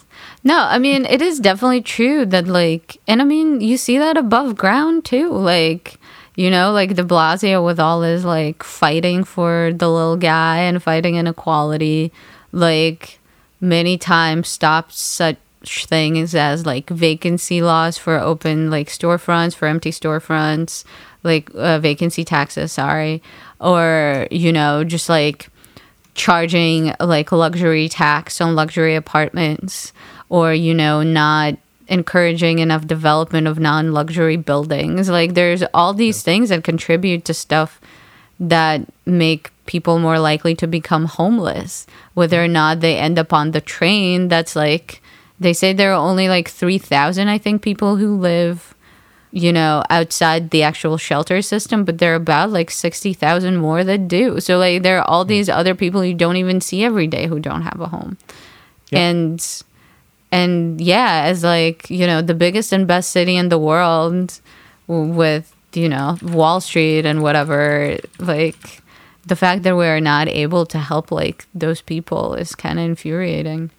No, 0.42 0.58
I 0.58 0.78
mean 0.78 1.04
it 1.06 1.20
is 1.20 1.40
definitely 1.40 1.82
true 1.82 2.24
that 2.26 2.46
like, 2.46 2.98
and 3.06 3.20
I 3.20 3.24
mean 3.24 3.60
you 3.60 3.76
see 3.76 3.98
that 3.98 4.16
above 4.16 4.56
ground 4.56 5.04
too. 5.04 5.30
Like, 5.30 5.98
you 6.34 6.50
know, 6.50 6.72
like 6.72 6.94
De 6.94 7.04
Blasio 7.04 7.64
with 7.64 7.78
all 7.78 8.02
his 8.02 8.24
like 8.24 8.62
fighting 8.62 9.24
for 9.24 9.72
the 9.74 9.88
little 9.90 10.16
guy 10.16 10.58
and 10.58 10.82
fighting 10.82 11.16
inequality, 11.16 12.12
like 12.52 13.18
many 13.60 13.96
times 13.98 14.48
stopped 14.48 14.92
such 14.94 15.38
things 15.86 16.34
as 16.34 16.66
like 16.66 16.90
vacancy 16.90 17.62
laws 17.62 17.96
for 17.96 18.18
open 18.18 18.70
like 18.70 18.88
storefronts 18.88 19.54
for 19.54 19.66
empty 19.66 19.90
storefronts, 19.90 20.84
like 21.22 21.50
uh, 21.54 21.78
vacancy 21.78 22.24
taxes. 22.24 22.72
Sorry, 22.72 23.22
or 23.60 24.26
you 24.30 24.52
know 24.52 24.84
just 24.84 25.08
like 25.08 25.48
charging 26.14 26.94
like 27.00 27.32
luxury 27.32 27.88
tax 27.88 28.40
on 28.40 28.54
luxury 28.54 28.94
apartments 28.94 29.92
or 30.28 30.54
you 30.54 30.74
know 30.74 31.02
not 31.02 31.56
encouraging 31.88 32.60
enough 32.60 32.86
development 32.86 33.46
of 33.46 33.58
non-luxury 33.58 34.36
buildings. 34.36 35.08
Like 35.08 35.34
there's 35.34 35.62
all 35.74 35.92
these 35.92 36.22
things 36.22 36.48
that 36.48 36.64
contribute 36.64 37.24
to 37.26 37.34
stuff 37.34 37.80
that 38.40 38.82
make 39.04 39.50
people 39.66 39.98
more 39.98 40.18
likely 40.18 40.54
to 40.56 40.66
become 40.66 41.04
homeless. 41.04 41.86
Whether 42.14 42.42
or 42.42 42.48
not 42.48 42.80
they 42.80 42.96
end 42.96 43.18
up 43.18 43.32
on 43.32 43.50
the 43.50 43.60
train 43.60 44.28
that's 44.28 44.56
like 44.56 45.02
they 45.40 45.52
say 45.52 45.72
there 45.72 45.92
are 45.92 46.08
only 46.08 46.28
like 46.28 46.48
3000 46.48 47.28
i 47.28 47.38
think 47.38 47.62
people 47.62 47.96
who 47.96 48.16
live 48.16 48.73
you 49.34 49.52
know 49.52 49.82
outside 49.90 50.50
the 50.50 50.62
actual 50.62 50.96
shelter 50.96 51.42
system 51.42 51.84
but 51.84 51.98
there 51.98 52.12
are 52.12 52.16
about 52.16 52.50
like 52.50 52.70
60,000 52.70 53.56
more 53.56 53.82
that 53.82 54.06
do 54.06 54.38
so 54.38 54.58
like 54.58 54.82
there 54.82 54.98
are 55.00 55.08
all 55.08 55.24
hmm. 55.24 55.28
these 55.28 55.48
other 55.48 55.74
people 55.74 56.04
you 56.04 56.14
don't 56.14 56.36
even 56.36 56.60
see 56.60 56.84
every 56.84 57.08
day 57.08 57.26
who 57.26 57.40
don't 57.40 57.62
have 57.62 57.80
a 57.80 57.88
home 57.88 58.16
Yep. 58.90 59.00
and 59.00 59.62
and 60.30 60.80
yeah 60.80 61.22
as 61.24 61.42
like 61.42 61.90
you 61.90 62.06
know 62.06 62.22
the 62.22 62.34
biggest 62.34 62.72
and 62.72 62.86
best 62.86 63.10
city 63.10 63.34
in 63.36 63.48
the 63.48 63.58
world 63.58 64.40
with 64.86 65.52
you 65.72 65.88
know 65.88 66.16
wall 66.22 66.60
street 66.60 67.04
and 67.04 67.22
whatever 67.22 67.98
like 68.20 68.82
the 69.26 69.36
fact 69.36 69.62
that 69.62 69.76
we're 69.76 70.00
not 70.00 70.28
able 70.28 70.66
to 70.66 70.78
help 70.78 71.10
like 71.10 71.46
those 71.54 71.80
people 71.80 72.34
is 72.34 72.54
kind 72.54 72.78
of 72.78 72.84
infuriating. 72.84 73.70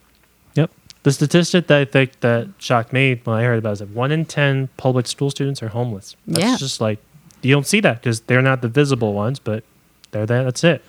The 1.05 1.11
statistic 1.11 1.67
that 1.67 1.77
I 1.77 1.85
think 1.85 2.19
that 2.21 2.47
shocked 2.57 2.91
me 2.91 3.21
when 3.25 3.37
I 3.37 3.43
heard 3.43 3.59
about 3.59 3.69
it 3.69 3.73
is 3.73 3.79
that 3.79 3.89
one 3.89 4.11
in 4.11 4.25
ten 4.25 4.69
public 4.75 5.05
school 5.05 5.29
students 5.29 5.61
are 5.61 5.67
homeless. 5.67 6.15
That's 6.25 6.43
Yeah. 6.43 6.57
just 6.57 6.81
like 6.81 6.97
you 7.43 7.53
don't 7.53 7.67
see 7.67 7.79
that 7.81 8.01
because 8.01 8.21
they're 8.21 8.41
not 8.41 8.63
the 8.63 8.67
visible 8.67 9.13
ones, 9.13 9.37
but 9.37 9.63
they're 10.09 10.25
there. 10.25 10.43
That's 10.43 10.63
it. 10.63 10.83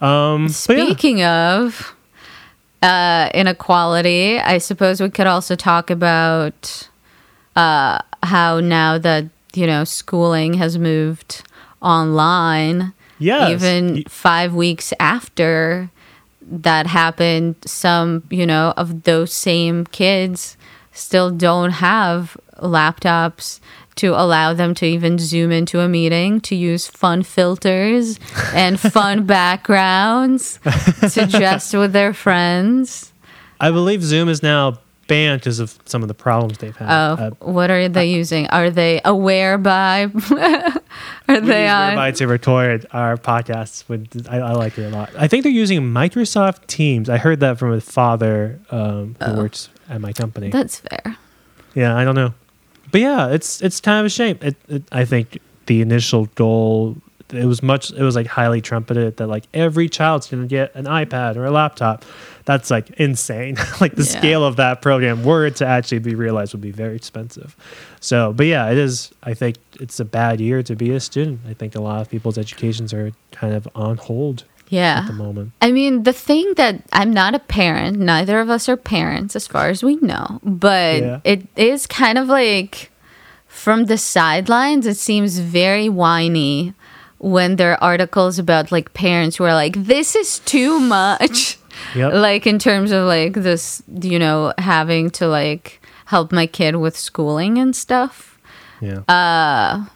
Um, 0.00 0.48
but 0.66 0.76
yeah. 0.76 0.84
Speaking 0.86 1.22
of 1.22 1.94
uh, 2.82 3.30
inequality, 3.32 4.40
I 4.40 4.58
suppose 4.58 5.00
we 5.00 5.08
could 5.08 5.28
also 5.28 5.54
talk 5.54 5.88
about 5.88 6.88
uh, 7.54 8.00
how 8.24 8.58
now 8.58 8.98
that 8.98 9.26
you 9.54 9.68
know 9.68 9.84
schooling 9.84 10.54
has 10.54 10.78
moved 10.78 11.44
online, 11.80 12.92
Yes. 13.20 13.52
even 13.52 13.94
Y- 13.94 14.02
five 14.08 14.52
weeks 14.52 14.92
after 14.98 15.90
that 16.46 16.86
happened, 16.86 17.56
some 17.66 18.24
you 18.30 18.46
know 18.46 18.72
of 18.76 19.02
those 19.04 19.32
same 19.32 19.86
kids 19.86 20.56
still 20.92 21.30
don't 21.30 21.72
have 21.72 22.36
laptops 22.58 23.60
to 23.96 24.08
allow 24.08 24.52
them 24.52 24.74
to 24.74 24.86
even 24.86 25.18
zoom 25.18 25.50
into 25.50 25.80
a 25.80 25.88
meeting 25.88 26.40
to 26.40 26.54
use 26.54 26.86
fun 26.86 27.22
filters 27.22 28.18
and 28.54 28.78
fun 28.78 29.24
backgrounds 29.24 30.58
to 31.12 31.26
jest 31.28 31.74
with 31.74 31.92
their 31.92 32.12
friends. 32.12 33.12
I 33.58 33.70
believe 33.70 34.02
Zoom 34.02 34.28
is 34.28 34.42
now 34.42 34.78
banned 35.06 35.40
because 35.40 35.60
of 35.60 35.78
some 35.84 36.02
of 36.02 36.08
the 36.08 36.14
problems 36.14 36.58
they've 36.58 36.76
had. 36.76 36.88
Oh, 36.88 37.22
Uh, 37.24 37.30
what 37.40 37.70
are 37.70 37.88
they 37.88 38.06
using? 38.06 38.46
Are 38.48 38.70
they 38.70 39.00
aware 39.04 39.58
by? 39.58 40.10
are 41.28 41.40
they 41.40 41.68
on? 41.68 42.12
To 42.14 42.26
record 42.26 42.86
our 42.92 43.16
podcasts. 43.16 43.88
With, 43.88 44.26
I, 44.30 44.38
I 44.38 44.52
like 44.52 44.78
it 44.78 44.84
a 44.84 44.96
lot. 44.96 45.10
I 45.18 45.28
think 45.28 45.42
they're 45.42 45.52
using 45.52 45.80
Microsoft 45.82 46.66
Teams. 46.66 47.08
I 47.10 47.18
heard 47.18 47.40
that 47.40 47.58
from 47.58 47.72
a 47.72 47.80
father 47.80 48.58
um, 48.70 49.16
who 49.20 49.32
Oh. 49.32 49.36
works 49.36 49.68
at 49.88 50.00
my 50.00 50.12
company. 50.12 50.50
That's 50.50 50.78
fair. 50.80 51.16
Yeah, 51.74 51.94
I 51.96 52.04
don't 52.04 52.14
know, 52.14 52.32
but 52.90 53.00
yeah, 53.02 53.28
it's 53.28 53.60
it's 53.60 53.80
kind 53.80 54.00
of 54.00 54.06
a 54.06 54.08
shame. 54.08 54.38
It, 54.40 54.56
it, 54.68 54.82
I 54.92 55.04
think 55.04 55.38
the 55.66 55.82
initial 55.82 56.26
goal 56.36 56.96
it 57.32 57.44
was 57.44 57.62
much 57.62 57.90
it 57.90 58.02
was 58.02 58.14
like 58.16 58.28
highly 58.28 58.60
trumpeted 58.60 59.16
that 59.18 59.26
like 59.26 59.44
every 59.52 59.88
child's 59.88 60.28
gonna 60.30 60.46
get 60.46 60.74
an 60.74 60.84
iPad 60.86 61.36
or 61.36 61.44
a 61.44 61.50
laptop. 61.50 62.04
That's 62.46 62.70
like 62.70 62.90
insane. 62.92 63.56
like 63.80 63.94
the 63.96 64.02
Yeah. 64.04 64.18
scale 64.18 64.44
of 64.44 64.56
that 64.56 64.80
program, 64.80 65.22
were 65.24 65.44
it 65.46 65.56
to 65.56 65.66
actually 65.66 65.98
be 65.98 66.14
realized, 66.14 66.54
would 66.54 66.62
be 66.62 66.70
very 66.70 66.96
expensive. 66.96 67.54
So, 68.00 68.32
but 68.32 68.46
yeah, 68.46 68.70
it 68.70 68.78
is. 68.78 69.12
I 69.22 69.34
think 69.34 69.56
it's 69.80 70.00
a 70.00 70.04
bad 70.04 70.40
year 70.40 70.62
to 70.62 70.74
be 70.74 70.90
a 70.92 71.00
student. 71.00 71.40
I 71.48 71.52
think 71.54 71.74
a 71.74 71.80
lot 71.82 72.00
of 72.00 72.08
people's 72.08 72.38
educations 72.38 72.94
are 72.94 73.12
kind 73.32 73.52
of 73.54 73.68
on 73.74 73.96
hold 73.98 74.44
Yeah. 74.68 75.00
at 75.02 75.06
the 75.08 75.12
moment. 75.12 75.52
I 75.60 75.70
mean, 75.72 76.04
the 76.04 76.12
thing 76.12 76.54
that 76.56 76.82
I'm 76.92 77.12
not 77.12 77.34
a 77.34 77.40
parent, 77.40 77.98
neither 77.98 78.38
of 78.40 78.48
us 78.48 78.68
are 78.68 78.76
parents 78.76 79.34
as 79.36 79.46
far 79.46 79.68
as 79.68 79.82
we 79.82 79.96
know, 79.96 80.40
but 80.42 81.00
Yeah. 81.02 81.20
it 81.24 81.46
is 81.56 81.86
kind 81.86 82.16
of 82.16 82.28
like 82.28 82.90
from 83.48 83.86
the 83.86 83.98
sidelines, 83.98 84.86
it 84.86 84.96
seems 84.98 85.38
very 85.40 85.88
whiny 85.88 86.74
when 87.18 87.56
there 87.56 87.72
are 87.72 87.82
articles 87.92 88.38
about 88.38 88.70
like 88.70 88.92
parents 88.94 89.36
who 89.36 89.44
are 89.44 89.54
like, 89.54 89.74
this 89.86 90.14
is 90.14 90.38
too 90.40 90.78
much. 90.78 91.58
Yep. 91.94 92.12
like 92.14 92.46
in 92.46 92.58
terms 92.58 92.92
of 92.92 93.06
like 93.06 93.34
this, 93.34 93.82
you 94.00 94.18
know, 94.18 94.52
having 94.58 95.10
to 95.10 95.28
like 95.28 95.80
help 96.06 96.32
my 96.32 96.46
kid 96.46 96.76
with 96.76 96.96
schooling 96.96 97.58
and 97.58 97.74
stuff. 97.74 98.38
Yeah. 98.80 99.00
Uh, 99.08 99.86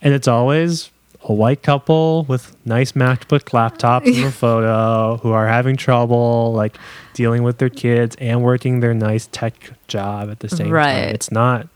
and 0.00 0.14
it's 0.14 0.28
always 0.28 0.90
a 1.24 1.32
white 1.32 1.62
couple 1.62 2.24
with 2.24 2.56
nice 2.66 2.92
MacBook 2.92 3.50
laptops 3.50 4.06
in 4.06 4.22
the 4.22 4.32
photo 4.44 5.18
who 5.18 5.30
are 5.32 5.46
having 5.46 5.76
trouble 5.76 6.52
like 6.52 6.76
dealing 7.14 7.42
with 7.44 7.58
their 7.58 7.68
kids 7.70 8.16
and 8.18 8.42
working 8.42 8.80
their 8.80 8.94
nice 8.94 9.28
tech 9.30 9.54
job 9.88 10.30
at 10.30 10.40
the 10.40 10.48
same 10.48 10.70
Right. 10.70 11.04
time. 11.06 11.14
It's 11.14 11.30
not 11.30 11.68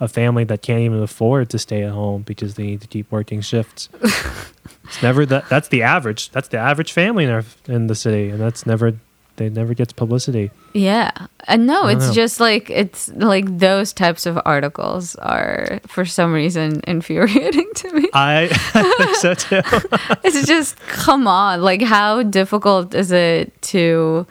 a 0.00 0.08
family 0.08 0.44
that 0.44 0.62
can't 0.62 0.80
even 0.80 1.02
afford 1.02 1.50
to 1.50 1.58
stay 1.58 1.82
at 1.82 1.92
home 1.92 2.22
because 2.22 2.54
they 2.54 2.62
need 2.64 2.80
to 2.82 2.86
keep 2.86 3.10
working 3.10 3.40
shifts. 3.40 3.88
it's 4.88 5.02
never 5.02 5.26
that. 5.26 5.48
That's 5.48 5.68
the 5.68 5.82
average. 5.82 6.30
That's 6.30 6.48
the 6.48 6.58
average 6.58 6.92
family 6.92 7.24
in 7.24 7.30
our 7.30 7.44
in 7.66 7.86
the 7.86 7.94
city, 7.94 8.30
and 8.30 8.40
that's 8.40 8.66
never. 8.66 8.98
They 9.36 9.50
never 9.50 9.74
gets 9.74 9.92
publicity. 9.92 10.50
Yeah. 10.72 11.10
And 11.46 11.66
no, 11.66 11.88
it's 11.88 12.06
know. 12.06 12.12
just 12.14 12.40
like 12.40 12.70
it's 12.70 13.10
like 13.10 13.58
those 13.58 13.92
types 13.92 14.24
of 14.24 14.38
articles 14.46 15.14
are 15.16 15.78
for 15.86 16.06
some 16.06 16.32
reason 16.32 16.80
infuriating 16.86 17.70
to 17.74 17.92
me. 17.92 18.08
I, 18.14 18.44
I 18.74 18.94
think 18.96 19.14
so 19.16 19.34
too. 19.34 19.60
It's 20.24 20.46
just 20.46 20.78
come 20.78 21.28
on, 21.28 21.60
like 21.60 21.82
how 21.82 22.22
difficult 22.22 22.94
is 22.94 23.12
it 23.12 23.60
to 23.62 24.26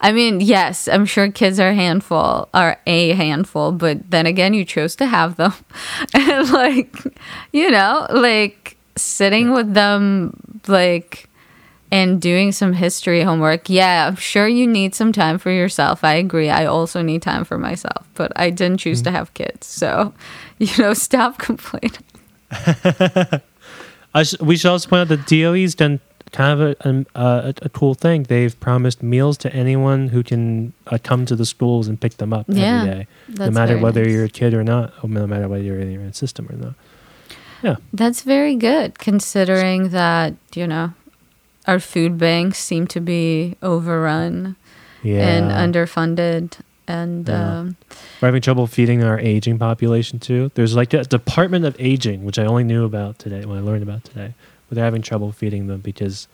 I 0.00 0.12
mean, 0.12 0.40
yes, 0.40 0.86
I'm 0.86 1.06
sure 1.06 1.30
kids 1.30 1.58
are 1.58 1.70
a 1.70 1.74
handful, 1.74 2.48
are 2.54 2.80
a 2.86 3.12
handful, 3.12 3.72
but 3.72 4.10
then 4.10 4.26
again, 4.26 4.54
you 4.54 4.64
chose 4.64 4.94
to 4.96 5.06
have 5.06 5.36
them. 5.36 5.52
and 6.14 6.50
like, 6.50 6.94
you 7.52 7.70
know, 7.70 8.06
like 8.10 8.76
sitting 9.02 9.52
with 9.52 9.74
them 9.74 10.34
like 10.66 11.28
and 11.90 12.20
doing 12.20 12.52
some 12.52 12.74
history 12.74 13.22
homework. 13.22 13.70
Yeah, 13.70 14.08
I'm 14.08 14.16
sure 14.16 14.46
you 14.46 14.66
need 14.66 14.94
some 14.94 15.12
time 15.12 15.38
for 15.38 15.50
yourself. 15.50 16.04
I 16.04 16.14
agree. 16.14 16.50
I 16.50 16.66
also 16.66 17.00
need 17.00 17.22
time 17.22 17.44
for 17.44 17.56
myself, 17.58 18.06
but 18.14 18.30
I 18.36 18.50
didn't 18.50 18.78
choose 18.80 19.00
to 19.02 19.10
have 19.10 19.32
kids. 19.34 19.66
So, 19.66 20.12
you 20.58 20.68
know, 20.82 20.92
stop 20.94 21.38
complaining. 21.48 21.92
I 24.14 24.22
sh- 24.22 24.38
we 24.40 24.56
should 24.56 24.70
also 24.70 24.88
point 24.88 25.00
out 25.02 25.08
that 25.08 25.26
DOE's 25.26 25.74
done 25.74 26.00
kind 26.32 26.60
of 26.60 26.76
a, 26.84 27.06
a, 27.14 27.54
a 27.62 27.68
cool 27.70 27.94
thing. 27.94 28.24
They've 28.24 28.58
promised 28.60 29.02
meals 29.02 29.38
to 29.38 29.52
anyone 29.54 30.08
who 30.08 30.22
can 30.22 30.72
uh, 30.88 30.98
come 31.02 31.24
to 31.26 31.36
the 31.36 31.46
schools 31.46 31.88
and 31.88 31.98
pick 32.00 32.16
them 32.18 32.32
up 32.32 32.46
Yeah, 32.48 32.82
every 32.82 32.90
day, 32.90 33.06
no 33.46 33.50
matter 33.50 33.78
whether 33.78 34.02
nice. 34.02 34.12
you're 34.12 34.24
a 34.24 34.28
kid 34.28 34.52
or 34.54 34.64
not, 34.64 34.92
or 35.02 35.08
no 35.08 35.26
matter 35.26 35.48
whether 35.48 35.62
you're 35.62 35.78
in 35.80 35.90
your 35.90 36.12
system 36.12 36.48
or 36.50 36.56
not. 36.56 36.74
Yeah, 37.62 37.76
That's 37.92 38.22
very 38.22 38.54
good 38.54 38.98
considering 38.98 39.88
that, 39.88 40.34
you 40.54 40.66
know, 40.66 40.92
our 41.66 41.80
food 41.80 42.16
banks 42.18 42.58
seem 42.58 42.86
to 42.88 43.00
be 43.00 43.56
overrun 43.62 44.56
yeah. 45.02 45.26
and 45.28 45.74
underfunded 45.74 46.58
and 46.86 47.28
Yeah. 47.28 47.58
um, 47.60 47.76
We're 48.22 48.28
having 48.28 48.40
trouble 48.42 48.66
feeding 48.66 49.02
our 49.04 49.18
aging 49.18 49.58
population 49.58 50.18
too. 50.18 50.50
There's 50.54 50.74
like 50.76 50.94
a 50.94 51.04
Department 51.04 51.64
of 51.64 51.76
Aging, 51.78 52.24
which 52.24 52.38
I 52.38 52.44
only 52.46 52.64
knew 52.64 52.84
about 52.84 53.18
today 53.18 53.44
when 53.44 53.58
I 53.58 53.60
learned 53.60 53.82
about 53.82 54.04
today. 54.04 54.34
But 54.68 54.76
they're 54.76 54.84
having 54.84 55.02
trouble 55.02 55.32
feeding 55.32 55.66
them 55.66 55.80
because 55.80 56.28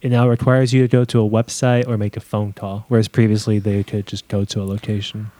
it 0.00 0.10
now 0.10 0.28
requires 0.28 0.72
you 0.72 0.82
to 0.82 0.88
go 0.88 1.04
to 1.06 1.20
a 1.20 1.28
website 1.28 1.88
or 1.88 1.96
make 1.96 2.16
a 2.16 2.20
phone 2.20 2.52
call, 2.52 2.84
whereas 2.88 3.08
previously 3.08 3.58
they 3.58 3.82
could 3.82 4.06
just 4.06 4.28
go 4.28 4.44
to 4.44 4.62
a 4.62 4.64
location. 4.64 5.30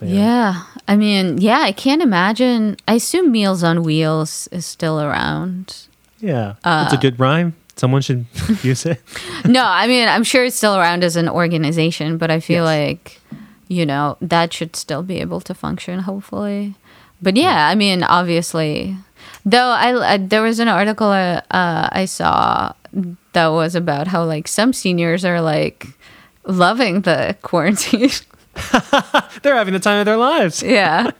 Yeah. 0.00 0.62
I 0.88 0.96
mean, 0.96 1.38
yeah, 1.38 1.60
I 1.60 1.72
can't 1.72 2.02
imagine. 2.02 2.76
I 2.86 2.94
assume 2.94 3.32
Meals 3.32 3.62
on 3.62 3.82
Wheels 3.82 4.48
is 4.52 4.66
still 4.66 5.00
around. 5.00 5.86
Yeah, 6.20 6.54
Uh, 6.64 6.84
it's 6.86 6.94
a 6.94 6.98
good 7.00 7.18
rhyme. 7.20 7.54
Someone 7.76 8.00
should 8.02 8.24
use 8.62 8.86
it. 8.86 9.00
no, 9.44 9.62
I 9.64 9.86
mean, 9.86 10.08
I'm 10.08 10.24
sure 10.24 10.44
it's 10.44 10.56
still 10.56 10.76
around 10.76 11.04
as 11.04 11.16
an 11.16 11.28
organization, 11.28 12.16
but 12.18 12.30
I 12.30 12.40
feel 12.40 12.64
Yes. 12.64 12.78
like, 12.78 13.20
you 13.68 13.84
know, 13.84 14.16
that 14.20 14.52
should 14.52 14.76
still 14.76 15.02
be 15.02 15.20
able 15.20 15.40
to 15.42 15.54
function, 15.54 16.00
hopefully. 16.00 16.74
But 17.20 17.36
yeah, 17.36 17.68
I 17.68 17.74
mean, 17.74 18.02
obviously, 18.02 18.96
though, 19.44 19.70
I, 19.70 20.14
I 20.14 20.16
there 20.18 20.42
was 20.42 20.58
an 20.58 20.68
article 20.68 21.08
uh, 21.08 21.40
uh, 21.50 21.88
I 21.92 22.04
saw 22.04 22.72
that 23.32 23.48
was 23.48 23.74
about 23.74 24.06
how 24.08 24.24
like 24.24 24.48
some 24.48 24.72
seniors 24.72 25.24
are 25.24 25.40
like 25.40 25.86
loving 26.46 27.02
the 27.02 27.36
quarantine. 27.42 28.10
They're 29.42 29.54
having 29.54 29.74
the 29.74 29.80
time 29.80 30.00
of 30.00 30.06
their 30.06 30.16
lives. 30.16 30.62
yeah 30.62 31.10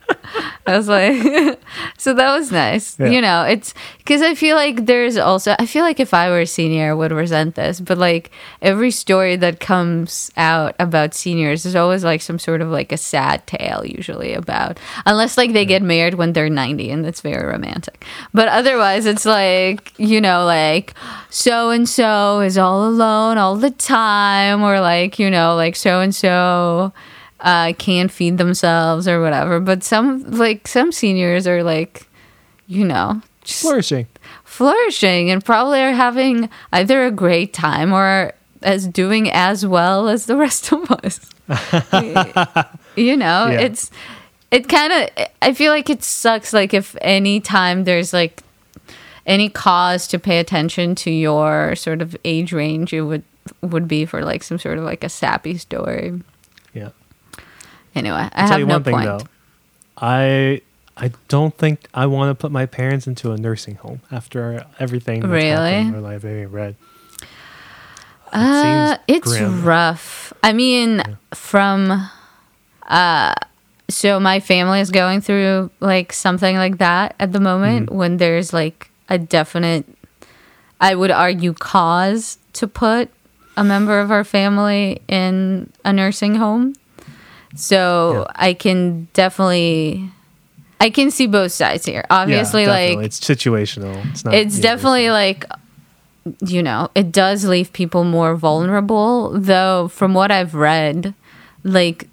i 0.66 0.76
was 0.76 0.88
like 0.88 1.22
so 1.98 2.12
that 2.14 2.36
was 2.36 2.50
nice 2.50 2.98
Yeah. 2.98 3.06
you 3.06 3.20
know 3.20 3.42
it's 3.44 3.72
because 3.98 4.22
i 4.22 4.34
feel 4.34 4.56
like 4.56 4.86
there's 4.86 5.16
also 5.16 5.54
i 5.60 5.66
feel 5.66 5.82
like 5.84 6.00
if 6.00 6.12
i 6.12 6.28
were 6.30 6.40
a 6.40 6.46
senior 6.46 6.90
i 6.90 6.94
would 6.94 7.12
resent 7.12 7.54
this 7.54 7.78
but 7.78 7.96
like 7.98 8.32
every 8.60 8.90
story 8.90 9.36
that 9.36 9.60
comes 9.60 10.32
out 10.36 10.74
about 10.80 11.14
seniors 11.14 11.64
is 11.64 11.76
always 11.76 12.02
like 12.02 12.20
some 12.22 12.38
sort 12.40 12.60
of 12.60 12.68
like 12.70 12.90
a 12.90 12.96
sad 12.96 13.46
tale 13.46 13.84
usually 13.86 14.32
about 14.34 14.80
unless 15.06 15.36
like 15.38 15.52
they 15.52 15.64
get 15.64 15.82
married 15.82 16.14
when 16.14 16.32
they're 16.32 16.50
90 16.50 16.90
and 16.90 17.04
that's 17.04 17.20
very 17.20 17.46
romantic 17.46 18.04
but 18.34 18.48
otherwise 18.48 19.06
it's 19.06 19.24
like 19.26 19.92
you 19.98 20.20
know 20.20 20.44
like 20.44 20.94
so 21.30 21.70
and 21.70 21.88
so 21.88 22.40
is 22.40 22.58
all 22.58 22.88
alone 22.88 23.38
all 23.38 23.54
the 23.56 23.70
time 23.70 24.62
or 24.62 24.80
like 24.80 25.20
you 25.20 25.30
know 25.30 25.54
like 25.54 25.76
so 25.76 26.00
and 26.00 26.14
so 26.14 26.92
uh, 27.40 27.72
can't 27.74 28.10
feed 28.10 28.38
themselves 28.38 29.06
or 29.06 29.20
whatever. 29.20 29.60
But 29.60 29.82
some 29.84 30.22
like 30.30 30.66
some 30.68 30.92
seniors 30.92 31.46
are 31.46 31.62
like, 31.62 32.06
you 32.66 32.84
know, 32.84 33.20
Flourishing. 33.44 34.06
flourishing 34.44 35.30
and 35.30 35.44
probably 35.44 35.80
are 35.80 35.92
having 35.92 36.48
either 36.72 37.04
a 37.04 37.10
great 37.10 37.52
time 37.52 37.92
or 37.92 38.32
as 38.62 38.88
doing 38.88 39.30
as 39.30 39.64
well 39.64 40.08
as 40.08 40.26
the 40.26 40.36
rest 40.46 40.72
of 40.72 40.90
us. 40.90 41.20
you 42.96 43.16
know, 43.16 43.46
Yeah. 43.48 43.60
it's 43.60 43.90
it 44.50 44.68
kind 44.68 44.92
of 44.92 45.26
I 45.42 45.52
feel 45.52 45.72
like 45.72 45.90
it 45.90 46.02
sucks 46.02 46.52
like 46.52 46.72
if 46.74 46.96
any 47.00 47.40
time 47.40 47.84
there's 47.84 48.12
like 48.12 48.42
any 49.26 49.48
cause 49.48 50.06
to 50.08 50.18
pay 50.18 50.38
attention 50.38 50.94
to 50.94 51.10
your 51.10 51.74
sort 51.76 52.00
of 52.00 52.16
age 52.24 52.52
range 52.52 52.92
it 52.92 53.02
would 53.02 53.24
would 53.60 53.86
be 53.88 54.04
for 54.06 54.24
like 54.24 54.42
some 54.42 54.58
sort 54.58 54.78
of 54.78 54.84
like 54.84 55.04
a 55.04 55.08
sappy 55.08 55.56
story. 55.58 56.20
Yeah. 57.96 58.00
Anyway, 58.00 58.28
I 58.32 58.42
I'll 58.42 58.48
tell 58.48 58.48
have 58.48 58.60
you 58.60 58.66
no 58.66 58.74
one 58.74 58.84
thing 58.84 58.94
point. 58.94 59.04
though. 59.06 59.20
I 59.98 60.60
I 60.96 61.10
don't 61.28 61.56
think 61.56 61.88
I 61.94 62.06
want 62.06 62.30
to 62.30 62.34
put 62.40 62.52
my 62.52 62.66
parents 62.66 63.06
into 63.06 63.32
a 63.32 63.36
nursing 63.36 63.76
home 63.76 64.00
after 64.10 64.64
everything 64.78 65.20
that's 65.20 65.30
Really? 65.32 65.46
happened 65.72 65.86
in 65.86 65.92
their 65.92 66.00
life. 66.02 66.24
I 66.24 66.44
read. 66.44 66.76
It 67.20 67.26
Uh, 68.32 68.96
it's 69.08 69.28
grim. 69.32 69.62
rough. 69.64 70.32
I 70.42 70.52
mean, 70.52 71.02
from 71.34 72.08
uh, 72.88 73.34
so 73.88 74.20
my 74.20 74.40
family 74.40 74.80
is 74.80 74.90
going 74.90 75.20
through 75.20 75.70
like 75.80 76.12
something 76.12 76.56
like 76.56 76.78
that 76.78 77.14
at 77.18 77.32
the 77.32 77.40
moment 77.40 77.86
Mm-hmm. 77.86 77.96
when 77.96 78.16
there's 78.18 78.52
like 78.52 78.90
a 79.08 79.18
definite, 79.18 79.86
I 80.80 80.94
would 80.94 81.10
argue, 81.10 81.52
cause 81.54 82.38
to 82.54 82.66
put 82.66 83.10
a 83.56 83.64
member 83.64 84.00
of 84.00 84.10
our 84.10 84.24
family 84.24 85.00
in 85.08 85.70
a 85.84 85.92
nursing 85.92 86.34
home. 86.36 86.74
So 87.56 88.26
Yeah. 88.26 88.32
I 88.36 88.54
can 88.54 89.08
definitely, 89.12 90.10
I 90.80 90.90
can 90.90 91.10
see 91.10 91.26
both 91.26 91.52
sides 91.52 91.84
here. 91.84 92.04
Obviously, 92.10 92.62
yeah, 92.64 92.70
like 92.70 92.98
it's 92.98 93.18
situational. 93.18 94.04
It's 94.10 94.24
not. 94.24 94.34
it's 94.34 94.58
definitely 94.60 95.10
like 95.10 95.46
you 96.40 96.62
know 96.62 96.90
it 96.94 97.12
does 97.12 97.44
leave 97.44 97.72
people 97.72 98.04
more 98.04 98.34
vulnerable 98.34 99.30
though 99.38 99.88
from 99.88 100.14
what 100.14 100.30
i've 100.30 100.54
read 100.54 101.14
like 101.62 102.08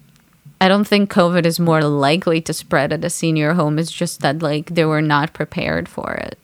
i 0.61 0.67
don't 0.67 0.85
think 0.87 1.11
covid 1.11 1.45
is 1.45 1.59
more 1.59 1.81
likely 1.81 2.39
to 2.39 2.53
spread 2.53 2.93
at 2.93 3.03
a 3.03 3.09
senior 3.09 3.53
home 3.53 3.79
it's 3.79 3.91
just 3.91 4.21
that 4.21 4.41
like 4.41 4.67
they 4.75 4.85
were 4.85 5.01
not 5.01 5.33
prepared 5.33 5.89
for 5.89 6.13
it 6.13 6.37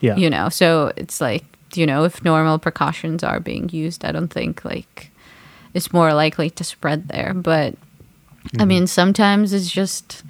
yeah. 0.00 0.16
you 0.16 0.28
know 0.28 0.48
so 0.48 0.92
it's 0.96 1.20
like 1.20 1.44
you 1.74 1.86
know 1.86 2.04
if 2.04 2.22
normal 2.24 2.58
precautions 2.58 3.24
are 3.24 3.40
being 3.40 3.68
used 3.70 4.04
i 4.04 4.12
don't 4.12 4.28
think 4.32 4.64
like 4.64 5.10
it's 5.74 5.92
more 5.92 6.12
likely 6.12 6.50
to 6.50 6.64
spread 6.64 7.08
there 7.08 7.32
but 7.34 7.74
i 8.58 8.64
mean 8.64 8.82
mm-hmm. 8.82 8.86
sometimes 8.86 9.52
it's 9.52 9.70
just 9.70 10.22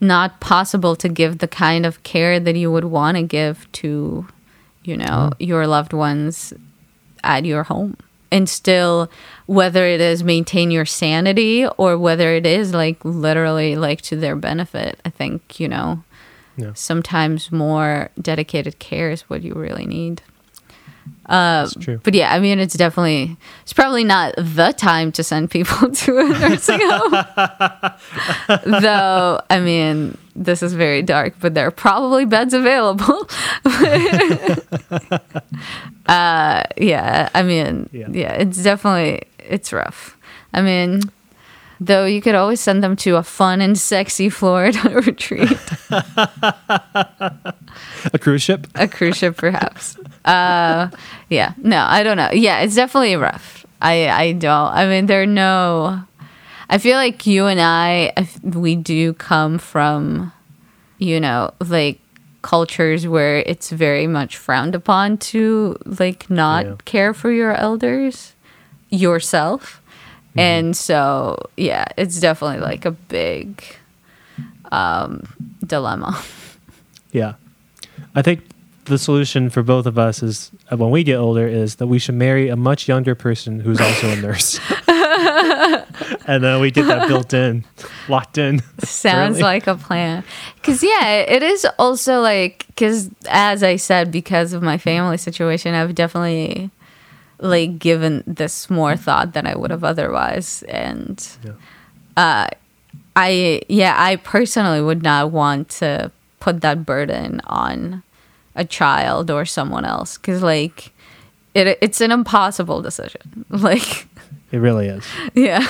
not 0.00 0.40
possible 0.40 0.94
to 0.94 1.08
give 1.08 1.38
the 1.38 1.48
kind 1.48 1.84
of 1.84 2.02
care 2.02 2.38
that 2.38 2.54
you 2.56 2.70
would 2.70 2.84
want 2.84 3.16
to 3.16 3.22
give 3.22 3.70
to 3.72 4.26
you 4.84 4.96
know 4.96 5.30
mm-hmm. 5.32 5.42
your 5.42 5.66
loved 5.66 5.92
ones 5.92 6.52
at 7.24 7.44
your 7.44 7.64
home. 7.64 7.96
And 8.30 8.46
still 8.48 9.10
whether 9.46 9.86
it 9.86 10.02
is 10.02 10.22
maintain 10.22 10.70
your 10.70 10.84
sanity 10.84 11.66
or 11.66 11.96
whether 11.96 12.34
it 12.34 12.44
is 12.44 12.74
like 12.74 13.02
literally 13.02 13.74
like 13.74 14.02
to 14.02 14.16
their 14.16 14.36
benefit 14.36 15.00
i 15.06 15.08
think 15.08 15.58
you 15.58 15.66
know 15.66 16.04
Yeah. 16.58 16.72
sometimes 16.74 17.50
more 17.50 18.10
dedicated 18.20 18.78
care 18.78 19.10
is 19.10 19.22
what 19.30 19.42
you 19.42 19.54
really 19.54 19.86
need 19.86 20.20
Uh, 21.26 21.68
true. 21.80 22.00
but 22.02 22.14
yeah, 22.14 22.32
I 22.34 22.40
mean, 22.40 22.58
it's 22.58 22.74
definitely, 22.74 23.36
it's 23.62 23.72
probably 23.74 24.02
not 24.04 24.34
the 24.36 24.72
time 24.76 25.12
to 25.12 25.22
send 25.22 25.50
people 25.50 25.90
to 25.92 26.18
a 26.18 26.24
nursing 26.24 26.80
home. 26.82 27.12
Though, 28.82 29.40
I 29.50 29.60
mean, 29.60 30.16
this 30.34 30.62
is 30.62 30.72
very 30.74 31.02
dark, 31.02 31.34
but 31.40 31.52
there 31.54 31.66
are 31.66 31.70
probably 31.70 32.24
beds 32.24 32.54
available. 32.54 33.28
uh, 36.06 36.62
yeah, 36.76 37.28
I 37.34 37.42
mean, 37.42 37.88
Yeah. 37.92 38.08
yeah. 38.10 38.32
it's 38.34 38.62
definitely, 38.62 39.22
it's 39.38 39.72
rough. 39.72 40.16
I 40.54 40.62
mean, 40.62 41.02
though 41.80 42.04
you 42.06 42.20
could 42.20 42.34
always 42.34 42.60
send 42.60 42.82
them 42.82 42.96
to 42.96 43.16
a 43.16 43.22
fun 43.22 43.60
and 43.60 43.78
sexy 43.78 44.28
Florida 44.28 44.80
retreat. 45.06 45.58
A 48.12 48.18
cruise 48.18 48.42
ship. 48.42 48.66
a 48.74 48.88
cruise 48.88 49.16
ship 49.16 49.36
perhaps 49.36 49.96
uh 50.24 50.88
yeah 51.28 51.52
no 51.58 51.78
i 51.88 52.02
don't 52.02 52.16
know 52.16 52.30
yeah 52.32 52.60
it's 52.60 52.74
definitely 52.74 53.16
rough 53.16 53.64
i 53.80 54.08
i 54.08 54.32
don't 54.32 54.72
i 54.72 54.86
mean 54.86 55.06
there 55.06 55.22
are 55.22 55.26
no 55.26 56.02
i 56.68 56.78
feel 56.78 56.96
like 56.96 57.26
you 57.26 57.46
and 57.46 57.60
i 57.60 58.12
we 58.42 58.74
do 58.76 59.12
come 59.14 59.58
from 59.58 60.32
you 60.98 61.20
know 61.20 61.50
like 61.66 62.00
cultures 62.42 63.06
where 63.06 63.38
it's 63.38 63.70
very 63.70 64.06
much 64.06 64.36
frowned 64.36 64.74
upon 64.74 65.18
to 65.18 65.76
like 65.98 66.28
not 66.30 66.64
Yeah. 66.66 66.74
care 66.84 67.14
for 67.14 67.30
your 67.30 67.54
elders 67.54 68.34
yourself 68.90 69.82
and 70.36 70.76
so 70.76 71.36
yeah 71.56 71.84
it's 71.96 72.20
definitely 72.20 72.60
like 72.60 72.84
a 72.84 72.90
big 72.90 73.62
um 74.70 75.22
dilemma 75.66 76.20
Yeah. 77.12 77.34
I 78.14 78.22
think 78.22 78.42
the 78.84 78.98
solution 78.98 79.50
for 79.50 79.62
both 79.62 79.86
of 79.86 79.98
us 79.98 80.22
is 80.22 80.50
uh, 80.72 80.76
when 80.76 80.90
we 80.90 81.04
get 81.04 81.16
older 81.16 81.46
is 81.46 81.76
that 81.76 81.86
we 81.86 81.98
should 81.98 82.14
marry 82.14 82.48
a 82.48 82.56
much 82.56 82.88
younger 82.88 83.14
person 83.14 83.60
who's 83.60 83.80
also 83.80 84.08
a 84.10 84.16
nurse. 84.16 84.58
and 86.26 86.42
then 86.42 86.60
we 86.60 86.70
get 86.70 86.86
that 86.86 87.08
built 87.08 87.34
in, 87.34 87.64
locked 88.08 88.38
in. 88.38 88.62
Sounds 88.78 89.40
like 89.40 89.66
a 89.66 89.74
plan. 89.74 90.24
Because, 90.56 90.82
yeah, 90.82 91.16
it 91.16 91.42
is 91.42 91.66
also 91.78 92.20
like, 92.20 92.66
because 92.68 93.10
as 93.28 93.62
I 93.62 93.76
said, 93.76 94.10
because 94.10 94.52
of 94.52 94.62
my 94.62 94.78
family 94.78 95.18
situation, 95.18 95.74
I've 95.74 95.94
definitely 95.94 96.70
like 97.40 97.78
given 97.78 98.24
this 98.26 98.68
more 98.68 98.96
thought 98.96 99.32
than 99.32 99.46
I 99.46 99.56
would 99.56 99.70
have 99.70 99.84
otherwise. 99.84 100.62
And 100.68 101.26
Yeah. 101.44 101.52
Uh, 102.16 102.48
I, 103.14 103.62
yeah, 103.68 103.94
I 103.96 104.16
personally 104.16 104.80
would 104.80 105.02
not 105.02 105.30
want 105.32 105.68
to 105.70 106.10
put 106.40 106.60
that 106.60 106.86
burden 106.86 107.40
on 107.46 108.02
a 108.54 108.64
child 108.64 109.30
or 109.30 109.44
someone 109.44 109.84
else 109.84 110.18
because, 110.18 110.42
like, 110.42 110.92
it, 111.54 111.78
it's 111.80 112.00
an 112.00 112.12
impossible 112.12 112.82
decision. 112.82 113.44
Like, 113.50 114.06
It 114.52 114.58
really 114.58 114.86
is. 114.88 115.04
yeah. 115.34 115.66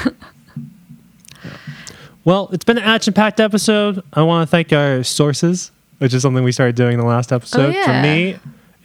Well, 2.24 2.50
it's 2.52 2.64
been 2.64 2.76
an 2.78 2.84
action 2.84 3.14
packed 3.14 3.40
episode. 3.40 4.02
I 4.12 4.22
want 4.22 4.46
to 4.46 4.50
thank 4.50 4.72
our 4.72 5.02
sources, 5.02 5.70
which 5.98 6.12
is 6.12 6.22
something 6.22 6.44
we 6.44 6.52
started 6.52 6.76
doing 6.76 6.94
in 6.94 7.00
the 7.00 7.06
last 7.06 7.32
episode. 7.32 7.74
yeah. 7.74 7.84
For 7.84 8.02
me, 8.06 8.38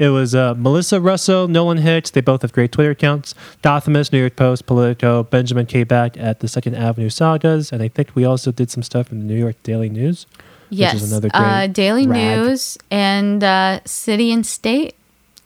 it 0.03 0.09
was 0.09 0.35
uh, 0.35 0.53
Melissa 0.55 0.99
Russo, 0.99 1.47
Nolan 1.47 1.77
Hicks. 1.77 2.11
They 2.11 2.19
both 2.19 2.41
have 2.41 2.51
great 2.51 2.73
Twitter 2.73 2.91
accounts. 2.91 3.33
Gothamist, 3.63 4.11
New 4.11 4.19
York 4.19 4.35
Post, 4.35 4.65
Politico, 4.65 5.23
Benjamin 5.23 5.65
Kabak 5.65 6.17
at 6.17 6.41
the 6.41 6.49
Second 6.49 6.75
Avenue 6.75 7.09
Sagas. 7.09 7.71
And 7.71 7.81
I 7.81 7.87
think 7.87 8.13
we 8.13 8.25
also 8.25 8.51
did 8.51 8.69
some 8.69 8.83
stuff 8.83 9.11
in 9.13 9.19
the 9.19 9.25
New 9.25 9.39
York 9.39 9.55
Daily 9.63 9.89
News. 9.89 10.27
Yes, 10.69 10.95
is 10.95 11.11
another 11.11 11.29
uh, 11.33 11.67
great 11.67 11.73
Daily 11.73 12.07
rag. 12.07 12.37
News 12.39 12.77
and 12.91 13.43
uh, 13.43 13.79
City 13.85 14.31
and 14.31 14.45
State 14.45 14.95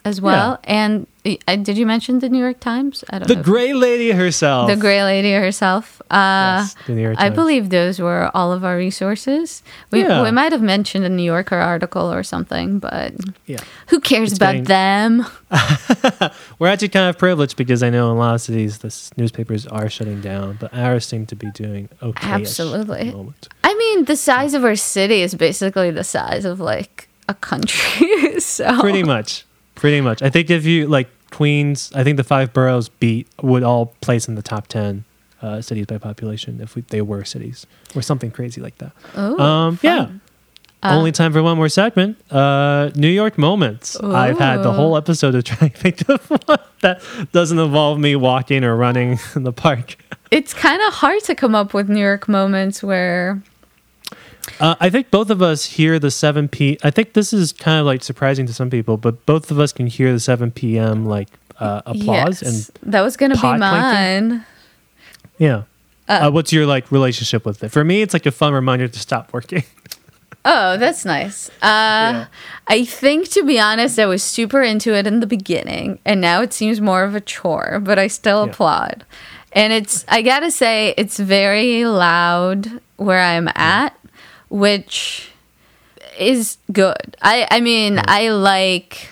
as 0.07 0.21
well. 0.21 0.59
And 0.63 1.05
uh, 1.25 1.55
did 1.57 1.77
you 1.77 1.85
mention 1.85 2.19
the 2.19 2.29
New 2.29 2.39
York 2.39 2.59
Times? 2.59 3.03
I 3.09 3.19
don't 3.19 3.27
The 3.27 3.35
know. 3.35 3.43
Gray 3.43 3.73
Lady 3.73 4.11
herself. 4.11 4.69
the 4.69 4.75
Gray 4.77 5.03
Lady 5.03 5.33
herself. 5.33 6.01
Uh, 6.09 6.63
Yes, 6.63 6.75
the 6.87 6.93
New 6.93 7.01
York 7.01 7.17
Times. 7.17 7.31
I 7.31 7.35
believe 7.35 7.69
those 7.69 7.99
were 7.99 8.31
all 8.33 8.53
of 8.53 8.63
our 8.63 8.77
resources. 8.77 9.61
We, 9.91 10.01
Yeah. 10.03 10.23
we 10.23 10.31
might 10.31 10.51
have 10.53 10.61
mentioned 10.61 11.03
a 11.05 11.09
New 11.09 11.23
Yorker 11.23 11.57
article 11.57 12.07
or 12.11 12.23
something, 12.23 12.79
but 12.79 13.13
Yeah. 13.45 13.59
who 13.89 13.99
cares 13.99 14.31
It's 14.31 14.39
about 14.39 14.63
them? 14.65 15.25
We're 16.59 16.67
actually 16.69 16.89
kind 16.89 17.09
of 17.09 17.17
privileged 17.17 17.57
because 17.57 17.83
I 17.83 17.89
know 17.89 18.09
in 18.11 18.15
a 18.17 18.19
lot 18.19 18.35
of 18.35 18.41
cities 18.41 18.77
the 18.79 18.91
newspapers 19.17 19.67
are 19.67 19.89
shutting 19.89 20.21
down, 20.21 20.57
but 20.59 20.73
ours 20.73 21.05
seem 21.05 21.25
to 21.27 21.35
be 21.35 21.51
doing 21.51 21.89
okay. 22.01 22.27
Absolutely. 22.29 23.11
moment. 23.11 23.47
I 23.63 23.73
mean, 23.75 24.05
the 24.05 24.15
size 24.15 24.53
of 24.53 24.63
our 24.63 24.75
city 24.75 25.21
is 25.21 25.35
basically 25.35 25.91
the 25.91 26.03
size 26.03 26.45
of 26.45 26.59
like 26.59 27.09
a 27.27 27.33
country. 27.33 28.39
so 28.39 28.79
Pretty 28.79 29.03
much. 29.03 29.43
Pretty 29.77 30.01
much. 30.01 30.21
I 30.21 30.29
think 30.29 30.49
if 30.49 30.65
you 30.65 30.87
like 30.87 31.07
Queens, 31.31 31.91
I 31.95 32.03
think 32.03 32.17
the 32.17 32.23
five 32.23 32.53
boroughs 32.53 32.89
beat 32.89 33.27
would 33.41 33.63
all 33.63 33.87
place 34.01 34.27
in 34.27 34.35
the 34.35 34.41
top 34.41 34.67
10 34.67 35.05
uh, 35.41 35.61
cities 35.61 35.85
by 35.85 35.97
population 35.97 36.59
if 36.61 36.75
we, 36.75 36.81
they 36.89 37.01
were 37.01 37.23
cities 37.23 37.65
or 37.95 38.01
something 38.01 38.31
crazy 38.31 38.59
like 38.59 38.77
that. 38.79 38.91
Ooh, 39.17 39.37
um, 39.39 39.79
yeah. 39.81 40.05
fun. 40.05 40.21
Only 40.83 41.11
time 41.11 41.33
for 41.33 41.43
one 41.43 41.57
more 41.57 41.69
segment. 41.69 42.17
Uh, 42.31 42.91
New 42.95 43.09
York 43.09 43.37
moments. 43.37 43.99
I've 43.99 44.39
had 44.39 44.63
the 44.63 44.71
whole 44.71 44.95
episode 44.95 45.31
to 45.33 45.43
try 45.43 45.67
and 45.67 45.75
think 45.75 46.07
of 46.07 46.27
one 46.29 46.59
that 46.81 47.01
doesn't 47.31 47.59
involve 47.59 47.99
me 47.99 48.15
walking 48.15 48.63
or 48.63 48.75
running 48.75 49.19
in 49.35 49.43
the 49.43 49.53
park. 49.53 49.97
It's 50.31 50.53
kind 50.53 50.81
of 50.81 50.93
hard 50.93 51.23
to 51.23 51.35
come 51.35 51.55
up 51.55 51.73
with 51.73 51.89
New 51.89 52.01
York 52.01 52.27
moments 52.27 52.83
where 52.83 53.41
Uh, 54.59 54.75
I 54.79 54.89
think 54.89 55.11
both 55.11 55.29
of 55.29 55.41
us 55.41 55.65
hear 55.65 55.99
the 55.99 56.09
7 56.11 56.47
p. 56.47 56.77
I 56.83 56.89
think 56.89 57.13
this 57.13 57.33
is 57.33 57.51
kind 57.53 57.79
of 57.79 57.85
like 57.85 58.03
surprising 58.03 58.45
to 58.47 58.53
some 58.53 58.69
people, 58.69 58.97
but 58.97 59.25
both 59.25 59.51
of 59.51 59.59
us 59.59 59.73
can 59.73 59.87
hear 59.87 60.11
the 60.13 60.19
7 60.19 60.51
p.m. 60.51 61.05
like 61.05 61.27
uh, 61.59 61.81
applause 61.85 62.41
yes, 62.41 62.69
and 62.71 62.91
that 62.91 63.01
was 63.01 63.17
gonna 63.17 63.35
be 63.35 63.39
pot 63.41 63.59
clinking? 63.59 64.29
mine. 64.37 64.45
yeah. 65.37 65.63
Uh, 66.07 66.31
what's 66.31 66.53
your 66.53 66.65
like 66.65 66.89
relationship 66.91 67.45
with 67.45 67.61
it? 67.63 67.69
For 67.69 67.83
me, 67.83 68.01
it's 68.01 68.13
like 68.13 68.25
a 68.25 68.31
fun 68.31 68.53
reminder 68.53 68.87
to 68.87 68.99
stop 68.99 69.33
working. 69.33 69.63
Oh, 70.49 70.77
that's 70.77 71.03
nice. 71.03 71.49
Uh, 71.61 72.25
I 72.67 72.85
think, 72.85 73.27
to 73.31 73.43
be 73.43 73.59
honest, 73.59 73.99
I 73.99 74.05
was 74.05 74.23
super 74.23 74.61
into 74.63 74.93
it 74.93 75.05
in 75.05 75.19
the 75.19 75.27
beginning, 75.27 75.99
and 76.05 76.21
now 76.21 76.41
it 76.41 76.53
seems 76.53 76.79
more 76.79 77.03
of 77.03 77.15
a 77.15 77.19
chore, 77.19 77.81
but 77.83 77.99
I 77.99 78.07
still 78.07 78.45
Yeah. 78.45 78.51
applaud. 78.51 79.03
And 79.51 79.73
it's, 79.73 80.05
I 80.07 80.21
gotta 80.21 80.49
say, 80.49 80.93
it's 80.95 81.19
very 81.19 81.83
loud 81.83 82.79
where 82.95 83.19
I'm 83.19 83.49
at, 83.55 83.93
which 84.49 85.31
is 86.19 86.57
good. 86.71 87.17
I, 87.21 87.47
I 87.51 87.61
mean, 87.61 87.99
I 88.05 88.29
like. 88.29 89.09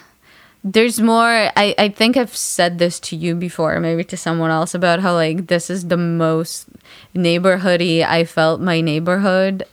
There's 0.63 0.99
more. 0.99 1.51
I, 1.55 1.75
I 1.77 1.89
think 1.89 2.17
I've 2.17 2.35
said 2.35 2.79
this 2.79 2.99
to 3.01 3.15
you 3.15 3.35
before, 3.35 3.79
maybe 3.79 4.03
to 4.05 4.17
someone 4.17 4.49
else, 4.49 4.73
about 4.73 4.99
how, 5.01 5.13
like, 5.13 5.47
this 5.47 5.69
is 5.69 5.87
the 5.89 5.97
most 5.97 6.67
neighborhoody 7.15 8.03
I 8.03 8.23
felt 8.25 8.59
my 8.61 8.81
neighborhood 8.81 9.65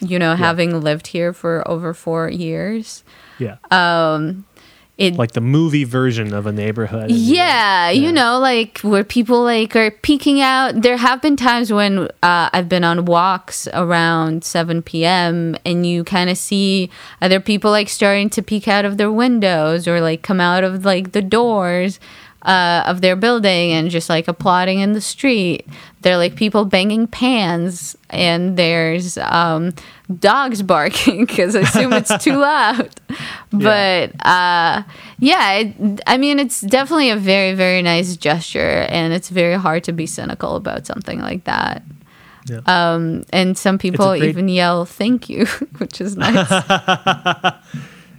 you 0.00 0.18
know, 0.18 0.34
having 0.34 0.80
lived 0.80 1.08
here 1.08 1.32
for 1.32 1.66
over 1.68 1.94
four 1.94 2.28
years. 2.28 3.02
yeah. 3.38 3.56
Um, 3.70 4.44
It 4.96 5.16
like 5.16 5.32
the 5.32 5.40
movie 5.40 5.82
version 5.82 6.32
of 6.32 6.46
a 6.46 6.52
neighborhood. 6.52 7.10
York. 7.10 7.20
yeah, 7.20 7.90
you 7.90 8.12
know, 8.12 8.38
like 8.38 8.78
where 8.80 9.02
people 9.02 9.42
like 9.42 9.74
are 9.74 9.90
peeking 9.90 10.40
out. 10.40 10.82
There 10.82 10.96
have 10.96 11.20
been 11.20 11.36
times 11.36 11.72
when 11.72 12.08
uh, 12.22 12.50
I've 12.52 12.68
been 12.68 12.84
on 12.84 13.04
walks 13.04 13.66
around 13.72 14.44
7 14.44 14.82
p.m. 14.82 15.56
and 15.66 15.84
you 15.84 16.04
kind 16.04 16.30
of 16.30 16.38
see 16.38 16.90
other 17.20 17.40
people 17.40 17.72
like 17.72 17.88
starting 17.88 18.30
to 18.30 18.42
peek 18.42 18.68
out 18.68 18.84
of 18.84 18.96
their 18.96 19.10
windows 19.10 19.88
or 19.88 20.00
like 20.00 20.22
come 20.22 20.40
out 20.40 20.62
of 20.62 20.84
like 20.84 21.10
the 21.10 21.22
doors 21.22 21.98
uh, 22.44 22.84
of 22.86 23.00
their 23.00 23.16
building 23.16 23.72
and 23.72 23.90
just 23.90 24.08
like 24.08 24.28
applauding 24.28 24.80
in 24.80 24.92
the 24.92 25.00
street. 25.00 25.66
They're 26.02 26.18
like 26.18 26.36
people 26.36 26.66
banging 26.66 27.06
pans 27.06 27.96
and 28.10 28.56
there's 28.58 29.16
um, 29.18 29.72
dogs 30.18 30.62
barking 30.74 31.24
because 31.24 31.56
I 31.56 31.60
assume 31.60 31.92
it's 31.94 32.16
too 32.22 32.36
loud. 32.38 32.90
But 33.50 34.12
uh, 34.26 34.82
yeah, 35.18 35.52
it, 35.54 36.00
I 36.06 36.18
mean, 36.18 36.38
it's 36.38 36.60
definitely 36.60 37.10
a 37.10 37.16
very, 37.16 37.54
very 37.54 37.80
nice 37.80 38.16
gesture, 38.16 38.86
and 38.90 39.12
it's 39.14 39.30
very 39.30 39.54
hard 39.54 39.84
to 39.84 39.92
be 39.92 40.06
cynical 40.06 40.56
about 40.56 40.86
something 40.86 41.20
like 41.20 41.44
that. 41.44 41.82
Yeah. 42.46 42.60
Um, 42.66 43.24
and 43.32 43.56
some 43.56 43.78
people 43.78 44.08
great- 44.08 44.24
even 44.24 44.48
yell 44.48 44.84
"thank 44.84 45.30
you," 45.30 45.46
which 45.78 46.00
is 46.02 46.16
nice. 46.16 46.46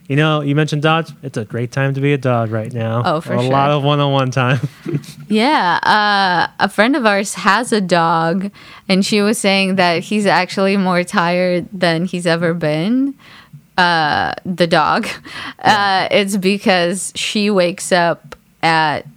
You 0.08 0.16
know, 0.16 0.42
you 0.42 0.56
mentioned 0.56 0.84
dogs. 0.84 1.12
It's 1.24 1.38
a 1.38 1.46
great 1.46 1.72
time 1.72 1.96
to 1.96 2.02
be 2.02 2.14
a 2.14 2.18
dog 2.18 2.52
right 2.52 2.72
now. 2.72 3.02
Oh, 3.04 3.22
for 3.22 3.34
a 3.34 3.42
sure. 3.42 3.52
lot 3.52 3.72
of 3.72 3.84
one-on-one 3.84 4.30
time. 4.30 4.60
yeah, 5.28 5.80
uh, 5.82 6.64
a 6.64 6.70
friend 6.70 6.96
of 6.96 7.06
ours 7.06 7.34
has 7.34 7.72
a 7.72 7.82
dog, 7.82 8.52
and 8.88 9.04
she 9.04 9.22
was 9.22 9.40
saying 9.40 9.78
that 9.78 10.04
he's 10.04 10.28
actually 10.28 10.78
more 10.78 11.04
tired 11.04 11.68
than 11.74 12.06
he's 12.06 12.28
ever 12.28 12.54
been. 12.54 13.16
Uh, 13.78 14.34
the 14.46 14.68
dog. 14.68 15.08
Uh, 15.58 16.08
it's 16.12 16.38
because 16.38 17.12
she 17.16 17.50
wakes 17.50 17.92
up 17.92 18.36
at 18.62 19.08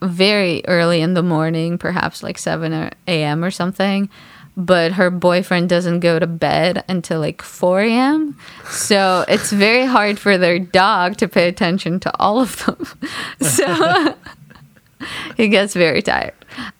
very 0.00 0.64
early 0.66 1.02
in 1.02 1.12
the 1.12 1.22
morning, 1.22 1.76
perhaps 1.76 2.22
like 2.22 2.38
7 2.38 2.72
a.m. 3.06 3.44
or 3.44 3.50
something. 3.50 4.08
But 4.56 4.92
her 4.92 5.10
boyfriend 5.10 5.70
doesn't 5.70 6.00
go 6.00 6.18
to 6.18 6.26
bed 6.26 6.84
until 6.86 7.20
like 7.20 7.40
4 7.40 7.80
a.m. 7.82 8.36
So 8.68 9.24
it's 9.26 9.50
very 9.50 9.86
hard 9.86 10.18
for 10.18 10.36
their 10.36 10.58
dog 10.58 11.16
to 11.18 11.28
pay 11.28 11.48
attention 11.48 12.00
to 12.00 12.12
all 12.20 12.40
of 12.40 12.64
them. 12.66 12.86
So 13.40 14.14
he 15.36 15.48
gets 15.48 15.74
very 15.74 16.02
tired. 16.02 16.34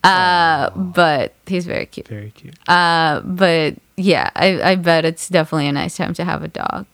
Uh, 0.04 0.70
but 0.70 1.34
he's 1.46 1.66
very 1.66 1.86
cute. 1.86 2.08
Very 2.08 2.30
cute. 2.30 2.56
Uh, 2.68 3.20
but 3.20 3.76
yeah, 3.96 4.30
I, 4.34 4.72
I 4.72 4.74
bet 4.76 5.04
it's 5.04 5.28
definitely 5.28 5.68
a 5.68 5.72
nice 5.72 5.96
time 5.96 6.14
to 6.14 6.24
have 6.24 6.42
a 6.42 6.48
dog. 6.48 6.86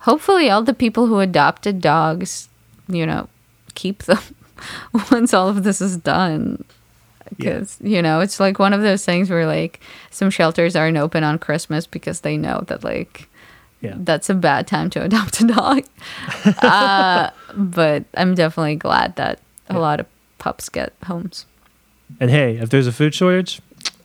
Hopefully, 0.00 0.50
all 0.50 0.62
the 0.62 0.74
people 0.74 1.06
who 1.06 1.20
adopted 1.20 1.80
dogs, 1.80 2.48
you 2.88 3.06
know, 3.06 3.28
keep 3.74 4.02
them 4.04 4.18
once 5.10 5.32
all 5.32 5.48
of 5.48 5.64
this 5.64 5.80
is 5.80 5.96
done. 5.96 6.64
Because, 7.36 7.78
you 7.82 8.02
know, 8.02 8.20
it's 8.20 8.38
like 8.40 8.58
one 8.58 8.72
of 8.72 8.82
those 8.82 9.04
things 9.04 9.30
where, 9.30 9.46
like, 9.46 9.80
some 10.10 10.30
shelters 10.30 10.76
aren't 10.76 10.96
open 10.96 11.24
on 11.24 11.38
Christmas 11.38 11.86
because 11.86 12.20
they 12.20 12.36
know 12.36 12.64
that, 12.68 12.84
like, 12.84 13.28
Yeah. 13.80 13.94
that's 13.96 14.28
a 14.30 14.34
bad 14.34 14.66
time 14.66 14.90
to 14.90 15.02
adopt 15.04 15.40
a 15.40 15.46
dog. 15.46 15.84
uh, 16.62 17.30
but 17.54 18.04
I'm 18.14 18.34
definitely 18.34 18.76
glad 18.76 19.16
that 19.16 19.40
a 19.68 19.78
lot 19.78 20.00
of 20.00 20.06
pups 20.38 20.68
get 20.68 20.92
homes. 21.04 21.46
And 22.20 22.30
hey, 22.30 22.56
if 22.58 22.68
there's 22.70 22.86
a 22.86 22.92
food 22.92 23.14
shortage, 23.14 23.60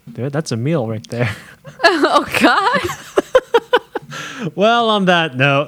there, 0.07 0.29
that's 0.29 0.51
a 0.51 0.57
meal 0.57 0.87
right 0.87 1.05
there. 1.09 1.35
Oh, 1.83 2.25
God. 2.39 2.81
Well, 4.55 4.89
on 4.89 5.05
that 5.05 5.35
note, 5.35 5.67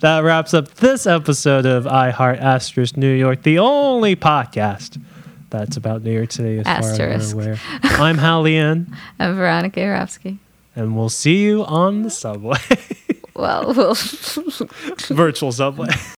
that 0.00 0.20
wraps 0.22 0.54
up 0.54 0.74
this 0.74 1.06
episode 1.06 1.66
of 1.66 1.86
I 1.86 2.10
Heart 2.10 2.38
Asterisk 2.38 2.96
New 2.96 3.12
York, 3.12 3.42
the 3.42 3.58
only 3.58 4.14
podcast 4.14 5.00
that's 5.50 5.76
about 5.76 6.02
New 6.02 6.12
York 6.12 6.32
City 6.32 6.58
as 6.60 6.66
Asterisk. 6.66 6.98
far 6.98 7.08
as 7.08 7.32
I'm 7.32 7.38
aware. 7.38 7.58
I'm 7.82 8.18
Hal 8.18 8.42
Leon, 8.42 8.96
I'm 9.18 9.36
Veronica 9.36 9.80
Yarovsky. 9.80 10.38
and 10.76 10.96
we'll 10.96 11.08
see 11.08 11.42
you 11.42 11.64
on 11.64 12.02
the 12.02 12.10
subway, 12.10 12.58
Well, 13.34 13.72
we'll. 13.74 13.94
virtual 15.08 15.52
subway. 15.52 15.88